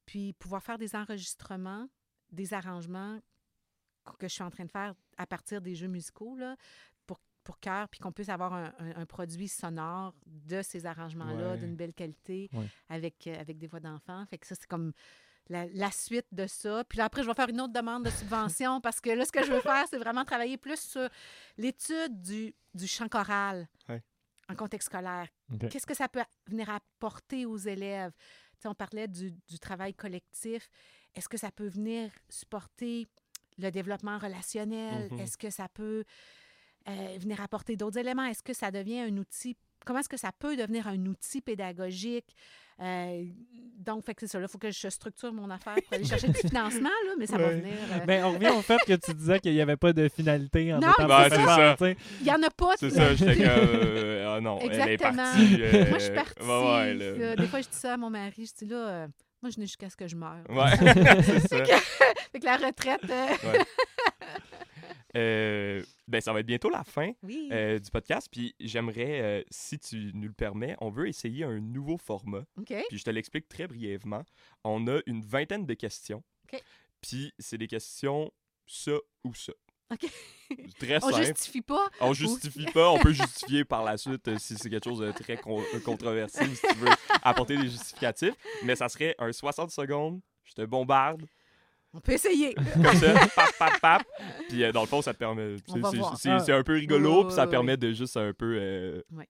[0.05, 1.87] puis pouvoir faire des enregistrements,
[2.31, 3.19] des arrangements
[4.17, 6.55] que je suis en train de faire à partir des jeux musicaux là,
[7.05, 11.51] pour, pour cœur, puis qu'on puisse avoir un, un- un produit sonore de ces arrangements-là,
[11.51, 11.57] Ouais.
[11.57, 12.67] d'une belle qualité, Ouais.
[12.89, 14.25] avec, euh, avec des voix d'enfants.
[14.25, 14.91] Fait que ça, c'est comme
[15.49, 16.83] la, la suite de ça.
[16.85, 19.31] Puis là, après, je vais faire une autre demande de subvention parce que là, ce
[19.31, 21.07] que je veux faire, c'est vraiment travailler plus sur
[21.57, 24.01] l'étude du, du chant choral Ouais.
[24.51, 25.27] En contexte scolaire.
[25.69, 28.13] Qu'est-ce que ça peut venir apporter aux élèves?
[28.65, 30.69] On parlait du, du travail collectif.
[31.15, 33.07] Est-ce que ça peut venir supporter
[33.57, 35.11] le développement relationnel?
[35.11, 35.19] Mhm.
[35.19, 36.03] Est-ce que ça peut
[36.87, 38.25] euh, venir apporter d'autres éléments?
[38.25, 39.57] Est-ce que ça devient un outil?
[39.85, 42.35] Comment est-ce que ça peut devenir un outil pédagogique?
[42.81, 43.23] Euh,
[43.77, 44.39] donc, fait que c'est ça.
[44.39, 47.37] Il faut que je structure mon affaire pour aller chercher du financement, là, mais ça
[47.37, 47.73] va venir.
[47.91, 50.73] euh, Ben, on revient au fait que tu disais qu'il n'y avait pas de finalité
[50.73, 51.75] en Non, étant Ben, c'est ça.
[52.21, 52.71] Il n'y en a pas.
[52.79, 53.45] C'est de- ça, j'étais comme.
[53.47, 55.23] euh, ah non, elle est Exactement.
[55.23, 55.57] partie.
[55.61, 56.41] euh, Moi, je suis partie.
[56.41, 57.11] Ouais, ouais, là.
[57.11, 57.35] là.
[57.35, 58.45] Des fois, je dis ça à mon mari.
[58.47, 59.07] Je dis là, euh,
[59.43, 60.37] moi, je n'ai jusqu'à ce que je meure.
[60.49, 60.71] Ouais,
[61.23, 61.63] c'est ça.
[62.31, 63.59] Fait que la retraite, euh,
[65.15, 67.49] Euh, ben, ça va être bientôt la fin oui.
[67.51, 68.27] euh, du podcast.
[68.31, 72.43] Puis j'aimerais, euh, si tu nous le permets, on veut essayer un nouveau format.
[72.89, 74.23] Puis je te l'explique très brièvement.
[74.63, 76.23] On a une vingtaine de questions.
[77.01, 78.31] Puis c'est des questions
[78.67, 78.93] ça
[79.23, 79.53] ou ça.
[80.79, 81.25] Très On simple.
[81.25, 81.89] justifie pas.
[81.99, 85.11] On justifie pas, on peut justifier par la suite euh, si c'est quelque chose de
[85.11, 86.87] très con- controversé ou si tu veux
[87.23, 88.35] apporter des justificatifs.
[88.63, 91.25] Mais ça serait un 60 secondes, je te bombarde,
[91.93, 92.53] On peut essayer.
[92.55, 94.03] comme ça, pap, pap, pap.
[94.49, 95.57] Puis euh, dans le fond, ça te permet.
[96.17, 96.55] C'est- Ah.
[96.57, 98.55] un peu rigolo, puis ça permet de juste un peu.
[98.59, 99.27] euh, Ouais.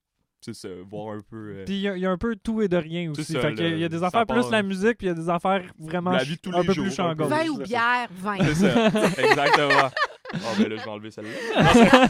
[0.52, 1.54] ça, voir un peu.
[1.58, 3.24] euh, Puis il y, a- il y a un peu tout et de rien aussi.
[3.32, 5.10] ça, Fait que il y a le- des affaires plus part- la musique, puis il
[5.10, 7.16] y a des affaires vraiment La vie tous un les peu jours, plus champ un
[7.16, 7.24] peu.
[7.24, 7.30] gauche.
[7.32, 8.36] Vin c'est ou bière, vin.
[8.38, 8.86] C'est ça,
[9.18, 9.90] exactement.
[10.34, 12.08] Oh, ben là, je vais enlever celle-là.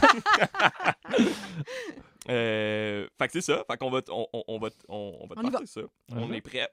[2.29, 3.63] euh, fait que c'est ça.
[3.69, 5.81] Fait qu'on va, on, on, on va, on, on va te partir ça.
[6.11, 6.67] On est prêt.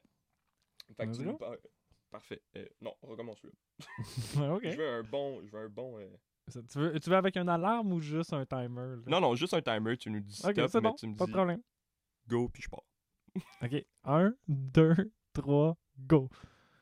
[0.97, 1.37] Fait que tu nous
[2.11, 2.41] Parfait.
[2.57, 3.37] Euh, non, on recommence
[4.35, 4.61] ok.
[4.63, 5.41] Je veux un bon.
[5.45, 6.07] Je veux un bon euh,
[6.49, 8.97] Ça, Tu, veux, tu veux avec une alarme ou juste un timer?
[8.97, 9.03] là?
[9.07, 9.95] Non, non, juste un timer.
[9.97, 11.61] Tu nous dis stop, Ok, c'est mais bon, tu me pas de dis problème.
[12.27, 12.83] go, puis je pars.
[13.63, 16.29] Ok, un, deux, trois, go.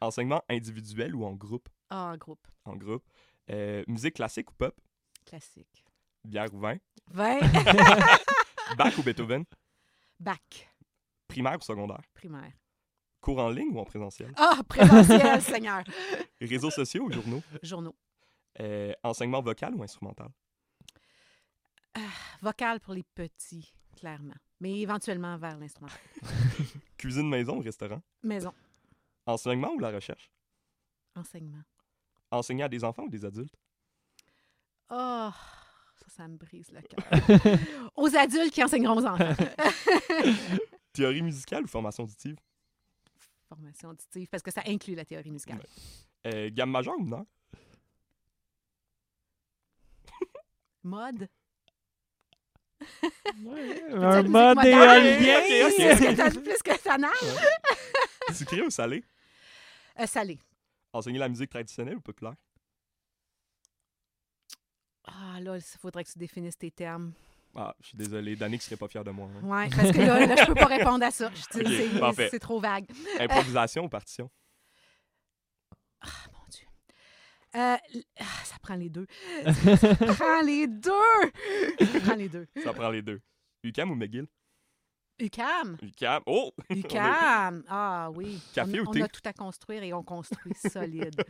[0.02, 1.70] Enseignement individuel ou en groupe?
[1.92, 2.48] Ah, en groupe.
[2.66, 3.06] En groupe.
[3.52, 4.76] Euh, musique classique ou pop?
[5.26, 5.86] Classique.
[6.26, 6.78] Bière ou vin?
[7.12, 7.40] Vin.
[8.78, 9.46] Bach ou Beethoven?
[10.20, 10.70] Bac.
[11.28, 12.02] Primaire ou secondaire?
[12.14, 12.54] Primaire.
[13.30, 14.34] Cours en ligne ou en présentiel?
[14.38, 15.84] Ah, présentiel, Seigneur.
[16.42, 17.44] Réseaux sociaux ou journaux?
[17.62, 17.96] Journaux.
[18.60, 20.30] Euh, Enseignement vocal ou instrumental?
[22.42, 24.34] Vocal pour les petits, clairement.
[24.60, 25.92] Mais éventuellement vers l'instrument.
[26.98, 28.02] Cuisine maison ou restaurant?
[28.24, 28.52] Maison.
[29.28, 30.32] Enseignement ou la recherche?
[31.16, 31.62] Enseignement.
[32.32, 33.54] Enseigner à des enfants ou des adultes?
[34.90, 35.30] Oh,
[36.00, 37.60] ça, ça me brise le cœur.
[37.96, 39.36] aux adultes qui enseigneront aux enfants.
[40.94, 42.36] Théorie musicale ou formation auditive?
[43.50, 45.60] Formation auditive, parce que ça inclut la théorie musicale.
[46.28, 47.26] Euh, Gamme majeure ou mineure
[50.84, 51.28] Mode.
[53.12, 55.40] un musique mode éolien.
[55.40, 58.34] Ok, ok, Plus que ta- plus que ta nage.
[58.34, 59.04] Sucré ou salé?
[60.00, 60.40] Euh, salé.
[60.94, 62.36] Enseigner la musique traditionnelle ou populaire?
[65.06, 67.12] Ah, là, il faudrait que tu définisses tes termes.
[67.56, 69.28] Ah, je suis désolé, Danick serait pas fier de moi.
[69.28, 69.40] hein.
[69.44, 71.32] Oui, parce que là, là, je peux pas répondre à ça.
[71.52, 72.86] C'est- trop vague.
[73.20, 74.30] Improvisation ou partition?
[76.02, 76.68] Ah, mon Dieu.
[77.56, 77.78] Euh,
[78.20, 79.08] ah, ça prend les deux.
[79.44, 80.92] Ça prend les deux.
[81.80, 82.48] Ça prend les deux.
[82.64, 83.20] Ça prend les deux.
[83.64, 84.28] UCAM ou McGill?
[85.20, 85.78] UCAM.
[85.82, 86.22] UCAM.
[86.28, 87.64] Oh UCAM.
[87.68, 88.40] Ah oui.
[88.54, 89.02] Café on, ou on thé?
[89.04, 91.22] a tout à construire et on construit solide.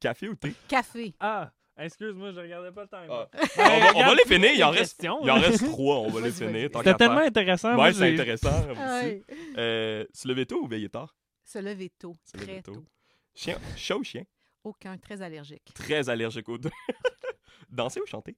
[0.00, 0.52] Café ou thé?
[0.66, 1.14] Café.
[1.20, 3.06] Ah, excuse-moi, je regardais pas le timer.
[3.10, 3.28] Ah.
[3.32, 5.98] Ben, on, va, on va regarde, les finir, il en reste, il en reste trois,
[6.00, 6.70] on va les finir.
[6.74, 7.26] C'était tellement faire.
[7.26, 7.76] intéressant.
[7.76, 9.22] Ouais, c'est intéressant aussi.
[9.56, 11.16] Euh, se lever tôt ou veiller tard?
[11.44, 12.14] Se lever tôt.
[12.24, 12.74] Se lever Très tôt.
[12.74, 12.84] tôt.
[13.34, 14.24] Chien, chat ou chien?
[14.64, 14.98] Aucun.
[14.98, 15.72] Très allergique.
[15.74, 16.70] Très allergique aux deux.
[17.70, 18.36] Danser ou chanter?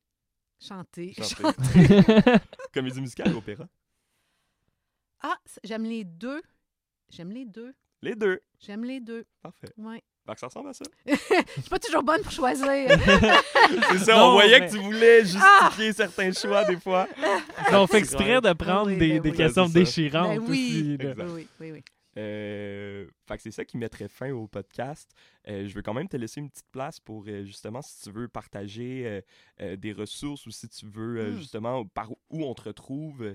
[0.60, 1.14] Chanter.
[1.14, 1.86] Chanter.
[1.88, 2.36] Chanter.
[2.72, 3.66] Comédie musicale ou opéra?
[5.22, 6.42] Ah, j'aime les deux.
[7.08, 7.74] J'aime les deux.
[8.02, 8.40] Les deux.
[8.58, 9.24] J'aime les deux.
[9.42, 9.68] Parfait.
[9.76, 10.02] Ouais.
[10.30, 10.84] Fait que ça ressemble à ça.
[11.06, 12.66] Je suis pas toujours bonne pour choisir.
[13.90, 17.08] C'est ça, Non, on voyait mais- que tu voulais justifier certains choix des fois.
[17.72, 19.36] On fait exprès de prendre oui, des, ben des oui.
[19.36, 19.78] questions c'est ça.
[19.80, 20.48] déchirantes Ben oui.
[20.48, 20.96] aussi.
[20.98, 21.10] là.
[21.10, 21.24] Exact.
[21.24, 21.82] oui, oui, oui, oui.
[22.18, 25.08] Euh, fait que c'est ça qui mettrait fin au podcast.
[25.48, 28.10] Euh, je veux quand même te laisser une petite place pour euh, justement si tu
[28.10, 29.20] veux partager euh,
[29.60, 31.38] euh, des ressources ou si tu veux euh, Mm.
[31.38, 33.34] justement par où on te retrouve,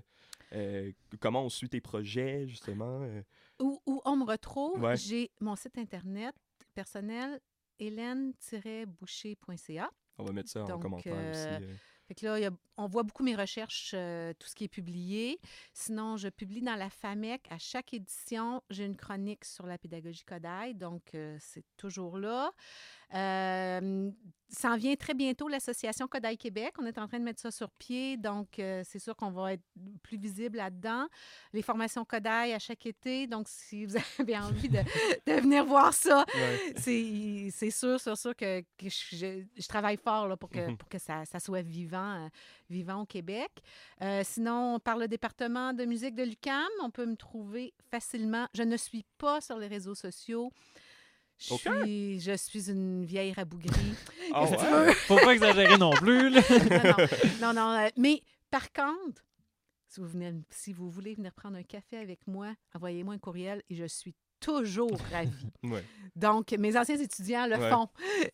[0.54, 0.92] euh,
[1.22, 3.00] comment on suit tes projets justement.
[3.04, 3.22] euh.
[3.62, 4.98] Où, où on me retrouve, Ouais.
[4.98, 6.36] j'ai mon site internet
[6.76, 7.40] personnel
[7.80, 9.90] hélène-boucher.ca.
[10.18, 11.64] on va mettre ça en commentaire euh, aussi.
[11.66, 11.76] euh.
[12.08, 14.66] Fait que là, il y a- on voit beaucoup mes recherches, euh, tout ce qui
[14.66, 15.40] est publié.
[15.74, 17.48] Sinon, je publie dans la FAMEC.
[17.50, 22.52] À chaque édition, j'ai une chronique sur la pédagogie Kodaï, donc euh, c'est toujours là.
[23.14, 24.10] Euh,
[24.48, 26.76] S'en vient très bientôt l'Association Kodaï Québec.
[26.78, 29.54] On est en train de mettre ça sur pied, donc euh, c'est sûr qu'on va
[29.54, 29.64] être
[30.04, 31.08] plus visible là-dedans.
[31.52, 34.78] Les formations Kodaï à chaque été, donc si vous avez envie de,
[35.26, 36.74] de venir voir ça, Ouais.
[36.78, 40.78] c'est sûr, sûr, sûr que, que je, travaille fort là, pour que, Mhm.
[40.78, 42.30] pour que ça, ça soit vivant, euh,
[42.70, 43.52] vivant au Québec.
[44.04, 48.48] Euh, sinon, par le département de musique de l'UCAM, on peut me trouver facilement.
[48.54, 50.52] Je ne suis pas sur les réseaux sociaux.
[51.38, 53.70] Je, suis, je suis une vieille rabougrie.
[54.28, 54.86] Tu ouais?
[54.86, 54.92] veux?
[54.94, 56.30] Faut pas exagérer non plus.
[56.30, 56.42] là.
[57.42, 59.22] non, non, non, euh, mais par contre,
[59.88, 63.62] si vous, venez, si vous voulez venir prendre un café avec moi, envoyez-moi un courriel
[63.70, 65.32] et je suis toujours ravie.
[65.64, 65.84] Ouais.
[66.16, 67.70] Donc, mes anciens étudiants le Ouais.
[67.70, 67.88] font.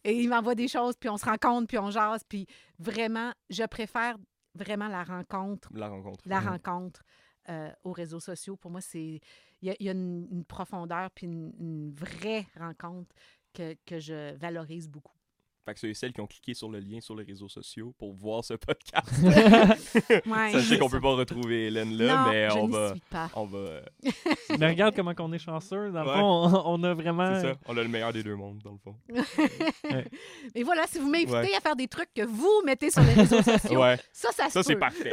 [0.03, 2.21] Et ils m'envoient des choses, puis on se rencontre, puis on jase.
[2.27, 2.45] Puis
[2.79, 4.15] vraiment, je préfère
[4.55, 6.19] vraiment la rencontre, La rencontre.
[6.25, 6.47] la Mhm.
[6.49, 7.01] rencontre
[7.49, 8.55] euh, aux réseaux sociaux.
[8.55, 9.19] Pour moi, c'est
[9.61, 13.15] il y a, une profondeur, puis une, une vraie rencontre
[13.53, 15.20] que, que je valorise beaucoup.
[15.65, 17.93] Fait que ceux et celles qui ont cliqué sur le lien sur les réseaux sociaux
[17.99, 19.07] pour voir ce podcast,
[20.25, 20.95] Ouais, sachez qu'on ça.
[20.97, 23.29] peut pas retrouver Hélène là, non, mais je on va, suis pas.
[23.35, 23.81] on va, euh,
[24.59, 25.91] Mais regarde comment on est chanceux.
[25.91, 26.15] Dans le Ouais.
[26.15, 27.35] fond, on, on a vraiment.
[27.35, 28.95] c'est ça, on a le meilleur des deux mondes dans le fond.
[30.55, 31.55] Et voilà, si vous m'invitez Ouais.
[31.55, 33.97] à faire des trucs que vous mettez sur les réseaux sociaux, Ouais.
[34.11, 35.11] ça, ça se Ça, c'est parfait.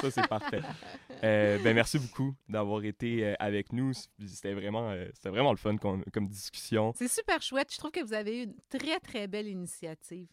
[0.00, 0.60] ça, c'est parfait.
[1.24, 3.92] Euh, ben, merci beaucoup d'avoir été euh, avec nous.
[4.26, 6.92] C'était vraiment, euh, c'était vraiment le fun comme, comme discussion.
[6.96, 7.68] C'est super chouette.
[7.72, 9.75] Je trouve que vous avez eu une très, très belle initiative.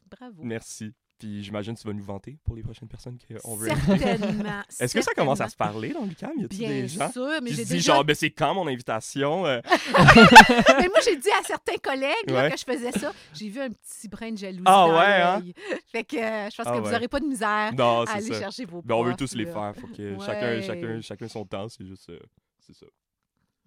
[0.09, 0.41] Bravo.
[0.43, 0.93] Merci.
[1.19, 3.69] Puis j'imagine que tu vas nous vanter pour les prochaines personnes qu'on veut.
[3.69, 4.61] Certainement.
[4.79, 6.31] Est-ce que ça commence à se parler dans l'UQAM?
[6.37, 7.93] Y Bien des gens sûr, mais j'ai déjà...
[7.93, 9.45] genre, ben c'est quand mon invitation?
[9.45, 12.51] Euh, mais moi, j'ai dit à certains collègues là, Ouais.
[12.51, 15.43] que je faisais ça, j'ai vu un petit brin de jalousie Ah dans ouais, hein?
[15.91, 16.91] Fait que euh, je pense Ah que vous ouais.
[16.91, 18.39] n'aurez pas de misère non, à aller ça.
[18.39, 19.73] chercher vos Ben, on veut tous les faire.
[19.79, 22.19] Faut que chacun, chacun, chacun son temps, c'est juste euh,
[22.59, 22.85] c'est ça.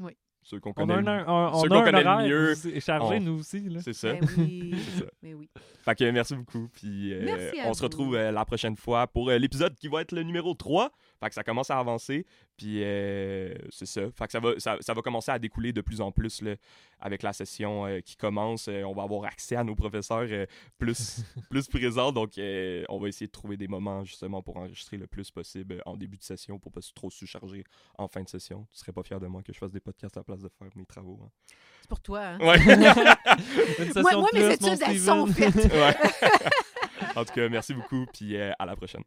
[0.01, 0.13] Oui.
[0.49, 0.95] Ceux qu'on On connaît.
[0.95, 3.41] a le- un, un- on ceux a qu'on un connaît mieux, aussi- chargé, on- nous
[3.41, 3.69] aussi.
[3.69, 3.81] Là.
[3.83, 4.13] C'est ça.
[4.13, 4.75] Ben oui.
[4.95, 5.11] C'est ça.
[5.21, 5.51] Mais oui.
[5.85, 6.69] Fait que merci beaucoup.
[6.73, 7.85] Puis euh, Merci on se vous.
[7.85, 10.93] retrouve euh, la prochaine fois pour euh, l'épisode qui va être le numéro 3.
[11.21, 12.27] Fait que ça commence à avancer.
[12.57, 14.03] Puis euh, c'est ça.
[14.13, 16.55] Fait que ça va, ça, ça va commencer à découler de plus en plus là,
[17.01, 18.69] avec la session euh, qui commence.
[18.69, 20.47] Euh, on va avoir accès à nos professeurs euh,
[20.79, 22.13] plus, plus présents.
[22.13, 25.83] Donc euh, on va essayer de trouver des moments justement pour enregistrer le plus possible
[25.87, 27.65] en début de session pour pas se trop surcharger
[27.99, 28.67] en fin de session.
[28.73, 30.49] Tu serais pas fier de moi que je fasse des podcasts à la place de
[30.49, 31.19] faire mes travaux.
[31.25, 31.31] hein?
[31.83, 32.21] C'est pour toi.
[32.21, 32.39] Hein?
[32.41, 32.59] Ouais.
[34.03, 35.55] Moi, mes plus, mon études, elles sont faites.
[35.55, 35.95] Ouais.
[37.15, 38.07] en tout cas, merci beaucoup.
[38.13, 39.03] Puis euh, à la prochaine.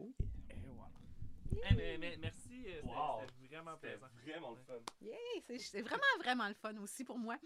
[0.00, 3.20] Eh, mais- mais merci, euh, c'était- Wow.
[3.28, 4.06] c'était vraiment plaisant.
[4.24, 4.74] vraiment le fun.
[5.46, 7.36] C'est c'est vraiment, vraiment le fun aussi pour moi.